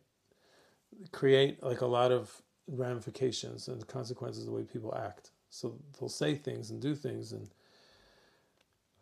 Create 1.12 1.62
like 1.62 1.82
a 1.82 1.86
lot 1.86 2.12
of 2.12 2.42
ramifications 2.68 3.68
and 3.68 3.86
consequences 3.88 4.44
of 4.44 4.48
the 4.48 4.54
way 4.54 4.64
people 4.64 4.96
act. 4.96 5.32
So 5.50 5.76
they'll 6.00 6.10
say 6.10 6.36
things 6.36 6.72
and 6.72 6.82
do 6.82 6.96
things 6.96 7.34
and 7.34 7.50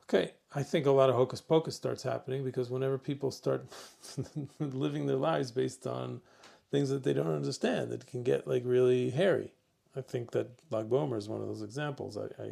okay, 0.03 0.31
I 0.55 0.63
think 0.63 0.85
a 0.85 0.91
lot 0.91 1.09
of 1.09 1.15
hocus 1.15 1.41
pocus 1.41 1.75
starts 1.75 2.03
happening 2.03 2.43
because 2.43 2.69
whenever 2.69 2.97
people 2.97 3.31
start 3.31 3.65
living 4.59 5.05
their 5.05 5.17
lives 5.17 5.51
based 5.51 5.87
on 5.87 6.21
things 6.71 6.89
that 6.89 7.03
they 7.03 7.13
don't 7.13 7.33
understand, 7.33 7.91
it 7.91 8.05
can 8.05 8.23
get 8.23 8.47
like 8.47 8.63
really 8.65 9.09
hairy. 9.09 9.53
I 9.95 10.01
think 10.01 10.31
that 10.31 10.49
Lag 10.71 10.89
BaOmer 10.89 11.17
is 11.17 11.29
one 11.29 11.41
of 11.41 11.47
those 11.47 11.61
examples. 11.61 12.17
I, 12.17 12.25
I, 12.41 12.51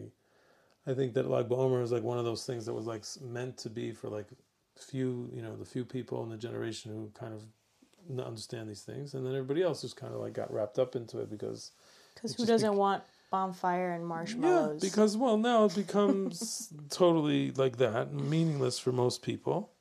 I 0.91 0.93
think 0.93 1.13
that 1.15 1.29
Lag 1.29 1.49
BaOmer 1.49 1.81
is 1.81 1.91
like 1.91 2.03
one 2.03 2.19
of 2.19 2.25
those 2.25 2.45
things 2.45 2.65
that 2.65 2.73
was 2.73 2.85
like 2.85 3.03
meant 3.21 3.57
to 3.59 3.69
be 3.69 3.91
for 3.91 4.09
like 4.09 4.27
few, 4.77 5.29
you 5.33 5.41
know, 5.41 5.55
the 5.55 5.65
few 5.65 5.85
people 5.85 6.23
in 6.23 6.29
the 6.29 6.37
generation 6.37 6.91
who 6.91 7.11
kind 7.19 7.33
of 7.33 7.43
understand 8.23 8.69
these 8.69 8.81
things, 8.81 9.13
and 9.13 9.25
then 9.25 9.33
everybody 9.33 9.61
else 9.61 9.81
just 9.81 9.95
kind 9.95 10.13
of 10.13 10.19
like 10.19 10.33
got 10.33 10.53
wrapped 10.53 10.79
up 10.79 10.95
into 10.95 11.19
it 11.19 11.29
because. 11.29 11.71
Because 12.15 12.35
who 12.35 12.45
doesn't 12.45 12.75
want 12.75 13.03
bonfire 13.31 13.93
and 13.93 14.05
marshmallows? 14.05 14.83
Yeah, 14.83 14.89
because 14.89 15.17
well 15.17 15.37
now 15.37 15.65
it 15.65 15.75
becomes 15.75 16.71
totally 16.89 17.51
like 17.51 17.77
that, 17.77 18.13
meaningless 18.13 18.77
for 18.77 18.91
most 18.91 19.23
people. 19.23 19.71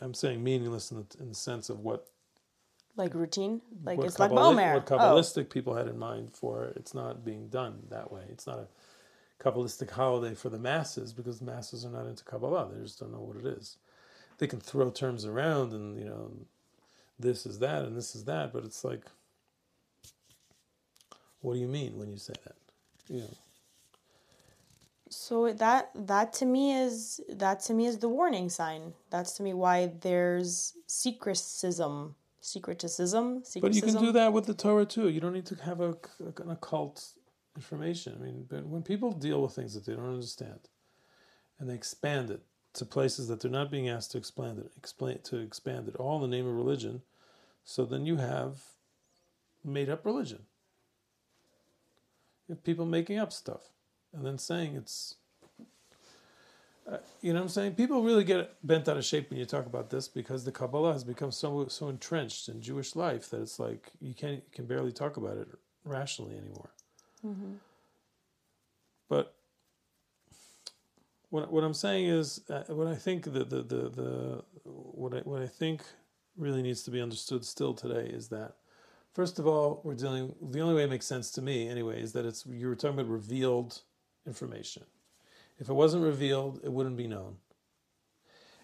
I'm 0.00 0.14
saying 0.14 0.42
meaningless 0.42 0.90
in 0.90 0.98
the, 0.98 1.22
in 1.22 1.28
the 1.30 1.34
sense 1.34 1.70
of 1.70 1.80
what 1.80 2.06
like 2.96 3.14
routine, 3.14 3.62
like 3.84 3.98
what 3.98 4.06
it's 4.06 4.18
like 4.18 4.30
Kabbali- 4.30 4.56
Bomer. 4.56 4.74
What 4.74 4.92
oh. 4.92 4.98
Kabbalistic 4.98 5.48
people 5.48 5.74
had 5.74 5.88
in 5.88 5.98
mind 5.98 6.32
for 6.32 6.64
it. 6.64 6.76
It's 6.76 6.92
not 6.92 7.24
being 7.24 7.48
done 7.48 7.78
that 7.88 8.12
way. 8.12 8.24
It's 8.28 8.46
not 8.46 8.58
a 8.58 8.66
Kabbalistic 9.42 9.90
holiday 9.90 10.34
for 10.34 10.50
the 10.50 10.58
masses 10.58 11.12
because 11.12 11.38
the 11.38 11.46
masses 11.46 11.84
are 11.84 11.90
not 11.90 12.06
into 12.06 12.24
Kabbalah. 12.24 12.70
They 12.72 12.82
just 12.82 13.00
don't 13.00 13.12
know 13.12 13.20
what 13.20 13.36
it 13.36 13.46
is. 13.46 13.78
They 14.38 14.46
can 14.46 14.60
throw 14.60 14.90
terms 14.90 15.24
around 15.24 15.72
and, 15.72 15.98
you 15.98 16.04
know, 16.04 16.30
this 17.18 17.46
is 17.46 17.58
that 17.60 17.84
and 17.84 17.96
this 17.96 18.14
is 18.14 18.24
that, 18.24 18.52
but 18.52 18.64
it's 18.64 18.84
like, 18.84 19.04
what 21.40 21.54
do 21.54 21.60
you 21.60 21.68
mean 21.68 21.98
when 21.98 22.10
you 22.10 22.18
say 22.18 22.34
that? 22.44 22.56
You 23.08 23.20
know, 23.20 23.34
So 25.08 25.52
that 25.52 25.90
that 25.94 26.32
to 26.34 26.46
me 26.46 26.74
is 26.74 27.20
that 27.28 27.60
to 27.60 27.74
me 27.74 27.86
is 27.86 27.98
the 27.98 28.08
warning 28.08 28.48
sign. 28.48 28.94
That's 29.10 29.32
to 29.38 29.42
me 29.42 29.52
why 29.54 29.92
there's 30.00 30.74
secretism, 30.88 32.14
secreticism, 32.42 33.42
secretism. 33.42 33.60
But 33.60 33.74
you 33.74 33.82
can 33.82 33.96
do 33.96 34.12
that 34.12 34.32
with 34.32 34.46
the 34.46 34.54
Torah 34.54 34.86
too. 34.86 35.08
You 35.08 35.20
don't 35.20 35.32
need 35.32 35.46
to 35.46 35.56
have 35.56 35.80
a, 35.80 35.96
an 36.20 36.50
occult 36.50 37.04
information. 37.56 38.16
I 38.20 38.24
mean, 38.24 38.46
but 38.48 38.64
when 38.66 38.82
people 38.82 39.10
deal 39.12 39.42
with 39.42 39.52
things 39.54 39.74
that 39.74 39.84
they 39.86 39.94
don't 39.94 40.14
understand, 40.14 40.60
and 41.58 41.68
they 41.68 41.74
expand 41.74 42.30
it 42.30 42.42
to 42.74 42.84
places 42.84 43.26
that 43.28 43.40
they're 43.40 43.50
not 43.50 43.70
being 43.70 43.88
asked 43.88 44.12
to 44.12 44.18
expand 44.18 44.58
it, 44.58 44.70
explain 44.76 45.18
to 45.24 45.38
expand 45.38 45.88
it, 45.88 45.96
all 45.96 46.22
in 46.22 46.30
the 46.30 46.36
name 46.36 46.46
of 46.46 46.54
religion, 46.54 47.02
so 47.64 47.84
then 47.84 48.06
you 48.06 48.16
have 48.16 48.62
made 49.64 49.88
up 49.90 50.06
religion. 50.06 50.46
Have 52.50 52.64
people 52.64 52.84
making 52.84 53.18
up 53.18 53.32
stuff 53.32 53.70
and 54.12 54.26
then 54.26 54.38
saying 54.38 54.76
it's. 54.76 55.16
Uh, 56.90 56.98
you 57.22 57.32
know 57.32 57.38
what 57.38 57.44
I'm 57.44 57.48
saying? 57.50 57.74
People 57.74 58.02
really 58.02 58.24
get 58.24 58.56
bent 58.66 58.88
out 58.88 58.98
of 58.98 59.04
shape 59.04 59.30
when 59.30 59.38
you 59.38 59.46
talk 59.46 59.66
about 59.66 59.90
this 59.90 60.08
because 60.08 60.44
the 60.44 60.52
Kabbalah 60.52 60.92
has 60.92 61.04
become 61.04 61.30
so 61.32 61.68
so 61.68 61.88
entrenched 61.88 62.48
in 62.48 62.60
Jewish 62.60 62.96
life 62.96 63.30
that 63.30 63.40
it's 63.40 63.58
like 63.60 63.92
you 64.00 64.14
can't 64.14 64.36
you 64.36 64.52
can 64.52 64.66
barely 64.66 64.92
talk 64.92 65.16
about 65.16 65.38
it 65.38 65.48
rationally 65.84 66.36
anymore. 66.36 66.70
But 69.08 69.34
what 71.30 71.52
what 71.52 71.64
I'm 71.64 71.74
saying 71.74 72.06
is 72.06 72.42
uh, 72.50 72.64
what 72.68 72.88
I 72.88 72.96
think 72.96 73.24
the 73.24 73.44
the 73.44 73.62
the, 73.62 73.90
the 73.90 74.44
what 74.64 75.14
I 75.14 75.18
what 75.20 75.42
I 75.42 75.46
think 75.46 75.82
really 76.36 76.62
needs 76.62 76.82
to 76.84 76.90
be 76.90 77.00
understood 77.00 77.44
still 77.44 77.74
today 77.74 78.08
is 78.08 78.28
that 78.28 78.56
first 79.20 79.38
of 79.38 79.46
all 79.46 79.82
we're 79.84 79.94
dealing 79.94 80.34
the 80.40 80.60
only 80.60 80.74
way 80.74 80.84
it 80.84 80.88
makes 80.88 81.04
sense 81.04 81.30
to 81.30 81.42
me 81.42 81.68
anyway 81.68 82.00
is 82.00 82.12
that 82.12 82.24
it's 82.24 82.46
you 82.46 82.66
were 82.66 82.74
talking 82.74 82.98
about 82.98 83.06
revealed 83.10 83.82
information. 84.26 84.82
If 85.58 85.68
it 85.68 85.74
wasn't 85.74 86.04
revealed, 86.04 86.60
it 86.64 86.72
wouldn't 86.72 86.96
be 86.96 87.06
known. 87.06 87.36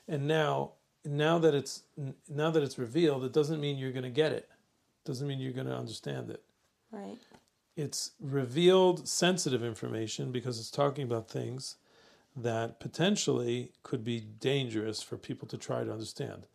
And 0.09 0.27
now 0.27 0.73
now 1.05 1.39
that 1.41 1.55
it's 1.55 1.83
now 2.27 2.51
that 2.51 2.63
it's 2.63 2.79
revealed, 2.79 3.23
it 3.23 3.35
doesn't 3.35 3.61
mean 3.61 3.77
you're 3.77 3.93
going 3.93 4.11
to 4.15 4.19
get 4.23 4.33
it. 4.33 4.49
it. 4.49 4.51
Doesn't 5.05 5.29
mean 5.29 5.41
you're 5.41 5.53
going 5.53 5.67
to 5.67 5.77
understand 5.77 6.31
it 6.31 6.43
right. 6.91 7.19
it's 7.77 8.13
revealed 8.19 9.07
sensitive 9.07 9.63
information 9.63 10.33
because 10.33 10.59
it's 10.59 10.71
talking 10.71 11.05
about 11.05 11.29
things 11.29 11.77
that 12.35 12.81
potentially 12.81 13.73
could 13.83 14.03
be 14.03 14.21
dangerous 14.21 15.03
for 15.03 15.19
people 15.19 15.47
to 15.49 15.59
try 15.59 15.85
to 15.85 15.93
understand. 15.93 16.47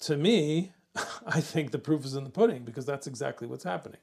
To 0.00 0.16
me, 0.16 0.72
I 1.26 1.40
think 1.40 1.70
the 1.70 1.78
proof 1.78 2.04
is 2.04 2.14
in 2.14 2.24
the 2.24 2.30
pudding 2.30 2.64
because 2.64 2.86
that's 2.86 3.06
exactly 3.06 3.46
what's 3.46 3.64
happening. 3.64 4.00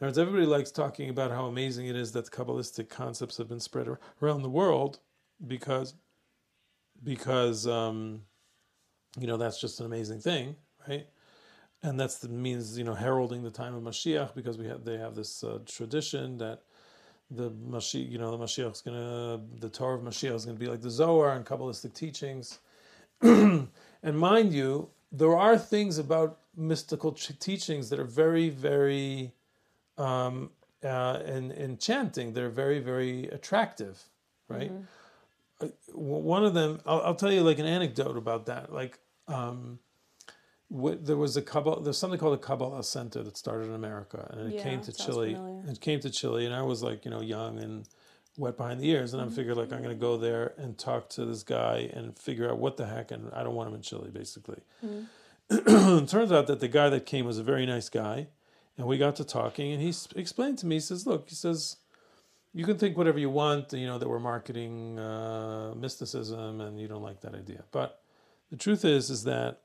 In 0.00 0.04
other 0.04 0.08
words, 0.08 0.18
everybody 0.18 0.46
likes 0.46 0.70
talking 0.70 1.10
about 1.10 1.30
how 1.30 1.46
amazing 1.46 1.86
it 1.86 1.96
is 1.96 2.12
that 2.12 2.30
Kabbalistic 2.30 2.88
concepts 2.88 3.36
have 3.38 3.48
been 3.48 3.60
spread 3.60 3.88
around 4.22 4.42
the 4.42 4.48
world 4.50 5.00
because 5.46 5.94
because 7.02 7.66
um, 7.66 8.22
you 9.18 9.26
know 9.26 9.36
that's 9.36 9.60
just 9.60 9.80
an 9.80 9.86
amazing 9.86 10.20
thing, 10.20 10.56
right? 10.88 11.06
and 11.82 11.98
that's 11.98 12.18
the 12.18 12.28
means 12.28 12.76
you 12.76 12.84
know 12.84 12.94
heralding 12.94 13.42
the 13.42 13.50
time 13.50 13.74
of 13.74 13.82
Mashiach 13.82 14.34
because 14.34 14.58
we 14.58 14.66
have 14.66 14.84
they 14.84 14.96
have 14.98 15.14
this 15.14 15.44
uh, 15.44 15.58
tradition 15.66 16.38
that 16.38 16.62
the 17.30 17.50
Mashiach 17.50 18.10
you 18.10 18.18
know 18.18 18.30
the 18.36 18.44
Mashiach 18.44 18.72
is 18.72 18.80
gonna 18.80 19.40
the 19.60 19.68
Torah 19.68 19.96
of 19.96 20.02
Mashiach 20.02 20.34
is 20.34 20.44
gonna 20.44 20.58
be 20.58 20.66
like 20.66 20.80
the 20.80 20.90
Zohar 20.90 21.34
and 21.34 21.44
Kabbalistic 21.44 21.94
teachings, 21.94 22.58
and 23.22 23.68
mind 24.02 24.52
you, 24.52 24.88
there 25.12 25.36
are 25.36 25.56
things 25.58 25.98
about 25.98 26.38
mystical 26.56 27.12
ch- 27.12 27.38
teachings 27.38 27.88
that 27.90 27.98
are 27.98 28.04
very 28.04 28.48
very 28.48 29.32
um, 29.96 30.50
uh, 30.84 31.20
and 31.24 31.52
enchanting. 31.52 32.32
They're 32.32 32.50
very 32.50 32.80
very 32.80 33.26
attractive, 33.28 34.02
right? 34.48 34.72
Uh, 35.60 35.68
one 35.92 36.44
of 36.44 36.54
them, 36.54 36.80
I'll, 36.86 37.00
I'll 37.02 37.14
tell 37.16 37.32
you 37.32 37.42
like 37.42 37.58
an 37.58 37.66
anecdote 37.66 38.16
about 38.16 38.46
that, 38.46 38.72
like. 38.72 38.98
Um, 39.26 39.78
what, 40.68 41.06
there 41.06 41.16
was 41.16 41.36
a 41.36 41.42
Kabbalah, 41.42 41.82
there's 41.82 41.96
something 41.96 42.18
called 42.18 42.34
a 42.34 42.42
Kabbalah 42.42 42.84
Center 42.84 43.22
that 43.22 43.36
started 43.38 43.68
in 43.68 43.74
America, 43.74 44.28
and 44.30 44.48
it 44.48 44.56
Yeah, 44.56 44.62
came 44.62 44.80
to 44.82 44.92
Chile. 44.92 45.34
familiar. 45.34 45.70
It 45.72 45.80
came 45.80 46.00
to 46.00 46.10
Chile, 46.10 46.44
and 46.44 46.54
I 46.54 46.62
was 46.62 46.82
like, 46.82 47.04
you 47.06 47.10
know, 47.10 47.22
young 47.22 47.58
and 47.58 47.88
wet 48.38 48.56
behind 48.56 48.80
the 48.80 48.88
ears, 48.88 49.12
and 49.12 49.20
I'm 49.20 49.30
figured 49.30 49.56
like 49.56 49.72
I'm 49.72 49.82
going 49.82 49.94
to 49.94 50.00
go 50.00 50.16
there 50.16 50.54
and 50.56 50.78
talk 50.78 51.08
to 51.10 51.24
this 51.24 51.42
guy 51.42 51.90
and 51.92 52.16
figure 52.18 52.48
out 52.50 52.58
what 52.58 52.76
the 52.76 52.86
heck, 52.86 53.10
and 53.10 53.30
I 53.34 53.42
don't 53.42 53.54
want 53.54 53.68
him 53.68 53.74
in 53.74 53.82
Chile, 53.82 54.10
basically. 54.12 54.60
it 55.50 56.08
turns 56.08 56.32
out 56.32 56.46
that 56.46 56.60
the 56.60 56.68
guy 56.68 56.88
that 56.88 57.04
came 57.04 57.26
was 57.26 57.38
a 57.38 57.42
very 57.42 57.66
nice 57.66 57.88
guy, 57.88 58.28
and 58.76 58.86
we 58.86 58.96
got 58.96 59.16
to 59.16 59.24
talking, 59.24 59.72
and 59.72 59.82
he 59.82 59.92
explained 60.14 60.58
to 60.58 60.66
me, 60.66 60.76
he 60.76 60.80
says, 60.80 61.06
look, 61.06 61.28
he 61.28 61.34
says, 61.34 61.76
you 62.54 62.64
can 62.64 62.78
think 62.78 62.96
whatever 62.96 63.18
you 63.18 63.30
want, 63.30 63.72
you 63.72 63.86
know, 63.86 63.98
that 63.98 64.08
we're 64.08 64.20
marketing 64.20 64.98
uh, 64.98 65.74
mysticism, 65.76 66.60
and 66.60 66.80
you 66.80 66.86
don't 66.86 67.02
like 67.02 67.20
that 67.22 67.34
idea, 67.34 67.64
but 67.72 68.00
the 68.50 68.56
truth 68.56 68.84
is, 68.84 69.10
is 69.10 69.24
that 69.24 69.60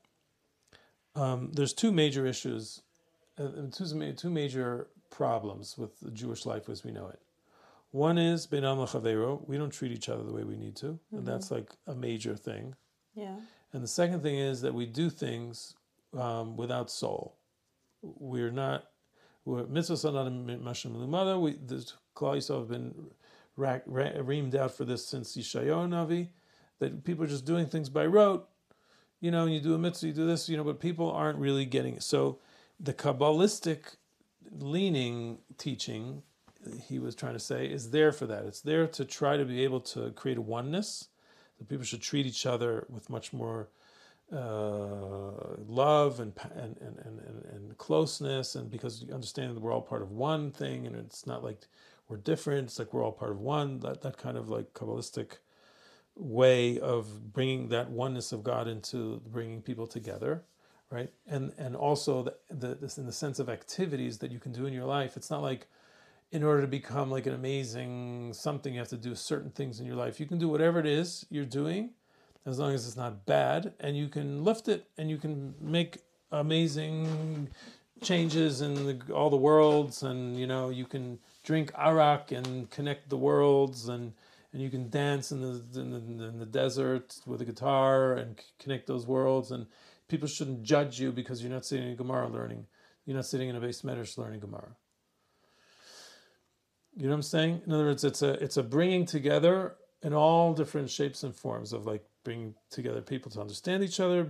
um, 1.14 1.50
there's 1.52 1.72
two 1.72 1.92
major 1.92 2.26
issues, 2.26 2.82
uh, 3.38 3.48
two, 3.72 4.12
two 4.14 4.30
major 4.30 4.88
problems 5.10 5.78
with 5.78 6.00
the 6.00 6.10
Jewish 6.10 6.44
life 6.44 6.68
as 6.68 6.84
we 6.84 6.90
know 6.90 7.06
it. 7.08 7.20
One 7.94 8.18
is 8.18 8.44
Bein 8.48 8.64
Adam 8.64 8.80
L'Chaveiro, 8.80 9.46
we 9.46 9.56
don't 9.56 9.70
treat 9.70 9.92
each 9.92 10.08
other 10.08 10.24
the 10.24 10.32
way 10.32 10.42
we 10.42 10.56
need 10.56 10.74
to, 10.78 10.98
and 11.12 11.24
that's 11.24 11.52
like 11.52 11.70
a 11.86 11.94
major 11.94 12.34
thing. 12.34 12.74
Yeah. 13.14 13.36
And 13.72 13.84
the 13.84 13.88
second 13.88 14.20
thing 14.20 14.36
is 14.36 14.62
that 14.62 14.74
we 14.74 14.84
do 14.84 15.08
things 15.08 15.76
um, 16.12 16.56
without 16.56 16.90
soul. 16.90 17.36
We're 18.02 18.50
not, 18.50 18.86
we're 19.44 19.62
mitzvahs 19.66 20.04
are 20.04 20.10
not 20.10 20.26
anashim 20.26 20.90
melumada. 20.90 21.40
We, 21.40 21.52
the 21.52 21.88
Klal 22.16 22.36
Yisrael 22.36 22.58
have 22.58 22.68
been 22.68 23.10
ra- 23.56 23.78
ra- 23.86 24.10
reamed 24.18 24.56
out 24.56 24.72
for 24.72 24.84
this 24.84 25.06
since 25.06 25.36
Yishayahu 25.36 25.88
Navi, 25.88 26.30
that 26.80 27.04
people 27.04 27.22
are 27.22 27.28
just 27.28 27.44
doing 27.44 27.66
things 27.66 27.88
by 27.88 28.06
rote. 28.06 28.48
You 29.20 29.30
know, 29.30 29.46
you 29.46 29.60
do 29.60 29.72
a 29.72 29.78
mitzvah, 29.78 30.08
you 30.08 30.12
do 30.12 30.26
this, 30.26 30.48
you 30.48 30.56
know, 30.56 30.64
but 30.64 30.80
people 30.80 31.12
aren't 31.12 31.38
really 31.38 31.64
getting 31.64 31.94
it. 31.94 32.02
So 32.02 32.40
the 32.80 32.92
Kabbalistic 32.92 33.98
leaning 34.50 35.38
teaching, 35.58 36.24
he 36.86 36.98
was 36.98 37.14
trying 37.14 37.34
to 37.34 37.40
say, 37.40 37.66
is 37.66 37.90
there 37.90 38.12
for 38.12 38.26
that. 38.26 38.44
It's 38.44 38.60
there 38.60 38.86
to 38.88 39.04
try 39.04 39.36
to 39.36 39.44
be 39.44 39.64
able 39.64 39.80
to 39.80 40.10
create 40.12 40.38
a 40.38 40.42
oneness, 40.42 41.08
that 41.58 41.68
people 41.68 41.84
should 41.84 42.02
treat 42.02 42.26
each 42.26 42.46
other 42.46 42.86
with 42.88 43.10
much 43.10 43.32
more 43.32 43.68
uh, 44.32 45.56
love 45.66 46.20
and, 46.20 46.32
and, 46.54 46.76
and, 46.80 46.98
and, 46.98 47.44
and, 47.52 47.78
closeness, 47.78 48.54
and 48.54 48.70
because 48.70 49.02
you 49.02 49.12
understand 49.12 49.54
that 49.54 49.60
we're 49.60 49.72
all 49.72 49.82
part 49.82 50.02
of 50.02 50.10
one 50.10 50.50
thing, 50.50 50.86
and 50.86 50.96
it's 50.96 51.26
not 51.26 51.44
like 51.44 51.60
we're 52.08 52.16
different, 52.16 52.68
it's 52.68 52.78
like 52.78 52.92
we're 52.92 53.04
all 53.04 53.12
part 53.12 53.30
of 53.30 53.40
one, 53.40 53.80
that, 53.80 54.00
that 54.02 54.16
kind 54.16 54.36
of 54.36 54.48
like 54.48 54.72
Kabbalistic 54.72 55.38
way 56.16 56.78
of 56.78 57.32
bringing 57.32 57.68
that 57.68 57.90
oneness 57.90 58.32
of 58.32 58.44
God 58.44 58.68
into 58.68 59.20
bringing 59.26 59.60
people 59.62 59.86
together, 59.86 60.44
right? 60.90 61.10
And 61.26 61.52
and 61.58 61.74
also 61.74 62.22
the, 62.22 62.34
the 62.50 62.74
this 62.74 62.98
in 62.98 63.06
the 63.06 63.12
sense 63.12 63.38
of 63.38 63.48
activities 63.48 64.18
that 64.18 64.30
you 64.30 64.38
can 64.38 64.52
do 64.52 64.66
in 64.66 64.72
your 64.72 64.84
life. 64.84 65.16
It's 65.16 65.30
not 65.30 65.42
like 65.42 65.66
in 66.32 66.42
order 66.42 66.60
to 66.62 66.66
become 66.66 67.10
like 67.10 67.26
an 67.26 67.34
amazing 67.34 68.32
something, 68.32 68.72
you 68.72 68.80
have 68.80 68.88
to 68.88 68.96
do 68.96 69.14
certain 69.14 69.50
things 69.50 69.80
in 69.80 69.86
your 69.86 69.96
life. 69.96 70.18
You 70.18 70.26
can 70.26 70.38
do 70.38 70.48
whatever 70.48 70.80
it 70.80 70.86
is 70.86 71.26
you're 71.30 71.44
doing, 71.44 71.90
as 72.46 72.58
long 72.58 72.72
as 72.74 72.86
it's 72.86 72.96
not 72.96 73.24
bad, 73.24 73.72
and 73.80 73.96
you 73.96 74.08
can 74.08 74.44
lift 74.44 74.68
it 74.68 74.88
and 74.98 75.10
you 75.10 75.16
can 75.16 75.54
make 75.60 75.98
amazing 76.32 77.48
changes 78.02 78.60
in 78.60 78.74
the, 78.74 79.12
all 79.12 79.30
the 79.30 79.36
worlds, 79.36 80.02
and 80.02 80.38
you 80.38 80.46
know 80.46 80.70
you 80.70 80.84
can 80.84 81.18
drink 81.42 81.72
arak 81.76 82.32
and 82.32 82.70
connect 82.70 83.08
the 83.08 83.16
worlds, 83.16 83.88
and 83.88 84.12
and 84.52 84.62
you 84.62 84.70
can 84.70 84.90
dance 84.90 85.32
in 85.32 85.40
the 85.40 85.80
in 85.80 85.90
the, 85.90 86.24
in 86.24 86.38
the 86.38 86.46
desert 86.46 87.16
with 87.26 87.40
a 87.40 87.44
guitar 87.44 88.14
and 88.14 88.40
connect 88.58 88.86
those 88.86 89.06
worlds, 89.06 89.50
and 89.50 89.66
people 90.08 90.28
shouldn't 90.28 90.62
judge 90.62 91.00
you 91.00 91.12
because 91.12 91.42
you're 91.42 91.52
not 91.52 91.64
sitting 91.64 91.88
in 91.88 91.96
Gemara 91.96 92.28
learning, 92.28 92.66
you're 93.06 93.16
not 93.16 93.26
sitting 93.26 93.48
in 93.48 93.56
a 93.56 93.60
beis 93.60 93.82
medrash 93.84 94.18
learning 94.18 94.40
Gemara. 94.40 94.76
You 96.96 97.04
know 97.04 97.10
what 97.10 97.16
I'm 97.16 97.22
saying? 97.22 97.62
In 97.66 97.72
other 97.72 97.84
words, 97.84 98.04
it's 98.04 98.22
a 98.22 98.32
it's 98.42 98.56
a 98.56 98.62
bringing 98.62 99.04
together 99.04 99.76
in 100.02 100.12
all 100.12 100.54
different 100.54 100.90
shapes 100.90 101.22
and 101.24 101.34
forms 101.34 101.72
of 101.72 101.86
like 101.86 102.04
bringing 102.24 102.54
together 102.70 103.00
people 103.00 103.30
to 103.32 103.40
understand 103.40 103.82
each 103.82 104.00
other, 104.00 104.26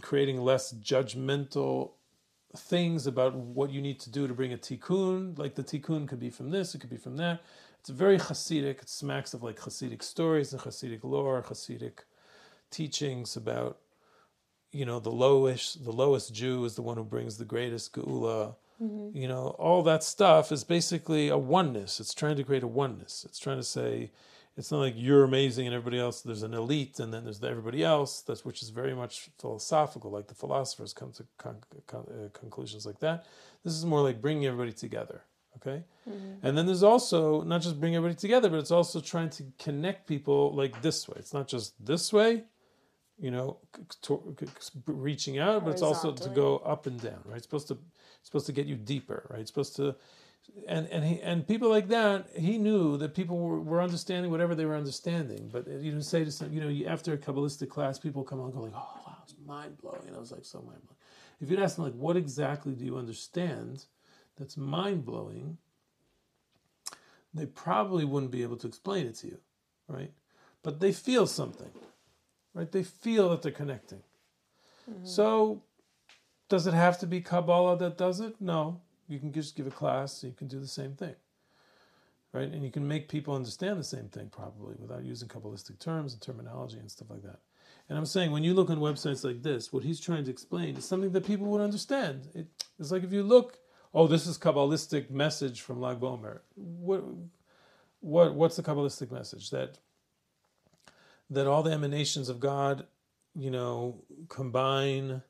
creating 0.00 0.40
less 0.40 0.74
judgmental 0.74 1.92
things 2.56 3.06
about 3.06 3.34
what 3.34 3.70
you 3.70 3.80
need 3.80 4.00
to 4.00 4.10
do 4.10 4.26
to 4.26 4.34
bring 4.34 4.52
a 4.52 4.58
tikkun. 4.58 5.38
Like 5.38 5.54
the 5.54 5.64
tikkun 5.64 6.08
could 6.08 6.20
be 6.20 6.30
from 6.30 6.50
this, 6.50 6.74
it 6.74 6.80
could 6.80 6.90
be 6.90 6.96
from 6.96 7.16
that. 7.16 7.40
It's 7.80 7.90
very 7.90 8.18
Hasidic. 8.18 8.82
It 8.82 8.88
smacks 8.88 9.32
of 9.34 9.42
like 9.42 9.58
Hasidic 9.58 10.02
stories 10.02 10.52
and 10.52 10.60
Hasidic 10.60 11.04
lore, 11.04 11.42
Hasidic 11.42 12.00
teachings 12.70 13.36
about, 13.36 13.78
you 14.72 14.84
know, 14.84 15.00
the 15.00 15.10
lowest 15.10 15.84
the 15.84 15.92
lowest 15.92 16.34
Jew 16.34 16.64
is 16.64 16.74
the 16.74 16.82
one 16.82 16.96
who 16.96 17.04
brings 17.04 17.38
the 17.38 17.44
greatest 17.44 17.94
geula 17.94 18.56
Mm-hmm. 18.82 19.16
You 19.16 19.28
know, 19.28 19.56
all 19.58 19.82
that 19.82 20.04
stuff 20.04 20.52
is 20.52 20.64
basically 20.64 21.28
a 21.28 21.38
oneness. 21.38 22.00
It's 22.00 22.14
trying 22.14 22.36
to 22.36 22.44
create 22.44 22.62
a 22.62 22.68
oneness. 22.68 23.24
It's 23.28 23.38
trying 23.38 23.56
to 23.56 23.64
say 23.64 24.10
it's 24.56 24.70
not 24.70 24.78
like 24.78 24.94
you're 24.96 25.24
amazing 25.24 25.66
and 25.66 25.74
everybody 25.74 26.00
else. 26.00 26.20
There's 26.22 26.42
an 26.42 26.54
elite 26.54 27.00
and 27.00 27.12
then 27.12 27.24
there's 27.24 27.42
everybody 27.42 27.82
else. 27.82 28.20
That's 28.20 28.44
which 28.44 28.62
is 28.62 28.70
very 28.70 28.94
much 28.94 29.30
philosophical. 29.38 30.10
Like 30.10 30.28
the 30.28 30.34
philosophers 30.34 30.92
come 30.92 31.12
to 31.12 31.24
con- 31.38 31.62
con- 31.86 32.06
uh, 32.08 32.38
conclusions 32.38 32.86
like 32.86 33.00
that. 33.00 33.26
This 33.64 33.74
is 33.74 33.84
more 33.84 34.02
like 34.02 34.20
bringing 34.20 34.46
everybody 34.46 34.72
together. 34.72 35.22
Okay, 35.56 35.82
mm-hmm. 36.08 36.46
and 36.46 36.56
then 36.56 36.66
there's 36.66 36.84
also 36.84 37.42
not 37.42 37.62
just 37.62 37.80
bringing 37.80 37.96
everybody 37.96 38.14
together, 38.14 38.48
but 38.48 38.60
it's 38.60 38.70
also 38.70 39.00
trying 39.00 39.30
to 39.30 39.44
connect 39.58 40.06
people 40.06 40.54
like 40.54 40.82
this 40.82 41.08
way. 41.08 41.16
It's 41.18 41.34
not 41.34 41.48
just 41.48 41.74
this 41.84 42.12
way 42.12 42.44
you 43.20 43.30
know, 43.30 43.56
to, 44.02 44.36
reaching 44.86 45.38
out, 45.38 45.64
but 45.64 45.72
it's 45.72 45.82
also 45.82 46.12
to 46.12 46.28
go 46.28 46.58
up 46.58 46.86
and 46.86 47.00
down, 47.00 47.20
right? 47.24 47.36
It's 47.36 47.46
supposed 47.46 47.68
to 47.68 47.78
supposed 48.28 48.46
to 48.46 48.52
get 48.52 48.66
you 48.66 48.76
deeper, 48.76 49.26
right? 49.30 49.40
It's 49.40 49.50
supposed 49.50 49.76
to, 49.76 49.96
and 50.66 50.86
and 50.88 51.04
he 51.04 51.20
and 51.20 51.46
people 51.46 51.68
like 51.68 51.88
that, 51.88 52.28
he 52.36 52.58
knew 52.58 52.96
that 52.98 53.14
people 53.14 53.38
were, 53.38 53.60
were 53.60 53.82
understanding 53.82 54.30
whatever 54.30 54.54
they 54.54 54.64
were 54.64 54.76
understanding. 54.76 55.48
But 55.52 55.66
you 55.66 55.92
know, 55.92 56.00
say 56.00 56.24
to 56.24 56.30
some, 56.30 56.52
you 56.52 56.60
know, 56.60 56.90
after 56.90 57.12
a 57.12 57.18
kabbalistic 57.18 57.68
class, 57.68 57.98
people 57.98 58.24
come 58.24 58.40
on 58.40 58.46
and 58.46 58.54
go 58.54 58.60
like, 58.60 58.72
oh 58.74 59.00
wow, 59.06 59.16
it's 59.22 59.34
mind 59.46 59.78
blowing, 59.78 60.06
and 60.06 60.16
I 60.16 60.20
was 60.20 60.32
like, 60.32 60.44
so 60.44 60.58
mind 60.58 60.80
blowing. 60.84 60.98
If 61.40 61.50
you'd 61.50 61.60
ask 61.60 61.76
them 61.76 61.84
like, 61.84 61.94
what 61.94 62.16
exactly 62.16 62.74
do 62.74 62.84
you 62.84 62.96
understand? 62.96 63.84
That's 64.36 64.56
mind 64.56 65.04
blowing. 65.04 65.58
They 67.34 67.46
probably 67.46 68.04
wouldn't 68.04 68.32
be 68.32 68.42
able 68.42 68.56
to 68.56 68.66
explain 68.66 69.06
it 69.06 69.14
to 69.16 69.28
you, 69.28 69.38
right? 69.86 70.12
But 70.62 70.80
they 70.80 70.92
feel 70.92 71.26
something, 71.26 71.70
right? 72.54 72.70
They 72.70 72.82
feel 72.82 73.30
that 73.30 73.42
they're 73.42 73.52
connecting. 73.52 74.02
Mm-hmm. 74.90 75.06
So 75.06 75.62
does 76.48 76.66
it 76.66 76.74
have 76.74 76.98
to 77.00 77.06
be 77.06 77.20
Kabbalah 77.20 77.76
that 77.78 77.98
does 77.98 78.20
it? 78.20 78.36
No. 78.40 78.80
You 79.08 79.18
can 79.18 79.32
just 79.32 79.56
give 79.56 79.66
a 79.66 79.70
class, 79.70 80.22
you 80.22 80.32
can 80.32 80.48
do 80.48 80.60
the 80.60 80.66
same 80.66 80.94
thing. 80.94 81.14
Right? 82.32 82.50
And 82.50 82.62
you 82.62 82.70
can 82.70 82.86
make 82.86 83.08
people 83.08 83.34
understand 83.34 83.78
the 83.78 83.84
same 83.84 84.08
thing 84.08 84.28
probably 84.30 84.74
without 84.78 85.04
using 85.04 85.28
Kabbalistic 85.28 85.78
terms 85.78 86.12
and 86.12 86.20
terminology 86.20 86.78
and 86.78 86.90
stuff 86.90 87.08
like 87.10 87.22
that. 87.22 87.38
And 87.88 87.96
I'm 87.96 88.04
saying 88.04 88.32
when 88.32 88.44
you 88.44 88.52
look 88.52 88.68
on 88.68 88.78
websites 88.78 89.24
like 89.24 89.42
this, 89.42 89.72
what 89.72 89.82
he's 89.82 89.98
trying 89.98 90.24
to 90.24 90.30
explain 90.30 90.76
is 90.76 90.84
something 90.84 91.12
that 91.12 91.26
people 91.26 91.46
would 91.46 91.62
understand. 91.62 92.28
It, 92.34 92.46
it's 92.78 92.90
like 92.90 93.02
if 93.02 93.12
you 93.12 93.22
look, 93.22 93.58
oh, 93.94 94.06
this 94.06 94.26
is 94.26 94.36
Kabbalistic 94.36 95.10
message 95.10 95.62
from 95.62 95.80
Lag 95.80 95.98
BaOmer. 96.00 96.40
What, 96.54 97.02
what, 98.00 98.34
what's 98.34 98.56
the 98.56 98.62
Kabbalistic 98.62 99.10
message? 99.10 99.48
That 99.50 99.78
that 101.30 101.46
all 101.46 101.62
the 101.62 101.72
emanations 101.72 102.28
of 102.28 102.40
God, 102.40 102.86
you 103.34 103.50
know, 103.50 104.02
combine 104.28 105.22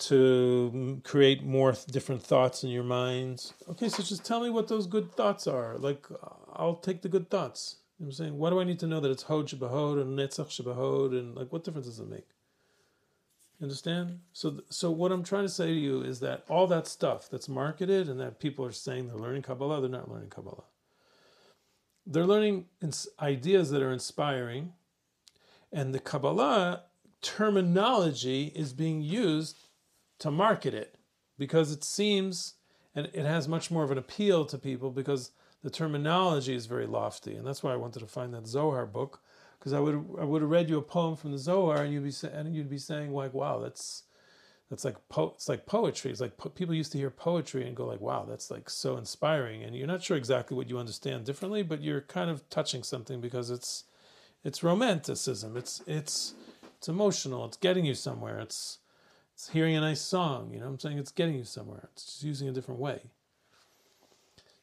to 0.00 1.00
create 1.04 1.42
more 1.42 1.74
different 1.90 2.22
thoughts 2.22 2.64
in 2.64 2.70
your 2.70 2.84
minds. 2.84 3.54
Okay, 3.68 3.88
so 3.88 4.02
just 4.02 4.24
tell 4.24 4.40
me 4.40 4.50
what 4.50 4.68
those 4.68 4.86
good 4.86 5.12
thoughts 5.12 5.46
are. 5.46 5.76
Like, 5.78 6.06
uh, 6.10 6.28
I'll 6.54 6.76
take 6.76 7.02
the 7.02 7.08
good 7.08 7.30
thoughts. 7.30 7.76
You 7.98 8.06
know 8.06 8.08
I'm 8.08 8.12
saying? 8.12 8.38
Why 8.38 8.50
do 8.50 8.60
I 8.60 8.64
need 8.64 8.78
to 8.80 8.86
know 8.86 9.00
that 9.00 9.10
it's 9.10 9.24
Hod 9.24 9.48
Shabahod 9.48 10.00
and 10.00 10.18
Netzach 10.18 10.48
Shabahod 10.48 11.18
and 11.18 11.34
like 11.34 11.52
what 11.52 11.64
difference 11.64 11.86
does 11.86 12.00
it 12.00 12.08
make? 12.08 12.26
You 13.58 13.64
understand? 13.64 14.20
So, 14.32 14.62
so 14.70 14.90
what 14.90 15.12
I'm 15.12 15.22
trying 15.22 15.44
to 15.44 15.50
say 15.50 15.66
to 15.66 15.72
you 15.78 16.00
is 16.02 16.20
that 16.20 16.44
all 16.48 16.66
that 16.68 16.86
stuff 16.86 17.28
that's 17.30 17.46
marketed 17.46 18.08
and 18.08 18.18
that 18.18 18.40
people 18.40 18.64
are 18.64 18.72
saying 18.72 19.06
they're 19.06 19.16
learning 19.16 19.42
Kabbalah, 19.42 19.82
they're 19.82 19.90
not 19.90 20.10
learning 20.10 20.30
Kabbalah. 20.30 20.64
They're 22.06 22.24
learning 22.24 22.64
ideas 23.20 23.70
that 23.70 23.82
are 23.82 23.92
inspiring, 23.92 24.72
and 25.70 25.94
the 25.94 26.00
Kabbalah 26.00 26.84
terminology 27.20 28.50
is 28.56 28.72
being 28.72 29.02
used 29.02 29.58
to 30.20 30.30
market 30.30 30.74
it 30.74 30.96
because 31.38 31.72
it 31.72 31.84
seems 31.84 32.54
and 32.94 33.06
it 33.12 33.24
has 33.24 33.48
much 33.48 33.70
more 33.70 33.84
of 33.84 33.90
an 33.90 33.98
appeal 33.98 34.44
to 34.46 34.58
people 34.58 34.90
because 34.90 35.32
the 35.62 35.70
terminology 35.70 36.54
is 36.54 36.66
very 36.66 36.86
lofty, 36.86 37.34
and 37.34 37.46
that's 37.46 37.62
why 37.62 37.72
I 37.72 37.76
wanted 37.76 38.00
to 38.00 38.06
find 38.06 38.32
that 38.32 38.46
Zohar 38.46 38.86
book 38.86 39.20
because 39.58 39.72
I 39.72 39.80
would 39.80 39.94
I 40.18 40.24
would 40.24 40.42
have 40.42 40.50
read 40.50 40.70
you 40.70 40.78
a 40.78 40.82
poem 40.82 41.16
from 41.16 41.32
the 41.32 41.38
Zohar, 41.38 41.82
and 41.82 41.92
you'd 41.92 42.04
be 42.04 42.12
and 42.26 42.54
you'd 42.54 42.70
be 42.70 42.78
saying 42.78 43.12
like, 43.12 43.34
"Wow, 43.34 43.58
that's 43.60 44.04
that's 44.70 44.84
like 44.84 44.96
po- 45.08 45.32
it's 45.34 45.48
like 45.48 45.66
poetry. 45.66 46.10
It's 46.10 46.20
like 46.20 46.36
po- 46.36 46.48
people 46.48 46.74
used 46.74 46.92
to 46.92 46.98
hear 46.98 47.10
poetry 47.10 47.66
and 47.66 47.76
go 47.76 47.86
like, 47.86 48.00
"Wow, 48.00 48.24
that's 48.28 48.50
like 48.50 48.70
so 48.70 48.96
inspiring." 48.96 49.62
And 49.62 49.76
you're 49.76 49.86
not 49.86 50.02
sure 50.02 50.16
exactly 50.16 50.56
what 50.56 50.70
you 50.70 50.78
understand 50.78 51.26
differently, 51.26 51.62
but 51.62 51.82
you're 51.82 52.00
kind 52.00 52.30
of 52.30 52.48
touching 52.48 52.82
something 52.82 53.20
because 53.20 53.50
it's 53.50 53.84
it's 54.44 54.62
romanticism. 54.62 55.56
It's 55.56 55.82
it's 55.86 56.34
it's 56.78 56.88
emotional. 56.88 57.44
It's 57.44 57.58
getting 57.58 57.84
you 57.84 57.94
somewhere. 57.94 58.40
It's 58.40 58.78
it's 59.40 59.48
hearing 59.48 59.74
a 59.74 59.80
nice 59.80 60.02
song, 60.02 60.50
you 60.52 60.60
know 60.60 60.66
I'm 60.66 60.78
saying? 60.78 60.98
It's 60.98 61.12
getting 61.12 61.34
you 61.34 61.44
somewhere. 61.44 61.88
It's 61.94 62.04
just 62.04 62.22
using 62.22 62.46
a 62.50 62.52
different 62.52 62.78
way. 62.78 63.00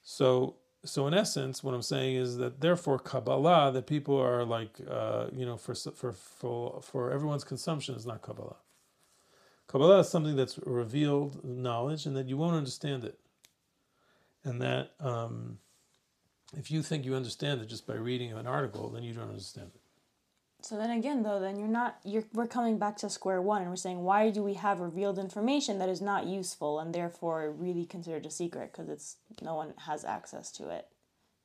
So 0.04 0.58
so 0.86 1.08
in 1.08 1.16
essence, 1.16 1.64
what 1.64 1.74
I'm 1.74 1.82
saying 1.82 2.16
is 2.16 2.38
that 2.38 2.62
therefore 2.62 3.00
Kabbalah, 3.00 3.72
that 3.72 3.88
people 3.88 4.16
are 4.22 4.46
like, 4.46 4.80
uh, 4.88 5.30
you 5.36 5.48
know, 5.48 5.58
for 5.58 5.74
for 5.74 6.14
for 6.14 6.80
for 6.84 7.12
everyone's 7.12 7.44
consumption 7.44 7.96
is 7.96 8.06
not 8.06 8.22
Kabbalah. 8.22 8.58
Kabbalah 9.66 10.02
is 10.02 10.10
something 10.10 10.36
that's 10.36 10.60
revealed 10.60 11.44
knowledge, 11.44 12.06
and 12.06 12.16
that 12.16 12.28
you 12.28 12.38
won't 12.38 12.56
understand 12.56 13.04
it, 13.04 13.18
and 14.44 14.62
that 14.62 14.92
um, 15.00 15.58
if 16.56 16.70
you 16.70 16.84
think 16.84 17.04
you 17.04 17.16
understand 17.16 17.62
it 17.62 17.66
just 17.66 17.88
by 17.88 17.96
reading 17.96 18.32
an 18.32 18.46
article, 18.46 18.90
then 18.90 19.02
you 19.02 19.14
don't 19.14 19.30
understand 19.30 19.72
it. 19.74 19.82
So 20.62 20.76
then 20.78 20.90
again, 20.90 21.24
though, 21.24 21.40
then 21.40 21.58
you're 21.58 21.68
not 21.68 21.98
you're 22.04 22.26
we're 22.34 22.48
coming 22.48 22.78
back 22.78 22.98
to 22.98 23.10
square 23.10 23.42
one, 23.42 23.62
and 23.62 23.70
we're 23.70 23.76
saying 23.76 24.04
why 24.04 24.30
do 24.32 24.44
we 24.44 24.56
have 24.56 24.80
revealed 24.80 25.20
information 25.20 25.80
that 25.80 25.90
is 25.90 26.02
not 26.02 26.26
useful 26.26 26.80
and 26.80 26.94
therefore 26.94 27.52
really 27.52 27.86
considered 27.86 28.26
a 28.26 28.32
secret 28.32 28.72
because 28.72 28.90
it's 28.90 29.18
no 29.42 29.56
one 29.56 29.74
has 29.86 30.04
access 30.04 30.52
to 30.54 30.70
it, 30.70 30.88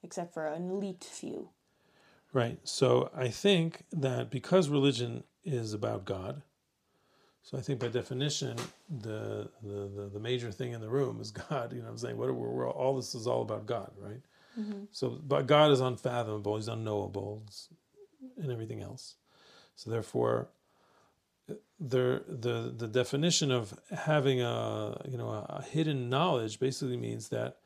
except 0.02 0.32
for 0.32 0.46
an 0.46 0.70
elite 0.70 1.04
few. 1.04 1.50
Right. 2.32 2.58
So 2.64 3.10
I 3.14 3.28
think 3.28 3.84
that 3.92 4.30
because 4.30 4.70
religion 4.70 5.24
is 5.44 5.74
about 5.74 6.06
God, 6.06 6.42
so 7.42 7.58
I 7.58 7.60
think 7.60 7.80
by 7.80 7.88
definition, 7.88 8.56
the 8.88 9.50
the 9.62 9.90
the, 9.94 10.10
the 10.14 10.20
major 10.20 10.50
thing 10.50 10.72
in 10.72 10.80
the 10.80 10.88
room 10.88 11.20
is 11.20 11.30
God. 11.50 11.72
You 11.72 11.78
know, 11.78 11.84
what 11.84 11.90
I'm 11.90 11.98
saying 11.98 12.16
what 12.16 12.34
we're, 12.34 12.48
we're, 12.48 12.70
all 12.70 12.96
this 12.96 13.14
is 13.14 13.26
all 13.26 13.42
about 13.42 13.66
God, 13.66 13.90
right? 13.98 14.22
Mm-hmm. 14.58 14.84
So, 14.90 15.20
but 15.26 15.46
God 15.46 15.70
is 15.70 15.80
unfathomable. 15.80 16.56
He's 16.56 16.68
unknowable. 16.68 17.42
It's, 17.46 17.68
and 18.40 18.50
everything 18.50 18.80
else. 18.80 19.16
So 19.76 19.90
therefore, 19.90 20.48
the 21.80 22.22
the 22.28 22.72
the 22.76 22.86
definition 22.86 23.50
of 23.50 23.78
having 23.90 24.40
a 24.40 25.00
you 25.08 25.18
know 25.18 25.28
a 25.28 25.62
hidden 25.62 26.08
knowledge 26.08 26.60
basically 26.60 26.96
means 26.96 27.28
that 27.28 27.58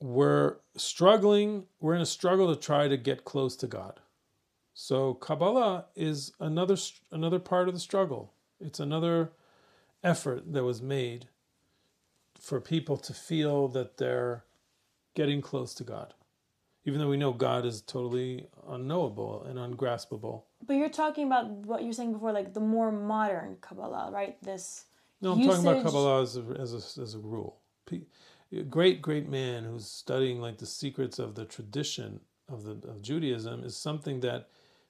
we're 0.00 0.56
struggling 0.76 1.66
we're 1.80 1.94
in 1.94 2.02
a 2.02 2.06
struggle 2.06 2.54
to 2.54 2.60
try 2.60 2.88
to 2.88 2.96
get 2.96 3.24
close 3.24 3.56
to 3.56 3.66
god. 3.66 4.00
So 4.74 5.14
kabbalah 5.14 5.86
is 5.94 6.32
another 6.40 6.76
another 7.10 7.38
part 7.38 7.68
of 7.68 7.74
the 7.74 7.80
struggle. 7.80 8.32
It's 8.60 8.80
another 8.80 9.32
effort 10.02 10.52
that 10.52 10.64
was 10.64 10.82
made 10.82 11.28
for 12.38 12.60
people 12.60 12.96
to 12.98 13.14
feel 13.14 13.68
that 13.68 13.96
they're 13.96 14.44
getting 15.14 15.40
close 15.40 15.72
to 15.74 15.84
god 15.84 16.12
even 16.84 17.00
though 17.00 17.08
we 17.08 17.16
know 17.16 17.32
God 17.32 17.64
is 17.64 17.80
totally 17.80 18.46
unknowable 18.68 19.44
and 19.44 19.58
ungraspable. 19.58 20.44
But 20.66 20.74
you're 20.74 20.88
talking 20.88 21.26
about 21.26 21.50
what 21.50 21.82
you're 21.82 21.92
saying 21.92 22.12
before, 22.12 22.32
like 22.32 22.52
the 22.54 22.60
more 22.60 22.92
modern 22.92 23.56
Kabbalah, 23.60 24.10
right? 24.12 24.36
This. 24.42 24.84
No, 25.20 25.32
I'm 25.32 25.38
usage... 25.38 25.56
talking 25.56 25.70
about 25.70 25.84
Kabbalah 25.84 26.22
as 26.22 26.36
a, 26.36 26.42
as 26.58 26.98
a, 26.98 27.02
as 27.02 27.14
a 27.14 27.18
rule. 27.18 27.60
a 27.90 28.62
great 28.68 29.02
great 29.02 29.28
man 29.28 29.64
who's 29.64 29.86
studying 29.86 30.40
like 30.40 30.58
the 30.58 30.66
secrets 30.66 31.18
of 31.18 31.34
the 31.34 31.44
tradition 31.44 32.20
of 32.48 32.64
the 32.64 32.88
of 32.88 33.02
Judaism 33.02 33.64
is 33.64 33.76
something 33.76 34.20
that 34.20 34.48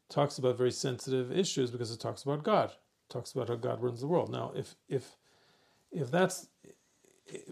talks 0.08 0.38
about 0.38 0.58
very 0.58 0.72
sensitive 0.72 1.32
issues 1.32 1.70
because 1.70 1.90
it 1.90 2.00
talks 2.00 2.22
about 2.22 2.42
God, 2.42 2.70
it 2.70 3.12
talks 3.12 3.32
about 3.32 3.48
how 3.48 3.56
God 3.56 3.82
runs 3.82 4.00
the 4.00 4.06
world. 4.06 4.30
Now, 4.30 4.52
if 4.54 4.74
if 4.88 5.16
if 5.92 6.10
that's 6.10 6.48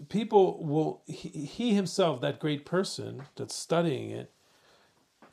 people 0.09 0.63
will 0.63 1.03
he, 1.07 1.29
he 1.29 1.73
himself 1.73 2.21
that 2.21 2.39
great 2.39 2.65
person 2.65 3.23
that's 3.35 3.55
studying 3.55 4.11
it 4.11 4.31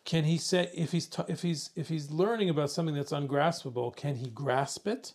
can 0.05 0.25
he 0.25 0.39
say 0.39 0.71
if 0.75 0.93
he's 0.93 1.07
ta- 1.07 1.27
if 1.29 1.43
he's 1.43 1.71
if 1.77 1.89
he's 1.89 2.11
learning 2.11 2.49
about 2.49 2.71
something 2.71 2.95
that's 2.95 3.13
ungraspable 3.13 3.95
can 3.95 4.17
he 4.17 4.29
grasp 4.31 4.87
it? 4.87 5.15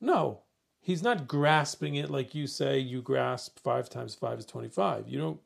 No. 0.00 0.42
He's 0.80 1.02
not 1.02 1.28
grasping 1.28 1.94
it 1.94 2.10
like 2.10 2.34
you 2.34 2.46
say 2.48 2.78
you 2.78 3.02
grasp 3.02 3.58
5 3.60 3.88
times 3.88 4.14
5 4.16 4.40
is 4.40 4.46
25 4.46 5.08
you 5.08 5.18
don't 5.18 5.40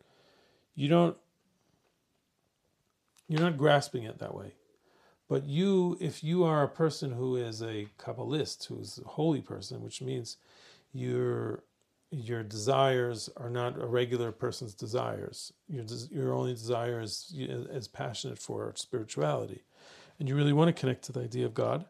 you 0.74 0.88
don't 0.88 1.16
you're 3.28 3.40
not 3.40 3.59
grasping 3.59 4.04
it 4.04 4.18
that 4.18 4.34
way. 4.34 4.54
But 5.28 5.44
you 5.44 5.98
if 6.00 6.24
you 6.24 6.44
are 6.44 6.62
a 6.62 6.68
person 6.68 7.12
who 7.12 7.36
is 7.36 7.61
a 7.61 7.88
kabbalist 7.98 8.66
who's 8.66 8.98
a 9.04 9.09
holy 9.09 9.42
person 9.42 9.82
which 9.82 10.00
means 10.00 10.38
you're 10.92 11.62
your 12.11 12.42
desires 12.42 13.28
are 13.36 13.50
not 13.50 13.80
a 13.80 13.86
regular 13.86 14.32
person's 14.32 14.74
desires. 14.74 15.52
Your 15.68 15.84
your 16.11 16.32
only 16.32 16.52
desire 16.54 17.00
is 17.00 17.32
is 17.36 17.88
passionate 17.88 18.38
for 18.38 18.72
spirituality, 18.76 19.64
and 20.18 20.28
you 20.28 20.36
really 20.36 20.52
want 20.52 20.74
to 20.74 20.80
connect 20.80 21.04
to 21.04 21.12
the 21.12 21.20
idea 21.20 21.46
of 21.46 21.54
God. 21.54 21.86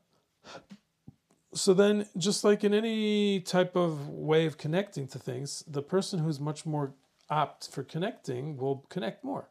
So 1.55 1.73
then, 1.73 2.07
just 2.19 2.45
like 2.45 2.65
in 2.65 2.75
any 2.75 3.41
type 3.41 3.77
of 3.77 4.09
way 4.09 4.45
of 4.47 4.59
connecting 4.59 5.07
to 5.09 5.19
things, 5.19 5.65
the 5.67 5.83
person 5.83 6.19
who's 6.19 6.39
much 6.39 6.67
more 6.67 6.93
apt 7.31 7.69
for 7.69 7.83
connecting 7.83 8.57
will 8.57 8.85
connect 8.89 9.25
more. 9.25 9.49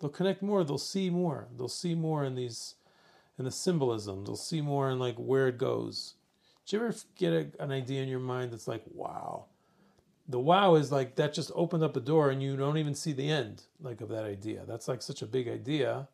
They'll 0.00 0.10
connect 0.10 0.42
more. 0.42 0.64
They'll 0.64 0.78
see 0.78 1.10
more. 1.10 1.46
They'll 1.56 1.68
see 1.68 1.94
more 1.94 2.24
in 2.24 2.34
these, 2.34 2.74
in 3.38 3.44
the 3.44 3.50
symbolism. 3.50 4.24
They'll 4.24 4.36
see 4.36 4.60
more 4.60 4.90
in 4.90 4.98
like 4.98 5.16
where 5.16 5.48
it 5.48 5.58
goes. 5.58 6.14
Do 6.66 6.76
you 6.76 6.84
ever 6.84 6.94
get 7.16 7.32
a, 7.32 7.62
an 7.62 7.70
idea 7.70 8.02
in 8.02 8.08
your 8.08 8.20
mind 8.20 8.52
that's 8.52 8.68
like, 8.68 8.82
wow? 8.92 9.46
The 10.28 10.38
wow 10.38 10.74
is 10.74 10.92
like 10.92 11.16
that 11.16 11.34
just 11.34 11.50
opened 11.54 11.82
up 11.82 11.96
a 11.96 12.00
door 12.00 12.30
and 12.30 12.42
you 12.42 12.56
don't 12.56 12.78
even 12.78 12.94
see 12.94 13.12
the 13.12 13.30
end 13.30 13.62
like 13.80 14.00
of 14.00 14.08
that 14.10 14.24
idea. 14.24 14.64
That's 14.66 14.88
like 14.88 15.02
such 15.02 15.22
a 15.22 15.26
big 15.26 15.48
idea. 15.48 16.08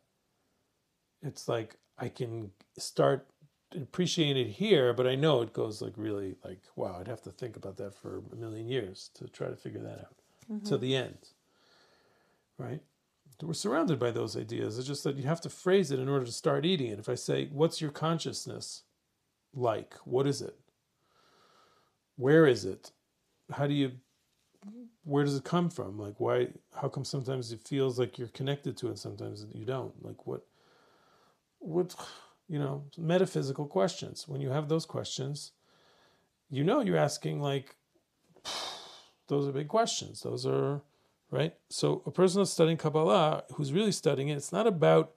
It's 1.21 1.47
like 1.47 1.75
i 2.01 2.07
can 2.07 2.49
start 2.77 3.27
appreciating 3.75 4.47
it 4.47 4.51
here 4.51 4.93
but 4.93 5.05
i 5.05 5.15
know 5.15 5.41
it 5.41 5.53
goes 5.53 5.81
like 5.81 5.93
really 5.97 6.35
like 6.43 6.61
wow 6.75 6.97
i'd 6.99 7.07
have 7.07 7.21
to 7.21 7.29
think 7.29 7.55
about 7.55 7.75
that 7.77 7.93
for 7.93 8.23
a 8.31 8.35
million 8.35 8.67
years 8.67 9.11
to 9.13 9.27
try 9.27 9.47
to 9.47 9.55
figure 9.55 9.81
that 9.81 9.99
out. 9.99 10.15
Mm-hmm. 10.49 10.65
to 10.65 10.77
the 10.77 10.95
end 10.95 11.17
right? 12.59 12.81
We're 13.41 13.53
surrounded 13.53 13.99
by 13.99 14.11
those 14.11 14.35
ideas. 14.35 14.77
It's 14.77 14.87
just 14.87 15.05
that 15.05 15.15
you 15.15 15.23
have 15.23 15.39
to 15.41 15.49
phrase 15.49 15.91
it 15.91 15.99
in 15.99 16.09
order 16.09 16.25
to 16.25 16.31
start 16.31 16.65
eating 16.65 16.87
it. 16.87 16.99
If 16.99 17.09
i 17.09 17.15
say 17.15 17.47
what's 17.51 17.81
your 17.81 17.89
consciousness 17.89 18.83
like? 19.53 19.95
What 20.03 20.27
is 20.27 20.41
it? 20.41 20.59
Where 22.17 22.45
is 22.45 22.65
it 22.65 22.91
how 23.51 23.67
do 23.67 23.73
you 23.73 23.91
where 25.03 25.23
does 25.23 25.35
it 25.35 25.43
come 25.43 25.69
from? 25.69 25.97
Like 25.97 26.19
why 26.19 26.49
how 26.79 26.87
come 26.89 27.05
sometimes 27.05 27.51
it 27.51 27.61
feels 27.61 27.97
like 27.97 28.17
you're 28.17 28.27
connected 28.29 28.77
to 28.77 28.89
it 28.89 28.99
sometimes 28.99 29.45
you 29.53 29.65
don't? 29.65 29.93
Like 30.03 30.27
what 30.27 30.45
what 31.59 31.95
you 32.47 32.59
know 32.59 32.83
metaphysical 32.97 33.65
questions. 33.65 34.27
When 34.27 34.41
you 34.41 34.49
have 34.49 34.69
those 34.69 34.85
questions 34.85 35.51
you 36.49 36.63
know 36.63 36.81
you're 36.81 36.97
asking 36.97 37.39
like 37.39 37.75
those 39.27 39.47
are 39.47 39.51
big 39.51 39.67
questions. 39.67 40.21
Those 40.21 40.45
are 40.45 40.81
right? 41.31 41.53
So 41.69 42.01
a 42.05 42.11
person 42.11 42.41
that's 42.41 42.51
studying 42.51 42.77
kabbalah 42.77 43.43
who's 43.53 43.71
really 43.71 43.91
studying 43.91 44.29
it 44.29 44.35
it's 44.35 44.51
not 44.51 44.67
about 44.67 45.13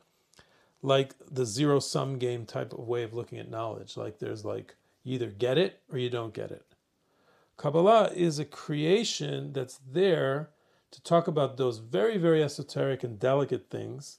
like 0.83 1.15
the 1.31 1.47
zero 1.47 1.79
sum 1.79 2.19
game 2.19 2.45
type 2.45 2.73
of 2.73 2.89
way 2.89 3.03
of 3.03 3.13
looking 3.13 3.39
at 3.39 3.51
knowledge. 3.51 3.97
Like 3.97 4.19
there's 4.19 4.45
like 4.45 4.77
you 5.05 5.15
either 5.15 5.31
get 5.31 5.59
it 5.59 5.81
or 5.91 5.99
you 5.99 6.11
don't 6.11 6.35
get 6.35 6.51
it 6.51 6.65
Kabbalah 7.63 8.11
is 8.13 8.41
a 8.41 8.45
creation 8.45 9.53
that's 9.53 9.79
there 9.89 10.51
to 10.91 11.01
talk 11.01 11.29
about 11.29 11.59
those 11.59 11.79
very, 11.79 12.19
very 12.19 12.43
esoteric 12.43 13.05
and 13.05 13.21
delicate 13.21 13.71
things 13.71 14.19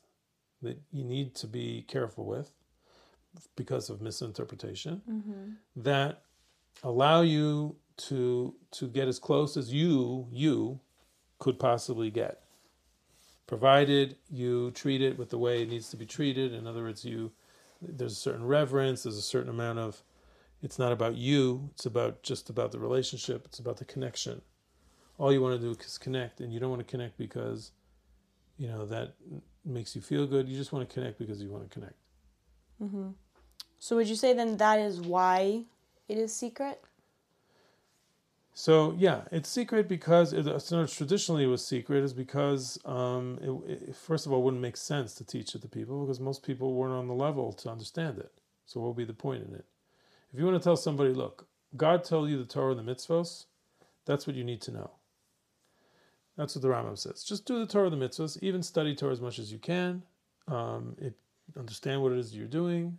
that 0.62 0.80
you 0.94 1.04
need 1.04 1.36
to 1.36 1.48
be 1.48 1.84
careful 1.86 2.24
with 2.24 2.54
because 3.58 3.90
of 3.90 4.02
misinterpretation 4.02 5.02
mm-hmm. 5.10 5.50
that 5.76 6.22
allow 6.84 7.20
you 7.20 7.76
to 7.98 8.56
to 8.72 8.88
get 8.88 9.10
as 9.10 9.20
close 9.20 9.58
as 9.58 9.74
you 9.74 10.26
you 10.32 10.80
could 11.38 11.60
possibly 11.60 12.10
get 12.10 12.44
provided 13.46 14.16
you 14.32 14.72
treat 14.72 15.02
it 15.02 15.18
with 15.18 15.30
the 15.30 15.38
way 15.38 15.62
it 15.62 15.70
needs 15.70 15.90
to 15.90 15.98
be 15.98 16.06
treated 16.06 16.54
in 16.54 16.66
other 16.66 16.82
words 16.82 17.04
you 17.04 17.32
there's 17.82 18.14
a 18.14 18.16
certain 18.16 18.46
reverence 18.46 19.04
there's 19.04 19.18
a 19.18 19.22
certain 19.22 19.50
amount 19.50 19.78
of 19.78 20.02
it's 20.64 20.80
not 20.80 20.92
about 20.92 21.16
you, 21.16 21.70
it's 21.74 21.86
about 21.86 22.24
just 22.24 22.50
about 22.50 22.72
the 22.72 22.80
relationship, 22.80 23.46
it's 23.46 23.60
about 23.60 23.78
the 23.78 23.86
connection. 23.86 24.42
All 25.18 25.32
you 25.32 25.42
want 25.42 25.60
to 25.60 25.62
do 25.62 25.78
is 25.80 25.98
connect, 25.98 26.40
and 26.40 26.52
you 26.52 26.60
don't 26.60 26.70
want 26.70 26.80
to 26.80 26.90
connect 26.90 27.18
because, 27.18 27.72
you 28.58 28.68
know, 28.68 28.86
that 28.86 29.14
makes 29.64 29.96
you 29.96 30.02
feel 30.02 30.26
good. 30.26 30.50
You 30.50 30.58
just 30.58 30.72
want 30.72 30.90
to 30.90 30.94
connect 30.94 31.20
because 31.20 31.42
you 31.42 31.52
want 31.52 31.70
to 31.70 31.70
connect. 31.70 31.96
Mm-hmm. 32.82 33.10
So, 33.78 33.98
would 33.98 34.08
you 34.08 34.16
say 34.16 34.34
then 34.34 34.58
that 34.58 34.80
is 34.80 35.02
why 35.02 35.66
it 36.08 36.18
is 36.18 36.34
secret? 36.34 36.82
So 38.56 38.94
yeah, 39.00 39.22
it's 39.32 39.50
secret 39.50 39.88
because 39.88 40.32
it, 40.32 40.62
so 40.62 40.86
traditionally 40.86 41.44
it 41.44 41.48
was 41.48 41.66
secret 41.66 42.04
is 42.04 42.14
because 42.14 42.78
um, 42.86 43.40
it, 43.42 43.72
it, 43.72 43.96
first 43.96 44.28
of 44.28 44.32
all 44.32 44.40
it 44.40 44.44
wouldn't 44.44 44.62
make 44.62 44.78
sense 44.78 45.16
to 45.16 45.26
teach 45.26 45.56
it 45.56 45.64
to 45.64 45.68
people 45.68 46.06
because 46.06 46.20
most 46.20 46.44
people 46.46 46.76
weren't 46.76 46.94
on 46.94 47.08
the 47.08 47.16
level 47.16 47.52
to 47.54 47.72
understand 47.72 48.20
it. 48.20 48.32
So 48.68 48.80
what 48.80 48.90
would 48.90 48.98
be 48.98 49.06
the 49.06 49.14
point 49.14 49.44
in 49.48 49.56
it? 49.56 49.66
If 50.34 50.40
you 50.40 50.46
want 50.46 50.60
to 50.60 50.64
tell 50.64 50.76
somebody, 50.76 51.14
look, 51.14 51.48
God 51.78 52.04
told 52.04 52.30
you 52.30 52.40
the 52.40 52.46
Torah 52.46 52.76
and 52.76 52.88
the 52.88 52.92
mitzvos, 52.92 53.46
that's 54.06 54.26
what 54.26 54.36
you 54.36 54.44
need 54.44 54.62
to 54.62 54.72
know. 54.72 54.90
That's 56.36 56.56
what 56.56 56.64
the 56.64 56.70
Rambam 56.70 56.98
says. 56.98 57.24
Just 57.24 57.46
do 57.46 57.60
the 57.60 57.68
Torah 57.68 57.92
and 57.92 58.02
the 58.02 58.08
mitzvos, 58.08 58.42
even 58.42 58.64
study 58.64 58.96
Torah 58.96 59.12
as 59.12 59.22
much 59.22 59.38
as 59.38 59.52
you 59.52 59.60
can. 59.60 60.02
Um, 60.48 60.96
it, 61.00 61.14
understand 61.58 62.02
what 62.02 62.12
it 62.12 62.18
is 62.18 62.36
you're 62.36 62.48
doing, 62.48 62.98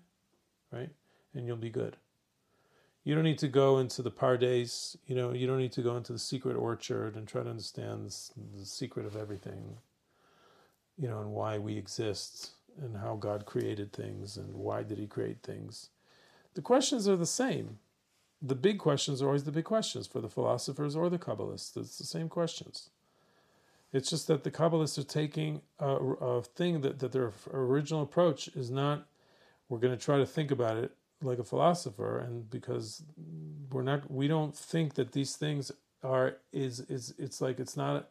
right? 0.72 0.90
And 1.34 1.44
you'll 1.44 1.56
be 1.56 1.70
good. 1.70 1.96
You 3.02 3.16
don't 3.16 3.24
need 3.24 3.38
to 3.38 3.48
go 3.48 3.78
into 3.78 4.00
the 4.00 4.12
pardes, 4.12 4.96
you 5.06 5.16
know, 5.16 5.32
you 5.32 5.46
don't 5.46 5.58
need 5.58 5.72
to 5.72 5.82
go 5.82 5.96
into 5.96 6.12
the 6.12 6.18
secret 6.18 6.54
orchard 6.54 7.16
and 7.16 7.26
try 7.26 7.42
to 7.42 7.50
understand 7.50 8.06
the 8.06 8.64
secret 8.64 9.04
of 9.04 9.16
everything, 9.16 9.76
you 10.96 11.08
know, 11.08 11.20
and 11.20 11.32
why 11.32 11.58
we 11.58 11.76
exist 11.76 12.52
and 12.80 12.96
how 12.96 13.16
God 13.16 13.44
created 13.44 13.92
things 13.92 14.36
and 14.36 14.54
why 14.54 14.84
did 14.84 14.98
he 14.98 15.06
create 15.06 15.42
things 15.42 15.90
the 16.54 16.62
questions 16.62 17.06
are 17.08 17.16
the 17.16 17.26
same. 17.26 17.78
The 18.40 18.54
big 18.54 18.78
questions 18.78 19.22
are 19.22 19.26
always 19.26 19.44
the 19.44 19.52
big 19.52 19.64
questions 19.64 20.06
for 20.06 20.20
the 20.20 20.28
philosophers 20.28 20.94
or 20.96 21.08
the 21.08 21.18
Kabbalists. 21.18 21.76
It's 21.76 21.98
the 21.98 22.04
same 22.04 22.28
questions. 22.28 22.90
It's 23.92 24.10
just 24.10 24.26
that 24.26 24.42
the 24.42 24.50
Kabbalists 24.50 24.98
are 24.98 25.04
taking 25.04 25.62
a, 25.78 25.86
a 25.86 26.42
thing 26.42 26.80
that, 26.80 26.98
that 26.98 27.12
their 27.12 27.32
original 27.52 28.02
approach 28.02 28.48
is 28.48 28.70
not, 28.70 29.06
we're 29.68 29.78
going 29.78 29.96
to 29.96 30.04
try 30.04 30.18
to 30.18 30.26
think 30.26 30.50
about 30.50 30.76
it 30.76 30.92
like 31.22 31.38
a 31.38 31.44
philosopher, 31.44 32.18
and 32.18 32.50
because 32.50 33.02
we're 33.70 33.82
not, 33.82 34.10
we 34.10 34.28
don't 34.28 34.54
think 34.54 34.94
that 34.94 35.12
these 35.12 35.36
things 35.36 35.72
are, 36.02 36.36
is, 36.52 36.80
is, 36.80 37.14
it's 37.18 37.40
like, 37.40 37.58
it's 37.60 37.76
not, 37.76 38.10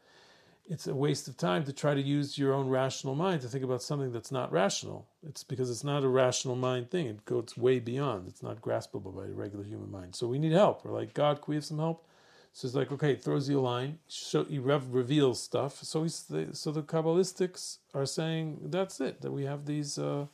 it's 0.66 0.88
a 0.88 0.95
waste 0.95 1.28
of 1.28 1.36
time 1.36 1.66
to 1.66 1.74
try 1.74 1.93
to 1.93 2.01
use 2.01 2.38
your 2.38 2.53
own 2.53 2.70
rational 2.70 3.16
mind 3.16 3.41
to 3.41 3.47
think 3.47 3.64
about 3.64 3.84
something 3.84 4.11
that's 4.11 4.32
not 4.32 4.51
rational. 4.51 5.07
It's 5.28 5.43
because 5.43 5.70
it's 5.70 5.84
not 5.84 6.03
a 6.03 6.07
rational 6.07 6.55
mind 6.55 6.89
thing. 6.89 7.07
It 7.07 7.26
goes 7.26 7.57
way 7.57 7.80
beyond. 7.80 8.28
It's 8.28 8.41
not 8.41 8.61
graspable 8.61 9.16
by 9.16 9.26
a 9.26 9.34
regular 9.34 9.66
human 9.66 9.91
mind. 9.91 10.16
So 10.16 10.28
we 10.28 10.39
need 10.39 10.53
help. 10.53 10.86
We're 10.86 10.97
like, 10.97 11.14
God, 11.14 11.41
can 11.41 11.51
we 11.51 11.55
have 11.55 11.66
some 11.66 11.80
help? 11.80 12.07
So 12.53 12.68
it's 12.68 12.76
like, 12.76 12.91
okay, 12.91 13.16
throws 13.16 13.49
you 13.49 13.59
a 13.59 13.61
line, 13.61 13.97
show, 14.07 14.43
he 14.43 14.59
rev- 14.59 14.93
reveals 14.93 15.41
stuff. 15.41 15.84
So 15.84 16.03
he's 16.03 16.24
the, 16.24 16.49
so 16.53 16.72
the 16.72 16.84
Kabbalistics 16.84 17.80
are 17.93 18.05
saying 18.05 18.59
that's 18.66 19.01
it, 19.01 19.22
that 19.22 19.32
we 19.32 19.45
have 19.45 19.66
these 19.66 19.97
uh, 19.97 20.28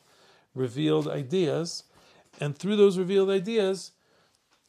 revealed 0.53 1.07
ideas. 1.07 1.85
And 2.41 2.57
through 2.57 2.75
those 2.75 2.97
revealed 2.97 3.29
ideas, 3.29 3.93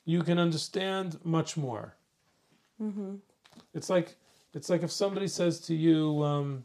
you 0.05 0.23
can 0.23 0.39
understand 0.39 1.19
much 1.25 1.57
more. 1.57 1.97
Mm-hmm. 2.81 3.17
It's 3.75 3.91
like 3.91 4.17
it's 4.55 4.69
like 4.69 4.83
if 4.83 4.91
somebody 4.91 5.29
says 5.29 5.61
to 5.61 5.75
you, 5.75 6.23
um, 6.25 6.65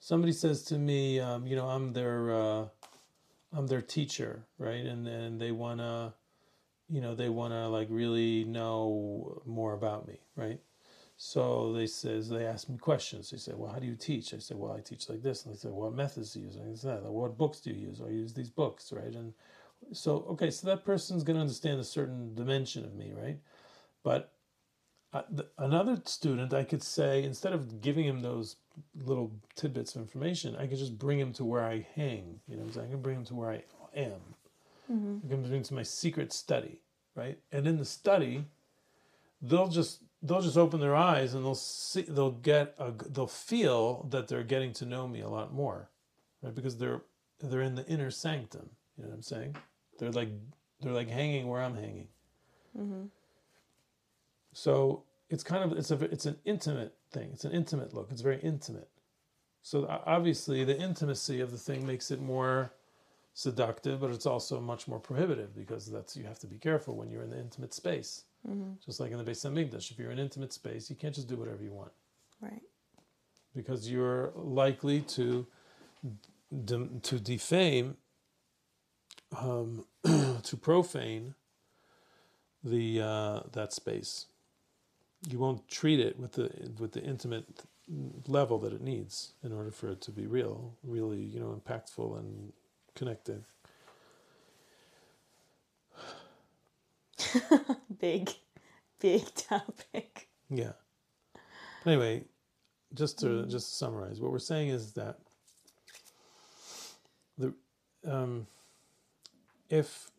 somebody 0.00 0.32
says 0.32 0.62
to 0.64 0.78
me, 0.78 1.20
um, 1.20 1.46
you 1.46 1.56
know, 1.56 1.68
I'm 1.68 1.92
their, 1.92 2.34
uh, 2.34 2.64
I'm 3.52 3.66
their 3.66 3.82
teacher, 3.82 4.44
right? 4.58 4.84
And 4.84 5.06
then 5.06 5.38
they 5.38 5.52
wanna, 5.52 6.14
you 6.88 7.00
know, 7.00 7.14
they 7.14 7.28
wanna 7.28 7.68
like 7.68 7.88
really 7.90 8.44
know 8.44 9.42
more 9.46 9.74
about 9.74 10.06
me, 10.06 10.20
right? 10.36 10.60
So 11.22 11.74
they 11.74 11.86
says 11.86 12.30
they 12.30 12.46
ask 12.46 12.68
me 12.70 12.78
questions. 12.78 13.30
They 13.30 13.36
say, 13.36 13.52
"Well, 13.54 13.70
how 13.70 13.78
do 13.78 13.86
you 13.86 13.94
teach?" 13.94 14.32
I 14.32 14.38
say, 14.38 14.54
"Well, 14.54 14.72
I 14.72 14.80
teach 14.80 15.10
like 15.10 15.20
this." 15.20 15.44
And 15.44 15.52
they 15.52 15.58
say, 15.58 15.68
"What 15.68 15.92
methods 15.92 16.32
do 16.32 16.40
you 16.40 16.46
use?" 16.46 16.56
And 16.56 16.72
I 16.72 16.74
say, 16.74 16.96
"What 17.02 17.36
books 17.36 17.60
do 17.60 17.70
you 17.70 17.88
use?" 17.88 18.00
I 18.00 18.08
use 18.08 18.32
these 18.32 18.48
books, 18.48 18.90
right? 18.90 19.14
And 19.14 19.34
so, 19.92 20.24
okay, 20.30 20.50
so 20.50 20.66
that 20.68 20.82
person's 20.82 21.22
going 21.22 21.34
to 21.34 21.42
understand 21.42 21.78
a 21.78 21.84
certain 21.84 22.34
dimension 22.34 22.86
of 22.86 22.94
me, 22.94 23.12
right? 23.12 23.38
But 24.02 24.32
uh, 25.12 25.22
th- 25.34 25.48
another 25.58 26.00
student, 26.04 26.54
I 26.54 26.64
could 26.64 26.82
say 26.82 27.24
instead 27.24 27.52
of 27.52 27.80
giving 27.80 28.04
him 28.04 28.20
those 28.22 28.56
little 29.04 29.32
tidbits 29.56 29.94
of 29.96 30.02
information, 30.02 30.54
I 30.56 30.66
could 30.66 30.78
just 30.78 30.98
bring 30.98 31.18
him 31.18 31.32
to 31.34 31.44
where 31.44 31.64
I 31.64 31.86
hang. 31.96 32.40
You 32.48 32.56
know, 32.56 32.62
what 32.62 32.68
I'm 32.68 32.72
saying? 32.74 32.86
I 32.88 32.90
can 32.92 33.02
bring 33.02 33.16
him 33.16 33.24
to 33.26 33.34
where 33.34 33.50
I 33.50 33.62
am. 33.94 34.20
I 35.24 35.28
can 35.28 35.42
bring 35.42 35.54
him 35.54 35.62
to 35.64 35.74
my 35.74 35.82
secret 35.82 36.32
study, 36.32 36.80
right? 37.14 37.38
And 37.52 37.66
in 37.66 37.76
the 37.78 37.84
study, 37.84 38.44
they'll 39.42 39.68
just 39.68 40.00
they'll 40.22 40.42
just 40.42 40.56
open 40.58 40.80
their 40.80 40.94
eyes 40.96 41.34
and 41.34 41.44
they'll 41.44 41.54
see 41.54 42.02
they'll 42.02 42.30
get 42.32 42.74
a, 42.78 42.92
they'll 43.08 43.26
feel 43.26 44.06
that 44.10 44.28
they're 44.28 44.44
getting 44.44 44.72
to 44.74 44.84
know 44.86 45.08
me 45.08 45.20
a 45.20 45.28
lot 45.28 45.52
more, 45.52 45.88
right? 46.42 46.54
Because 46.54 46.76
they're 46.76 47.02
they're 47.40 47.62
in 47.62 47.74
the 47.74 47.86
inner 47.86 48.10
sanctum. 48.10 48.70
You 48.96 49.04
know 49.04 49.10
what 49.10 49.16
I'm 49.16 49.22
saying? 49.22 49.56
They're 49.98 50.10
like 50.12 50.28
they're 50.80 50.92
like 50.92 51.08
hanging 51.08 51.48
where 51.48 51.62
I'm 51.62 51.74
hanging. 51.74 52.08
So 54.52 55.04
it's 55.28 55.42
kind 55.42 55.64
of 55.64 55.78
it's 55.78 55.90
a 55.90 55.96
it's 56.04 56.26
an 56.26 56.36
intimate 56.44 56.94
thing. 57.12 57.30
It's 57.32 57.44
an 57.44 57.52
intimate 57.52 57.94
look. 57.94 58.08
It's 58.10 58.22
very 58.22 58.40
intimate. 58.40 58.88
So 59.62 59.86
obviously 60.06 60.64
the 60.64 60.78
intimacy 60.78 61.40
of 61.40 61.50
the 61.50 61.58
thing 61.58 61.86
makes 61.86 62.10
it 62.10 62.20
more 62.20 62.72
seductive, 63.34 64.00
but 64.00 64.10
it's 64.10 64.26
also 64.26 64.60
much 64.60 64.88
more 64.88 64.98
prohibitive 64.98 65.54
because 65.54 65.86
that's 65.90 66.16
you 66.16 66.24
have 66.24 66.38
to 66.40 66.46
be 66.46 66.56
careful 66.58 66.96
when 66.96 67.10
you're 67.10 67.22
in 67.22 67.30
the 67.30 67.38
intimate 67.38 67.74
space. 67.74 68.24
Just 68.84 69.00
like 69.00 69.12
in 69.12 69.18
the 69.18 69.24
Beis 69.24 69.44
Hamikdash, 69.44 69.90
if 69.90 69.98
you're 69.98 70.10
in 70.10 70.18
intimate 70.18 70.52
space, 70.54 70.88
you 70.88 70.96
can't 70.96 71.14
just 71.14 71.28
do 71.28 71.36
whatever 71.36 71.62
you 71.62 71.72
want 71.72 71.92
Right. 72.40 72.62
because 73.54 73.88
you're 73.90 74.32
likely 74.34 75.02
to 75.02 75.46
de- 76.64 76.88
to 77.02 77.20
defame, 77.20 77.98
um, 79.38 79.84
to 80.04 80.56
profane 80.56 81.34
the 82.64 83.02
uh, 83.02 83.40
that 83.52 83.72
space. 83.74 84.26
You 85.28 85.38
won't 85.38 85.68
treat 85.68 86.00
it 86.00 86.18
with 86.18 86.32
the 86.32 86.50
with 86.78 86.92
the 86.92 87.02
intimate 87.02 87.44
level 88.26 88.58
that 88.60 88.72
it 88.72 88.80
needs 88.80 89.32
in 89.42 89.52
order 89.52 89.70
for 89.70 89.90
it 89.90 90.00
to 90.02 90.10
be 90.10 90.26
real, 90.26 90.74
really, 90.82 91.20
you 91.20 91.40
know, 91.40 91.60
impactful 91.60 92.18
and 92.18 92.52
connected. 92.94 93.44
Big, 98.00 98.30
big 98.98 99.22
topic. 99.34 100.28
Yeah. 100.48 100.72
Anyway, 101.84 102.24
just 102.94 103.18
to 103.20 103.44
just 103.46 103.68
to 103.70 103.76
summarize, 103.76 104.20
what 104.20 104.32
we're 104.32 104.38
saying 104.38 104.70
is 104.70 104.92
that 104.94 105.18
the 107.36 107.52
um, 108.06 108.46
if 109.68 110.10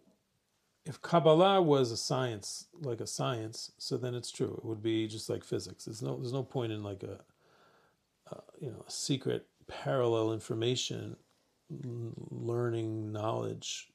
if 0.86 1.02
Kabbalah 1.02 1.62
was 1.62 1.92
a 1.92 1.98
science, 1.98 2.68
like 2.82 3.02
a 3.02 3.08
science, 3.08 3.72
so 3.78 3.98
then 3.98 4.16
it's 4.16 4.32
true. 4.32 4.56
It 4.58 4.66
would 4.66 4.82
be 4.82 5.08
just 5.08 5.30
like 5.30 5.44
physics. 5.44 5.86
There's 5.86 6.02
no 6.02 6.18
there's 6.18 6.34
no 6.34 6.44
point 6.44 6.72
in 6.72 6.84
like 6.84 7.04
a, 7.04 7.20
a 8.32 8.42
you 8.60 8.72
know 8.72 8.84
a 8.88 8.92
secret 8.92 9.48
parallel 9.68 10.34
information 10.34 11.16
learning 12.30 13.12
knowledge 13.12 13.90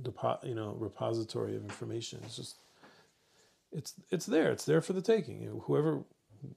depo- 0.00 0.46
you 0.46 0.54
know 0.54 0.76
repository 0.78 1.56
of 1.56 1.64
information. 1.64 2.20
It's 2.24 2.36
just 2.36 2.56
it's 3.72 3.94
it's 4.10 4.26
there. 4.26 4.50
It's 4.52 4.64
there 4.64 4.80
for 4.80 4.92
the 4.92 5.02
taking. 5.02 5.62
Whoever 5.64 6.04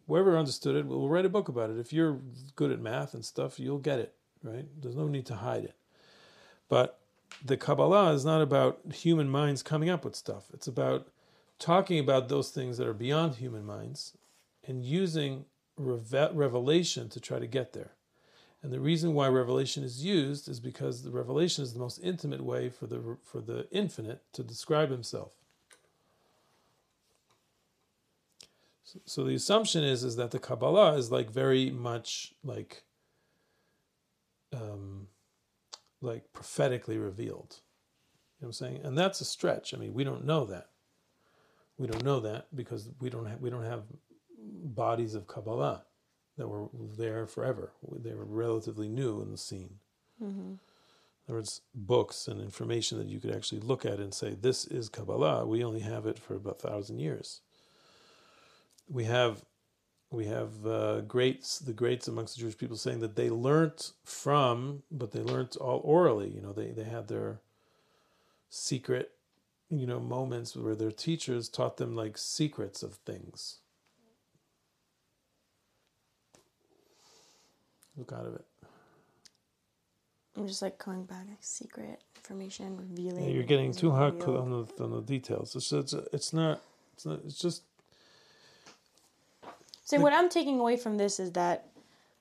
whoever 0.08 0.38
understood 0.38 0.76
it 0.76 0.88
will 0.88 1.10
write 1.10 1.26
a 1.26 1.30
book 1.30 1.48
about 1.48 1.70
it. 1.70 1.80
If 1.80 1.94
you're 1.94 2.20
good 2.56 2.72
at 2.72 2.82
math 2.82 3.14
and 3.14 3.24
stuff, 3.24 3.60
you'll 3.60 3.80
get 3.80 4.00
it. 4.00 4.14
Right? 4.44 4.66
There's 4.82 4.96
no 4.96 5.08
need 5.08 5.26
to 5.28 5.36
hide 5.36 5.64
it. 5.64 5.76
But 6.68 7.00
the 7.44 7.58
Kabbalah 7.58 8.14
is 8.14 8.26
not 8.26 8.42
about 8.42 8.80
human 8.94 9.30
minds 9.30 9.64
coming 9.64 9.90
up 9.90 10.04
with 10.04 10.16
stuff. 10.16 10.46
It's 10.54 10.68
about 10.68 11.08
talking 11.60 12.00
about 12.00 12.30
those 12.30 12.50
things 12.50 12.78
that 12.78 12.88
are 12.88 12.94
beyond 12.94 13.36
human 13.36 13.66
minds 13.66 14.18
and 14.68 14.84
using 14.84 15.46
reve- 15.78 16.32
revelation 16.34 17.10
to 17.10 17.20
try 17.20 17.40
to 17.40 17.48
get 17.48 17.74
there. 17.74 17.92
And 18.62 18.72
the 18.72 18.80
reason 18.80 19.14
why 19.14 19.28
revelation 19.28 19.84
is 19.84 20.06
used 20.06 20.48
is 20.48 20.60
because 20.62 21.04
the 21.04 21.12
revelation 21.12 21.64
is 21.64 21.74
the 21.74 21.80
most 21.80 22.00
intimate 22.02 22.42
way 22.42 22.70
for 22.70 22.88
the 22.88 23.18
for 23.22 23.42
the 23.42 23.68
infinite 23.72 24.22
to 24.32 24.42
describe 24.42 24.90
himself. 24.90 25.32
So, 28.86 29.00
so 29.06 29.24
the 29.26 29.36
assumption 29.36 29.84
is 29.84 30.06
is 30.06 30.16
that 30.16 30.32
the 30.32 30.40
Kabbalah 30.40 30.96
is 30.96 31.12
like 31.12 31.30
very 31.30 31.72
much 31.72 32.34
like 32.42 32.84
um, 34.54 34.83
like 36.04 36.34
prophetically 36.34 36.97
revealed. 36.97 37.62
You 38.39 38.45
know 38.45 38.47
what 38.47 38.47
I'm 38.47 38.54
saying? 38.54 38.82
And 38.84 38.97
that's 38.97 39.22
a 39.22 39.26
stretch. 39.26 39.74
I 39.74 39.78
mean, 39.78 39.93
we 39.93 40.04
don't 40.04 40.26
know 40.26 40.45
that. 40.45 40.68
We 41.78 41.88
don't 41.88 42.04
know 42.04 42.20
that 42.20 42.47
because 42.56 42.89
we 42.99 43.10
don't 43.10 43.26
have 43.26 43.41
we 43.41 43.49
don't 43.49 43.64
have 43.64 43.84
bodies 44.64 45.16
of 45.16 45.28
Kabbalah 45.28 45.84
that 46.38 46.47
were 46.47 46.68
there 46.97 47.26
forever. 47.26 47.72
They 48.04 48.14
were 48.14 48.26
relatively 48.26 48.89
new 48.89 49.22
in 49.22 49.32
the 49.32 49.38
scene. 49.38 49.76
Mm-hmm. 50.22 50.51
In 50.51 50.60
other 51.30 51.38
words, 51.38 51.62
books 51.74 52.28
and 52.28 52.41
information 52.41 52.97
that 52.97 53.08
you 53.08 53.20
could 53.20 53.34
actually 53.34 53.62
look 53.62 53.86
at 53.86 53.99
and 53.99 54.14
say, 54.14 54.34
this 54.34 54.66
is 54.66 54.89
Kabbalah. 54.89 55.45
We 55.45 55.64
only 55.64 55.80
have 55.80 56.06
it 56.06 56.20
for 56.20 56.36
about 56.36 56.62
a 56.64 56.68
thousand 56.68 56.99
years. 56.99 57.41
We 58.89 59.06
have 59.06 59.43
we 60.14 60.26
have 60.26 60.66
uh, 60.66 61.01
greats, 61.01 61.57
the 61.57 61.74
greats 61.74 62.07
amongst 62.07 62.36
the 62.36 62.41
Jewish 62.41 62.57
people 62.57 62.78
saying 62.78 62.99
that 62.99 63.16
they 63.16 63.32
learnt 63.32 63.93
from, 64.03 64.84
but 64.91 65.11
they 65.11 65.22
learnt 65.22 65.55
all 65.55 65.82
orally. 65.84 66.30
You 66.30 66.39
know, 66.39 66.53
they, 66.53 66.68
they 66.68 66.84
had 66.84 67.07
their 67.07 67.39
secret, 68.47 69.11
you 69.72 69.88
know, 69.88 69.99
moments 69.99 70.55
where 70.55 70.76
their 70.76 70.91
teachers 70.91 71.49
taught 71.49 71.78
them 71.78 71.95
like 71.95 72.20
secrets 72.20 72.84
of 72.84 72.93
things. 73.05 73.57
Look 77.97 78.14
out 78.14 78.28
of 78.28 78.36
it. 78.36 78.45
I'm 80.38 80.47
just 80.47 80.61
like 80.61 80.78
going 80.78 81.05
back, 81.05 81.26
like 81.28 81.38
secret 81.41 82.03
information, 82.16 82.78
revealing. 82.78 83.24
Yeah, 83.24 83.32
you're 83.32 83.43
getting 83.43 83.72
too 83.72 83.91
hard 83.91 84.22
on 84.24 84.51
the 84.51 84.84
on 84.84 84.91
the 84.91 85.01
details. 85.01 85.55
It's 85.55 85.72
it's, 85.72 85.93
it's 86.11 86.34
not 86.34 86.61
it's 86.93 87.05
not 87.05 87.20
it's 87.26 87.38
just 87.38 87.64
So 89.84 90.00
what 90.00 90.14
I'm 90.14 90.30
taking 90.30 90.60
away 90.60 90.78
from 90.78 90.98
this 90.98 91.20
is 91.20 91.32
that 91.34 91.68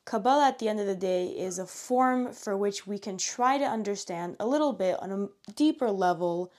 Kabbalah 0.04 0.48
at 0.48 0.58
the 0.58 0.68
end 0.68 0.80
of 0.80 0.86
the 0.86 0.96
day 0.96 1.28
is 1.28 1.58
a 1.58 1.66
form 1.66 2.32
for 2.32 2.56
which 2.56 2.86
we 2.86 2.98
can 2.98 3.16
try 3.18 3.56
to 3.58 3.64
understand 3.64 4.36
a 4.40 4.46
little 4.46 4.72
bit 4.72 5.00
on 5.00 5.30
a 5.48 5.52
deeper 5.52 5.90
level 5.90 6.52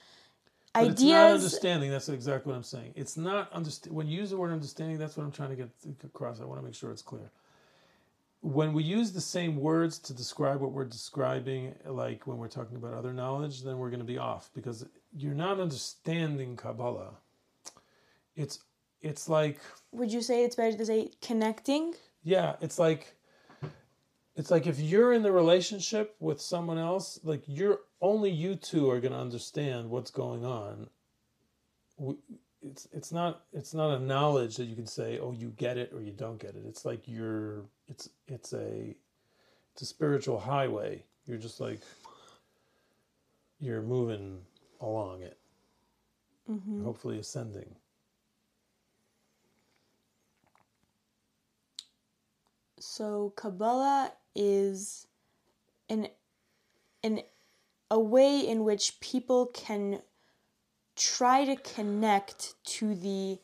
But 0.72 0.92
it's 0.92 1.02
not 1.02 1.08
ideas. 1.10 1.44
understanding. 1.44 1.90
That's 1.90 2.08
exactly 2.08 2.50
what 2.50 2.56
I'm 2.56 2.62
saying. 2.64 2.94
It's 2.96 3.16
not 3.16 3.52
understand. 3.52 3.94
When 3.94 4.06
you 4.08 4.18
use 4.18 4.30
the 4.30 4.38
word 4.38 4.52
understanding, 4.52 4.98
that's 4.98 5.16
what 5.16 5.24
I'm 5.24 5.32
trying 5.32 5.50
to 5.50 5.56
get 5.56 5.68
across. 6.04 6.40
I 6.40 6.44
want 6.46 6.60
to 6.60 6.64
make 6.64 6.74
sure 6.74 6.90
it's 6.90 7.02
clear. 7.02 7.30
When 8.40 8.72
we 8.72 8.82
use 8.82 9.12
the 9.12 9.20
same 9.20 9.56
words 9.56 9.98
to 10.00 10.14
describe 10.14 10.60
what 10.60 10.72
we're 10.72 10.84
describing, 10.84 11.74
like 11.86 12.26
when 12.26 12.38
we're 12.38 12.48
talking 12.48 12.76
about 12.76 12.94
other 12.94 13.12
knowledge, 13.12 13.62
then 13.62 13.78
we're 13.78 13.90
going 13.90 14.00
to 14.00 14.06
be 14.06 14.18
off 14.18 14.50
because 14.54 14.86
you're 15.16 15.34
not 15.34 15.60
understanding 15.60 16.56
Kabbalah. 16.56 17.14
It's 18.36 18.60
it's 19.04 19.28
like 19.28 19.60
Would 19.92 20.12
you 20.12 20.22
say 20.22 20.44
it's 20.44 20.56
better 20.56 20.76
to 20.76 20.86
say 20.86 21.10
connecting? 21.20 21.94
yeah, 22.24 22.56
it's 22.60 22.78
like 22.78 23.14
it's 24.36 24.50
like 24.50 24.66
if 24.66 24.80
you're 24.80 25.12
in 25.12 25.22
the 25.22 25.30
relationship 25.30 26.16
with 26.18 26.40
someone 26.40 26.78
else, 26.78 27.20
like 27.22 27.42
you're 27.46 27.80
only 28.00 28.30
you 28.30 28.56
two 28.56 28.90
are 28.90 28.98
going 29.00 29.12
to 29.12 29.18
understand 29.18 29.88
what's 29.88 30.10
going 30.10 30.44
on. 30.44 30.88
It's 32.62 32.88
it's 32.92 33.12
not 33.12 33.44
it's 33.52 33.74
not 33.74 33.94
a 33.94 34.00
knowledge 34.00 34.56
that 34.56 34.64
you 34.64 34.74
can 34.74 34.86
say, 34.86 35.18
oh, 35.20 35.32
you 35.32 35.50
get 35.56 35.76
it 35.76 35.92
or 35.92 36.00
you 36.00 36.12
don't 36.12 36.40
get 36.40 36.56
it. 36.56 36.64
It's 36.66 36.84
like 36.84 37.06
you're 37.06 37.64
it's 37.86 38.08
it's 38.26 38.52
a 38.54 38.96
it's 39.72 39.82
a 39.82 39.86
spiritual 39.86 40.40
highway. 40.40 41.04
You're 41.26 41.38
just 41.38 41.60
like 41.60 41.80
you're 43.60 43.82
moving 43.82 44.40
along 44.80 45.22
it, 45.22 45.38
mm-hmm. 46.50 46.84
hopefully 46.84 47.18
ascending. 47.18 47.76
So 52.86 53.32
Kabbalah 53.34 54.12
is 54.34 55.06
an 55.88 56.08
an 57.02 57.22
a 57.90 57.98
way 57.98 58.40
in 58.40 58.62
which 58.62 59.00
people 59.00 59.46
can 59.46 60.02
try 60.94 61.46
to 61.46 61.56
connect 61.56 62.54
to 62.76 62.94
the 62.94 63.38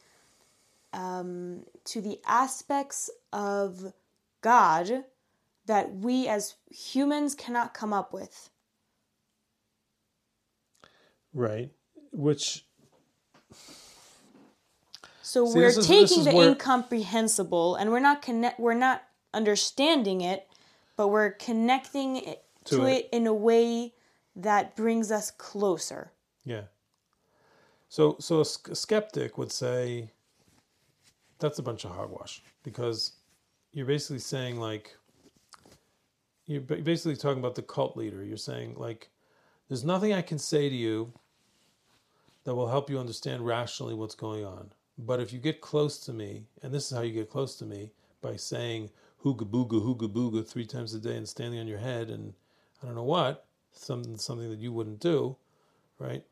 um, 0.93 1.64
to 1.84 2.03
the 2.03 2.20
aspects 2.26 3.09
of 3.32 3.95
God 4.43 5.05
that 5.64 5.95
we 5.95 6.28
as 6.28 6.57
humans 6.70 7.34
cannot 7.34 7.72
come 7.72 7.95
up 7.95 8.12
with. 8.12 8.51
Right. 11.32 11.70
Which 12.12 12.66
So 15.22 15.47
See, 15.47 15.59
we're 15.59 15.66
is- 15.68 15.86
taking 15.86 16.24
the 16.24 16.32
where- 16.32 16.49
incomprehensible 16.51 17.76
and 17.76 17.91
we're 17.91 18.01
not 18.01 18.20
connect 18.20 18.61
we're 18.61 18.74
not 18.74 19.03
understanding 19.35 20.20
it, 20.20 20.49
but 20.97 21.09
we're 21.09 21.31
connecting 21.33 22.16
it 22.16 22.45
to, 22.66 22.76
To 22.76 22.87
it. 22.87 22.93
it. 22.93 23.09
in 23.12 23.26
a 23.26 23.35
way 23.35 23.95
that 24.37 24.76
brings 24.76 25.11
us 25.11 25.31
closer. 25.31 26.12
Yeah. 26.45 26.62
So, 27.89 28.16
so 28.20 28.41
a 28.41 28.45
skeptic 28.45 29.37
would 29.39 29.51
say, 29.53 30.11
that's 31.41 31.59
a 31.59 31.62
bunch 31.62 31.85
of 31.85 31.91
hogwash 31.93 32.43
because 32.62 33.12
you're 33.72 33.87
basically 33.87 34.18
saying 34.18 34.61
like 34.61 34.95
you're 36.47 36.61
basically 36.61 37.16
talking 37.16 37.39
about 37.39 37.55
the 37.55 37.62
cult 37.62 37.97
leader. 37.97 38.22
You're 38.22 38.37
saying 38.37 38.74
like 38.76 39.09
there's 39.68 39.85
nothing 39.85 40.12
I 40.12 40.22
can 40.22 40.39
say 40.39 40.68
to 40.68 40.74
you 40.74 41.12
that 42.45 42.55
will 42.55 42.68
help 42.68 42.91
you 42.91 42.99
understand 42.99 43.47
rationally 43.47 43.95
what's 43.95 44.14
going 44.14 44.45
on. 44.45 44.70
But 44.99 45.20
if 45.20 45.33
you 45.33 45.39
get 45.39 45.61
close 45.61 45.99
to 46.01 46.12
me, 46.12 46.45
and 46.62 46.72
this 46.72 46.91
is 46.91 46.97
how 46.97 47.03
you 47.03 47.12
get 47.12 47.31
close 47.31 47.57
to 47.57 47.64
me 47.64 47.91
by 48.20 48.37
saying 48.37 48.91
hooga 49.25 49.45
booga 49.45 49.81
hooga 49.81 50.09
booga 50.09 50.47
three 50.47 50.66
times 50.66 50.95
a 50.95 50.99
day 50.99 51.16
and 51.16 51.29
standing 51.29 51.61
on 51.61 51.66
your 51.66 51.79
head 51.79 52.11
and 52.11 52.35
I 52.83 52.87
don't 52.87 52.95
know 52.95 53.05
what, 53.05 53.47
something 53.73 54.16
something 54.16 54.51
that 54.51 54.59
you 54.59 54.73
wouldn't 54.73 55.01
do, 55.01 55.37
right? 55.99 56.25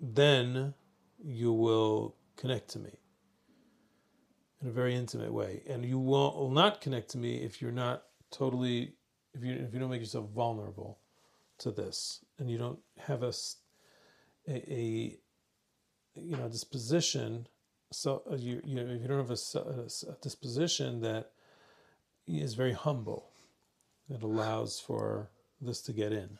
Then 0.00 0.74
you 1.24 1.52
will 1.52 2.14
connect 2.36 2.68
to 2.70 2.78
me 2.78 2.90
in 4.62 4.68
a 4.68 4.72
very 4.72 4.94
intimate 4.94 5.32
way. 5.32 5.62
And 5.66 5.84
you 5.84 5.98
will, 5.98 6.50
not 6.50 6.80
connect 6.80 7.10
to 7.10 7.18
me 7.18 7.36
if 7.36 7.60
you're 7.60 7.72
not 7.72 8.04
totally 8.30 8.92
if 9.34 9.44
you 9.44 9.54
if 9.54 9.72
you 9.72 9.80
don't 9.80 9.90
make 9.90 10.00
yourself 10.00 10.28
vulnerable 10.34 10.98
to 11.58 11.70
this 11.70 12.24
and 12.38 12.50
you 12.50 12.58
don't 12.58 12.78
have 12.98 13.22
a 13.22 13.32
a, 14.48 14.72
a 14.72 15.18
you 16.14 16.36
know 16.36 16.48
disposition 16.48 17.46
so 17.92 18.22
uh, 18.30 18.34
you 18.34 18.60
you 18.64 18.74
know 18.74 18.82
if 18.82 19.00
you 19.00 19.08
don't 19.08 19.18
have 19.18 19.30
a, 19.30 20.10
a 20.10 20.16
disposition 20.22 21.00
that 21.00 21.32
is 22.26 22.54
very 22.54 22.72
humble 22.72 23.30
that 24.08 24.22
allows 24.22 24.78
for 24.80 25.30
this 25.60 25.80
to 25.82 25.92
get 25.92 26.12
in. 26.12 26.38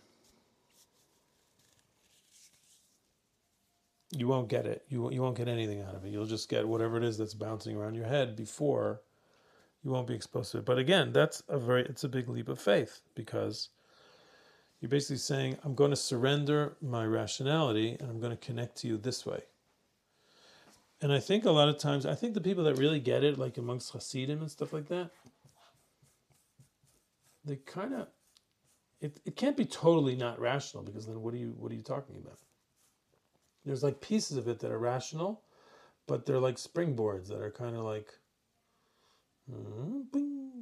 You 4.13 4.29
won't 4.29 4.49
get 4.49 4.67
it. 4.67 4.85
You 4.89 5.11
you 5.11 5.21
won't 5.21 5.37
get 5.37 5.49
anything 5.49 5.83
out 5.83 5.95
of 5.95 6.05
it. 6.05 6.11
You'll 6.11 6.27
just 6.27 6.49
get 6.49 6.67
whatever 6.67 6.97
it 6.97 7.05
is 7.05 7.19
that's 7.19 7.35
bouncing 7.35 7.77
around 7.77 7.95
your 7.95 8.07
head 8.07 8.37
before 8.37 9.01
you 9.83 9.91
won't 9.91 10.07
be 10.07 10.15
exposed 10.15 10.53
to 10.53 10.59
it. 10.59 10.65
But 10.65 10.79
again 10.79 11.13
that's 11.13 11.43
a 11.49 11.59
very 11.59 11.83
it's 11.83 12.05
a 12.05 12.09
big 12.09 12.29
leap 12.29 12.49
of 12.49 12.61
faith 12.61 13.01
because 13.15 13.71
you're 14.81 14.89
basically 14.89 15.17
saying 15.17 15.57
i'm 15.65 15.75
going 15.75 15.91
to 15.91 15.97
surrender 15.97 16.77
my 16.83 17.05
rationality 17.05 17.97
and 17.99 18.11
i'm 18.11 18.21
going 18.21 18.37
to 18.37 18.47
connect 18.47 18.77
to 18.77 18.87
you 18.89 18.97
this 18.97 19.25
way. 19.27 19.43
And 21.01 21.13
I 21.13 21.21
think 21.21 21.45
a 21.45 21.51
lot 21.51 21.69
of 21.69 21.79
times, 21.79 22.07
I 22.07 22.15
think 22.15 22.35
the 22.35 22.41
people 22.41 22.65
that 22.65 22.79
really 22.79 23.01
get 23.01 23.23
it, 23.23 23.39
like 23.39 23.59
amongst 23.59 23.93
Hasidim 23.93 24.41
and 24.41 24.51
stuff 24.51 24.73
like 24.73 24.89
that, 24.89 25.11
they 27.47 27.57
kind 27.57 27.95
of, 27.95 28.09
it, 29.01 29.21
it 29.25 29.37
can't 29.37 29.57
be 29.57 29.65
totally 29.67 30.17
not 30.17 30.41
rational 30.41 30.83
because 30.83 31.07
then 31.07 31.23
what 31.23 31.35
are 31.35 31.39
you 31.39 31.55
what 31.59 31.73
are 31.73 31.77
you 31.77 31.83
talking 31.83 32.17
about? 32.17 32.39
There's 33.65 33.83
like 33.83 34.01
pieces 34.01 34.37
of 34.37 34.49
it 34.49 34.61
that 34.61 34.73
are 34.73 34.79
rational, 34.79 35.43
but 36.07 36.27
they're 36.27 36.41
like 36.41 36.57
springboards 36.57 37.29
that 37.29 37.41
are 37.41 37.51
kind 37.51 37.77
hmm, 37.77 37.77
of 37.77 37.85
like, 37.85 38.09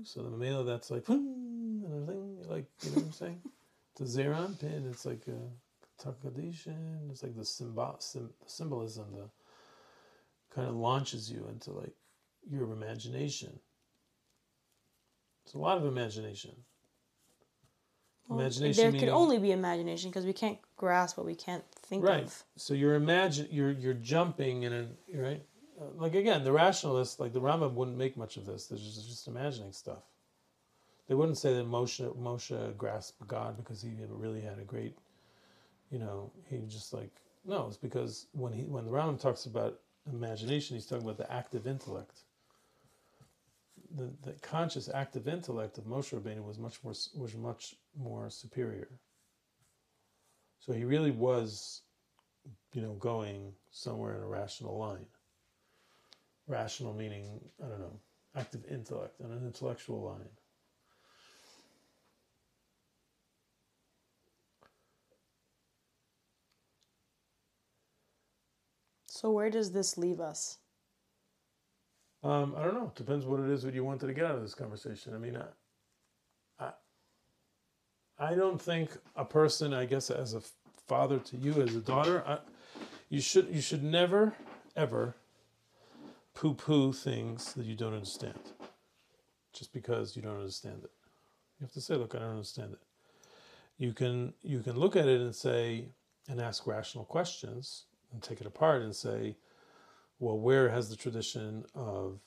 so 0.04 0.22
the 0.22 0.30
Mamela 0.30 0.66
that's 0.66 0.90
like, 0.90 1.08
and 1.08 1.84
everything, 1.86 2.38
like 2.48 2.66
you 2.82 2.90
know 2.90 2.96
what 2.96 3.06
I'm 3.06 3.12
saying? 3.12 3.42
the 3.96 4.06
Zeir 4.06 4.32
Anpin, 4.32 4.90
it's 4.90 5.06
like 5.06 5.24
Atika 5.26 6.14
Kadisha, 6.24 6.76
it's 7.10 7.22
like 7.22 7.36
the 7.36 7.44
symbol, 7.44 7.96
sim, 8.00 8.30
the 8.42 8.50
symbolism, 8.50 9.06
the 9.12 9.30
kind 10.54 10.68
of 10.68 10.74
launches 10.74 11.30
you 11.30 11.46
into 11.50 11.72
like 11.72 11.94
your 12.50 12.72
imagination. 12.72 13.58
It's 15.44 15.54
a 15.54 15.58
lot 15.58 15.78
of 15.78 15.86
imagination. 15.86 16.52
Well, 18.28 18.40
imagination. 18.40 18.82
There 18.82 18.92
meaning, 18.92 19.08
can 19.08 19.14
only 19.14 19.38
be 19.38 19.52
imagination 19.52 20.10
because 20.10 20.24
we 20.24 20.32
can't 20.32 20.58
grasp 20.76 21.16
what 21.16 21.26
we 21.26 21.34
can't 21.34 21.64
think 21.72 22.04
right. 22.04 22.24
of. 22.24 22.42
So 22.56 22.74
you're 22.74 22.94
imagine 22.94 23.48
you're 23.50 23.72
you're 23.72 23.94
jumping 23.94 24.62
in 24.62 24.72
a 24.72 24.86
right. 25.14 25.42
Uh, 25.80 25.86
like 25.96 26.14
again, 26.14 26.44
the 26.44 26.52
rationalists, 26.52 27.18
like 27.18 27.32
the 27.32 27.40
Rambam, 27.40 27.74
wouldn't 27.74 27.98
make 27.98 28.16
much 28.16 28.36
of 28.36 28.46
this. 28.46 28.66
They're 28.66 28.78
just, 28.78 29.08
just 29.08 29.26
imagining 29.26 29.72
stuff. 29.72 30.04
They 31.08 31.14
wouldn't 31.14 31.36
say 31.36 31.54
that 31.54 31.68
Moshe 31.68 32.16
Moshe 32.16 32.76
grasped 32.76 33.26
God 33.26 33.56
because 33.56 33.82
he 33.82 33.90
really 34.08 34.40
had 34.40 34.58
a 34.58 34.64
great, 34.64 34.96
you 35.90 35.98
know, 35.98 36.30
he 36.48 36.58
just 36.66 36.92
like 36.92 37.10
no. 37.44 37.66
It's 37.66 37.76
because 37.76 38.26
when 38.32 38.52
he 38.52 38.62
when 38.62 38.86
the 38.86 38.90
Rambam 38.90 39.20
talks 39.20 39.46
about 39.46 39.80
imagination, 40.10 40.76
he's 40.76 40.86
talking 40.86 41.04
about 41.04 41.18
the 41.18 41.30
active 41.30 41.66
intellect. 41.66 42.20
The, 43.96 44.10
the 44.24 44.32
conscious 44.40 44.88
active 44.92 45.28
intellect 45.28 45.78
of 45.78 45.84
Moshe 45.84 46.12
Rabbeinu 46.12 46.44
was 46.44 46.58
much 46.58 46.82
more 46.82 46.94
was 47.14 47.34
much 47.36 47.76
more 47.96 48.28
superior. 48.28 48.88
So 50.58 50.72
he 50.72 50.84
really 50.84 51.12
was, 51.12 51.82
you 52.72 52.82
know, 52.82 52.94
going 52.94 53.52
somewhere 53.70 54.16
in 54.16 54.22
a 54.22 54.26
rational 54.26 54.76
line. 54.78 55.06
Rational 56.48 56.92
meaning, 56.92 57.40
I 57.62 57.68
don't 57.68 57.80
know, 57.80 58.00
active 58.34 58.64
intellect 58.70 59.20
and 59.20 59.30
an 59.30 59.46
intellectual 59.46 60.02
line. 60.02 60.28
So 69.06 69.30
where 69.30 69.50
does 69.50 69.72
this 69.72 69.96
leave 69.96 70.20
us? 70.20 70.58
Um, 72.24 72.54
I 72.56 72.64
don't 72.64 72.74
know. 72.74 72.86
It 72.86 72.94
Depends 72.94 73.26
what 73.26 73.38
it 73.40 73.50
is 73.50 73.62
that 73.62 73.74
you 73.74 73.84
wanted 73.84 74.06
to 74.06 74.14
get 74.14 74.24
out 74.24 74.34
of 74.34 74.40
this 74.40 74.54
conversation. 74.54 75.14
I 75.14 75.18
mean, 75.18 75.36
I, 76.58 76.64
I, 76.64 78.30
I 78.30 78.34
don't 78.34 78.60
think 78.60 78.90
a 79.14 79.26
person, 79.26 79.74
I 79.74 79.84
guess, 79.84 80.10
as 80.10 80.32
a 80.32 80.40
father 80.88 81.18
to 81.18 81.36
you, 81.36 81.60
as 81.62 81.74
a 81.74 81.80
daughter, 81.80 82.24
I, 82.26 82.38
you 83.10 83.20
should 83.20 83.48
you 83.54 83.60
should 83.60 83.84
never 83.84 84.34
ever 84.74 85.14
poo-poo 86.32 86.92
things 86.92 87.52
that 87.52 87.66
you 87.66 87.76
don't 87.76 87.92
understand, 87.92 88.40
just 89.52 89.72
because 89.72 90.16
you 90.16 90.22
don't 90.22 90.38
understand 90.38 90.82
it. 90.82 90.90
You 91.60 91.64
have 91.66 91.72
to 91.72 91.80
say, 91.80 91.94
"Look, 91.94 92.14
I 92.14 92.20
don't 92.20 92.30
understand 92.30 92.72
it." 92.72 92.80
You 93.76 93.92
can 93.92 94.32
you 94.42 94.60
can 94.60 94.76
look 94.78 94.96
at 94.96 95.08
it 95.08 95.20
and 95.20 95.34
say 95.34 95.88
and 96.28 96.40
ask 96.40 96.66
rational 96.66 97.04
questions 97.04 97.84
and 98.12 98.22
take 98.22 98.40
it 98.40 98.46
apart 98.46 98.80
and 98.80 98.96
say, 98.96 99.36
well, 100.18 100.38
where 100.38 100.68
has 100.68 100.88
the 100.88 100.96
tradition 100.96 101.64
of 101.74 102.20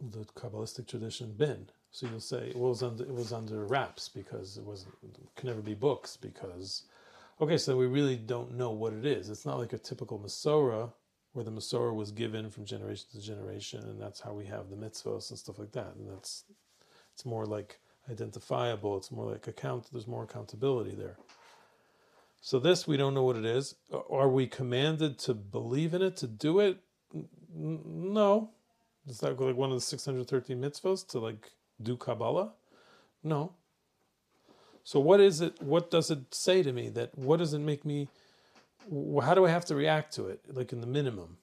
the 0.00 0.24
Kabbalistic 0.34 0.86
tradition 0.86 1.32
been? 1.32 1.68
So 1.90 2.08
you'll 2.08 2.20
say 2.20 2.48
it 2.48 2.56
was 2.56 2.82
under 2.82 3.04
it 3.04 3.14
was 3.14 3.32
under 3.32 3.64
wraps 3.66 4.08
because 4.08 4.56
it 4.56 4.64
wasn't 4.64 4.94
it 5.04 5.16
could 5.36 5.46
never 5.46 5.62
be 5.62 5.74
books 5.74 6.16
because 6.16 6.82
okay, 7.40 7.56
so 7.56 7.76
we 7.76 7.86
really 7.86 8.16
don't 8.16 8.56
know 8.56 8.70
what 8.70 8.92
it 8.92 9.06
is. 9.06 9.30
It's 9.30 9.46
not 9.46 9.58
like 9.58 9.72
a 9.72 9.78
typical 9.78 10.18
Masorah 10.18 10.92
where 11.32 11.44
the 11.44 11.50
Masorah 11.50 11.94
was 11.94 12.10
given 12.10 12.50
from 12.50 12.64
generation 12.64 13.06
to 13.12 13.20
generation, 13.20 13.80
and 13.84 14.00
that's 14.00 14.20
how 14.20 14.32
we 14.32 14.46
have 14.46 14.70
the 14.70 14.76
mitzvahs 14.76 15.30
and 15.30 15.38
stuff 15.38 15.58
like 15.58 15.72
that. 15.72 15.94
And 15.96 16.10
that's 16.10 16.44
it's 17.12 17.24
more 17.24 17.46
like 17.46 17.78
identifiable. 18.10 18.96
It's 18.96 19.12
more 19.12 19.30
like 19.30 19.46
account. 19.46 19.86
There's 19.92 20.06
more 20.06 20.24
accountability 20.24 20.94
there. 20.94 21.16
So 22.40 22.58
this 22.58 22.86
we 22.86 22.96
don't 22.96 23.14
know 23.14 23.22
what 23.22 23.36
it 23.36 23.44
is. 23.44 23.74
Are 24.10 24.28
we 24.28 24.46
commanded 24.46 25.18
to 25.20 25.34
believe 25.34 25.94
in 25.94 26.02
it 26.02 26.16
to 26.18 26.26
do 26.26 26.60
it? 26.60 26.78
No. 27.54 28.50
It's 29.06 29.22
not 29.22 29.38
like 29.38 29.56
one 29.56 29.70
of 29.70 29.76
the 29.76 29.80
613 29.82 30.60
mitzvahs 30.60 31.06
to 31.08 31.18
like 31.18 31.52
do 31.82 31.96
Kabbalah. 31.96 32.52
No. 33.22 33.52
So 34.82 35.00
what 35.00 35.20
is 35.20 35.40
it? 35.40 35.60
What 35.62 35.90
does 35.90 36.10
it 36.10 36.34
say 36.34 36.62
to 36.62 36.72
me? 36.72 36.88
That 36.90 37.16
what 37.16 37.38
does 37.38 37.54
it 37.54 37.60
make 37.60 37.84
me? 37.84 38.08
How 39.22 39.34
do 39.34 39.46
I 39.46 39.50
have 39.50 39.64
to 39.66 39.74
react 39.74 40.14
to 40.14 40.26
it? 40.26 40.40
Like 40.48 40.72
in 40.72 40.80
the 40.80 40.86
minimum. 40.86 41.38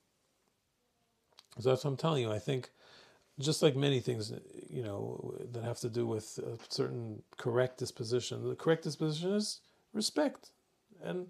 So 1.60 1.70
that's 1.70 1.84
what 1.84 1.92
I'm 1.92 1.98
telling 1.98 2.22
you. 2.22 2.32
I 2.32 2.40
think, 2.40 2.70
just 3.40 3.62
like 3.62 3.76
many 3.76 4.00
things, 4.00 4.32
you 4.70 4.84
know, 4.84 5.36
that 5.52 5.64
have 5.64 5.80
to 5.80 5.90
do 5.90 6.06
with 6.06 6.40
a 6.40 6.58
certain 6.70 7.24
correct 7.38 7.78
disposition. 7.78 8.48
The 8.48 8.56
correct 8.56 8.84
disposition 8.84 9.34
is 9.34 9.60
respect 9.94 10.52
and 11.04 11.28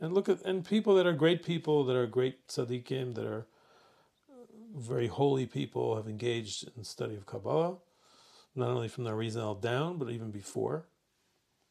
and 0.00 0.14
look 0.14 0.28
at 0.28 0.42
and 0.42 0.64
people 0.64 0.94
that 0.94 1.06
are 1.06 1.12
great 1.12 1.44
people 1.44 1.84
that 1.84 1.96
are 1.96 2.06
great 2.06 2.46
tzaddikim 2.48 3.14
that 3.14 3.26
are 3.26 3.46
very 4.76 5.06
holy 5.06 5.46
people 5.46 5.96
have 5.96 6.08
engaged 6.08 6.68
in 6.76 6.84
study 6.84 7.16
of 7.16 7.26
Kabbalah, 7.26 7.76
not 8.54 8.70
only 8.70 8.88
from 8.88 9.04
the 9.04 9.10
Arizal 9.10 9.60
down, 9.60 9.98
but 9.98 10.10
even 10.10 10.30
before. 10.30 10.86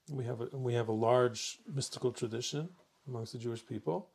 We 0.10 0.26
have 0.26 0.42
a, 0.42 0.58
we 0.58 0.74
have 0.74 0.88
a 0.88 0.94
large 0.94 1.60
mystical 1.74 2.12
tradition 2.12 2.70
amongst 3.08 3.34
the 3.34 3.40
Jewish 3.40 3.66
people. 3.66 4.10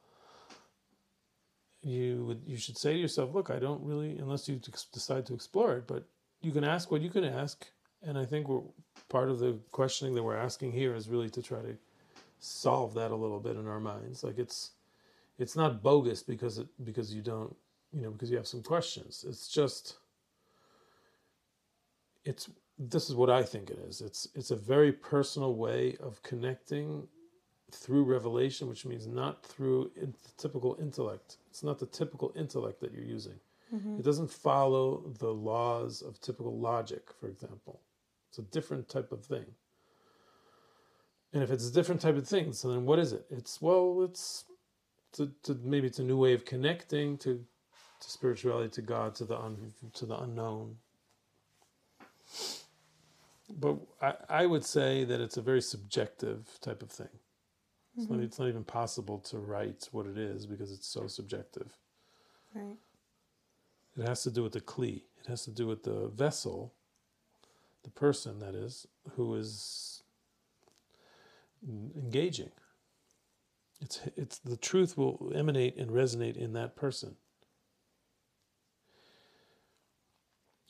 You 1.83 2.25
would 2.27 2.43
you 2.47 2.57
should 2.57 2.79
say 2.79 2.95
to 2.95 2.99
yourself, 2.99 3.35
look, 3.35 3.51
I 3.51 3.59
don't 3.59 3.83
really, 3.83 4.19
unless 4.19 4.49
you 4.49 4.61
decide 4.93 5.27
to 5.27 5.35
explore 5.35 5.77
it, 5.77 5.87
but 5.87 6.05
you 6.41 6.53
can 6.53 6.65
ask 6.65 6.91
what 6.91 7.03
you 7.03 7.11
can 7.11 7.25
ask, 7.25 7.67
and 8.03 8.19
I 8.19 8.25
think 8.25 8.49
we're 8.49 8.63
part 9.09 9.29
of 9.29 9.39
the 9.39 9.59
questioning 9.71 10.15
that 10.15 10.23
we're 10.23 10.37
asking 10.37 10.73
here 10.73 10.95
is 10.95 11.09
really 11.09 11.31
to 11.31 11.43
try 11.43 11.61
to 11.61 11.77
solve 12.39 12.95
that 12.95 13.11
a 13.11 13.17
little 13.17 13.41
bit 13.41 13.57
in 13.57 13.69
our 13.69 13.81
minds. 13.81 14.25
Like 14.25 14.39
it's 14.39 14.73
it's 15.39 15.57
not 15.57 15.83
bogus 15.83 16.23
because 16.23 16.59
it 16.59 16.69
because 16.85 17.13
you 17.15 17.23
don't 17.23 17.55
you 17.93 18.03
know 18.03 18.11
because 18.11 18.31
you 18.31 18.37
have 18.37 18.47
some 18.47 18.63
questions. 18.63 19.25
It's 19.29 19.49
just 19.49 19.97
it's 22.25 22.51
this 22.79 23.09
is 23.09 23.15
what 23.15 23.31
I 23.31 23.43
think 23.43 23.71
it 23.71 23.79
is. 23.89 24.01
It's 24.01 24.29
it's 24.35 24.51
a 24.51 24.57
very 24.57 24.93
personal 24.93 25.55
way 25.55 25.97
of 26.01 26.23
connecting 26.23 27.07
through 27.71 28.05
revelation, 28.05 28.69
which 28.69 28.85
means 28.85 29.07
not 29.07 29.45
through 29.45 29.91
the 29.97 30.13
typical 30.37 30.77
intellect. 30.81 31.39
It's 31.51 31.63
not 31.63 31.79
the 31.79 31.87
typical 31.87 32.33
intellect 32.37 32.81
that 32.81 32.93
you're 32.93 33.05
using. 33.05 33.39
Mm-hmm. 33.75 33.99
It 33.99 34.05
doesn't 34.05 34.31
follow 34.31 35.03
the 35.19 35.33
laws 35.33 36.03
of 36.03 36.21
typical 36.21 36.59
logic, 36.59 37.09
for 37.19 37.29
example. 37.29 37.81
It's 38.29 38.39
a 38.39 38.43
different 38.43 38.89
type 38.89 39.13
of 39.13 39.25
thing. 39.25 39.47
And 41.33 41.43
if 41.43 41.51
it's 41.51 41.67
a 41.67 41.73
different 41.73 42.01
type 42.01 42.17
of 42.17 42.29
thing, 42.29 42.53
so 42.53 42.69
then 42.69 42.85
what 42.85 42.99
is 42.99 43.15
it? 43.15 43.25
It's 43.31 43.63
well, 43.63 44.03
it's 44.03 44.45
to, 45.13 45.31
to 45.45 45.59
maybe 45.63 45.87
it's 45.87 45.99
a 45.99 46.05
new 46.05 46.17
way 46.17 46.35
of 46.35 46.45
connecting 46.45 47.17
to 47.19 47.45
to 48.03 48.11
spirituality, 48.11 48.69
to 48.71 48.83
God, 48.83 49.15
to 49.17 49.25
the 49.25 49.39
un, 49.39 49.73
to 49.95 50.07
the 50.07 50.19
unknown. 50.19 50.77
But 53.49 53.77
I, 54.01 54.15
I 54.29 54.47
would 54.47 54.65
say 54.65 55.05
that 55.05 55.21
it's 55.21 55.37
a 55.37 55.43
very 55.43 55.63
subjective 55.63 56.49
type 56.61 56.83
of 56.83 56.91
thing. 56.91 57.09
It's, 57.97 58.09
not, 58.09 58.17
mm-hmm. 58.17 58.25
it's 58.25 58.39
not 58.39 58.49
even 58.49 58.65
possible 58.65 59.19
to 59.19 59.39
write 59.39 59.89
what 59.93 60.07
it 60.07 60.17
is 60.17 60.47
because 60.47 60.73
it's 60.73 60.87
so 60.87 61.07
subjective. 61.07 61.71
Right. 62.55 62.77
It 63.99 64.09
has 64.09 64.23
to 64.23 64.31
do 64.31 64.43
with 64.43 64.53
the 64.53 64.61
kli. 64.61 65.03
It 65.21 65.27
has 65.29 65.45
to 65.45 65.51
do 65.51 65.67
with 65.67 65.83
the 65.85 66.09
vessel, 66.09 66.73
the 67.83 67.91
person 67.91 68.39
that 68.39 68.55
is, 68.55 68.87
who 69.17 69.35
is 69.35 70.03
engaging. 71.97 72.51
It's 73.81 74.01
it's 74.17 74.39
the 74.39 74.57
truth 74.57 74.97
will 74.97 75.33
emanate 75.35 75.77
and 75.77 75.91
resonate 75.91 76.37
in 76.37 76.53
that 76.55 76.77
person. 76.77 77.17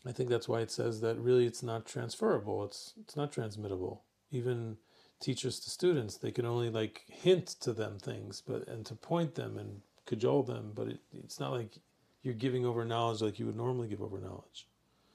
I 0.05 0.13
think 0.13 0.29
that's 0.29 0.49
why 0.49 0.61
it 0.61 0.71
says 0.71 1.01
that 1.01 1.19
really 1.19 1.47
it's 1.47 1.63
not 1.63 1.87
transferable. 1.87 2.65
It's 2.65 2.95
it's 3.01 3.17
not 3.17 3.33
transmittable. 3.33 4.01
Even 4.31 4.79
teachers 5.21 5.61
to 5.61 5.71
students, 5.71 6.17
they 6.17 6.33
can 6.33 6.45
only 6.45 6.71
like 6.71 7.05
hint 7.07 7.47
to 7.61 7.73
them 7.73 7.99
things, 7.99 8.43
but 8.45 8.67
and 8.67 8.85
to 8.87 8.95
point 8.95 9.37
them 9.37 9.57
and 9.57 9.83
cajole 10.07 10.43
them, 10.43 10.73
but 10.75 10.89
it, 10.89 11.01
it's 11.13 11.39
not 11.39 11.53
like 11.53 11.79
you're 12.23 12.35
giving 12.35 12.67
over 12.67 12.85
knowledge 12.85 13.23
like 13.23 13.39
you 13.39 13.47
would 13.47 13.57
normally 13.57 13.89
give 13.89 14.03
over 14.03 14.19
knowledge. 14.19 14.67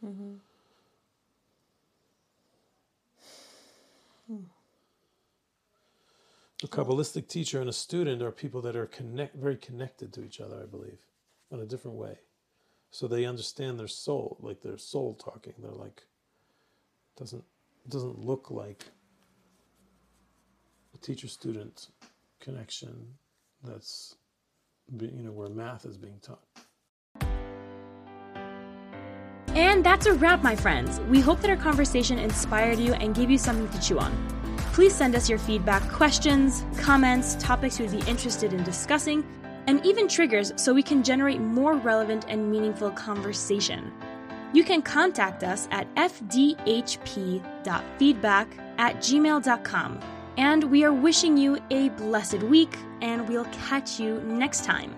Mm-hmm. 0.04 0.36
A 6.64 6.68
Kabbalistic 6.68 7.28
teacher 7.28 7.62
and 7.62 7.70
a 7.70 7.74
student 7.74 8.22
are 8.22 8.32
people 8.32 8.62
that 8.62 8.76
are 8.76 8.88
connect, 8.88 9.36
very 9.36 9.56
connected 9.58 10.12
to 10.14 10.24
each 10.24 10.42
other, 10.42 10.60
I 10.62 10.66
believe, 10.66 11.00
in 11.52 11.60
a 11.60 11.66
different 11.66 11.98
way. 11.98 12.18
So 12.92 13.08
they 13.08 13.26
understand 13.26 13.80
their 13.80 13.88
soul, 13.88 14.38
like 14.40 14.62
their 14.62 14.78
soul 14.78 15.14
talking. 15.14 15.54
They're 15.60 15.72
like, 15.72 16.04
doesn't 17.18 17.44
doesn't 17.90 18.20
look 18.20 18.52
like 18.52 18.86
a 20.94 20.98
teacher-student 20.98 21.88
connection. 22.40 23.14
That's, 23.64 24.16
you 25.00 25.24
know, 25.24 25.32
where 25.32 25.50
math 25.50 25.86
is 25.86 25.98
being 25.98 26.20
taught. 26.22 26.44
And 29.56 29.84
that's 29.84 30.06
a 30.06 30.14
wrap, 30.14 30.44
my 30.44 30.56
friends. 30.56 31.00
We 31.10 31.20
hope 31.20 31.42
that 31.42 31.50
our 31.50 31.58
conversation 31.58 32.20
inspired 32.20 32.78
you 32.78 32.94
and 32.94 33.16
gave 33.16 33.32
you 33.32 33.38
something 33.38 33.68
to 33.70 33.86
chew 33.86 34.00
on. 34.00 34.14
Please 34.74 34.94
send 34.94 35.16
us 35.16 35.28
your 35.28 35.40
feedback, 35.40 35.82
questions, 35.92 36.64
comments, 36.78 37.36
topics 37.40 37.80
you 37.80 37.88
would 37.88 38.00
be 38.00 38.08
interested 38.08 38.54
in 38.54 38.64
discussing, 38.64 39.26
and 39.68 39.86
even 39.86 40.08
triggers 40.08 40.54
so 40.56 40.74
we 40.74 40.82
can 40.82 41.04
generate 41.04 41.40
more 41.40 41.76
relevant 41.76 42.26
and 42.28 42.50
meaningful 42.50 42.90
conversation. 42.92 43.94
You 44.54 44.64
can 44.64 44.82
contact 44.82 45.44
us 45.44 45.68
at 45.72 45.94
fdhp.feedback 45.96 46.58
at 48.78 48.96
gmail.com. 48.98 50.00
And 50.38 50.64
we 50.66 50.84
are 50.84 50.94
wishing 50.94 51.36
you 51.36 51.58
a 51.72 51.90
blessed 51.90 52.44
week, 52.44 52.78
and 53.02 53.28
we'll 53.28 53.46
catch 53.46 54.00
you 54.00 54.22
next 54.22 54.64
time. 54.64 54.96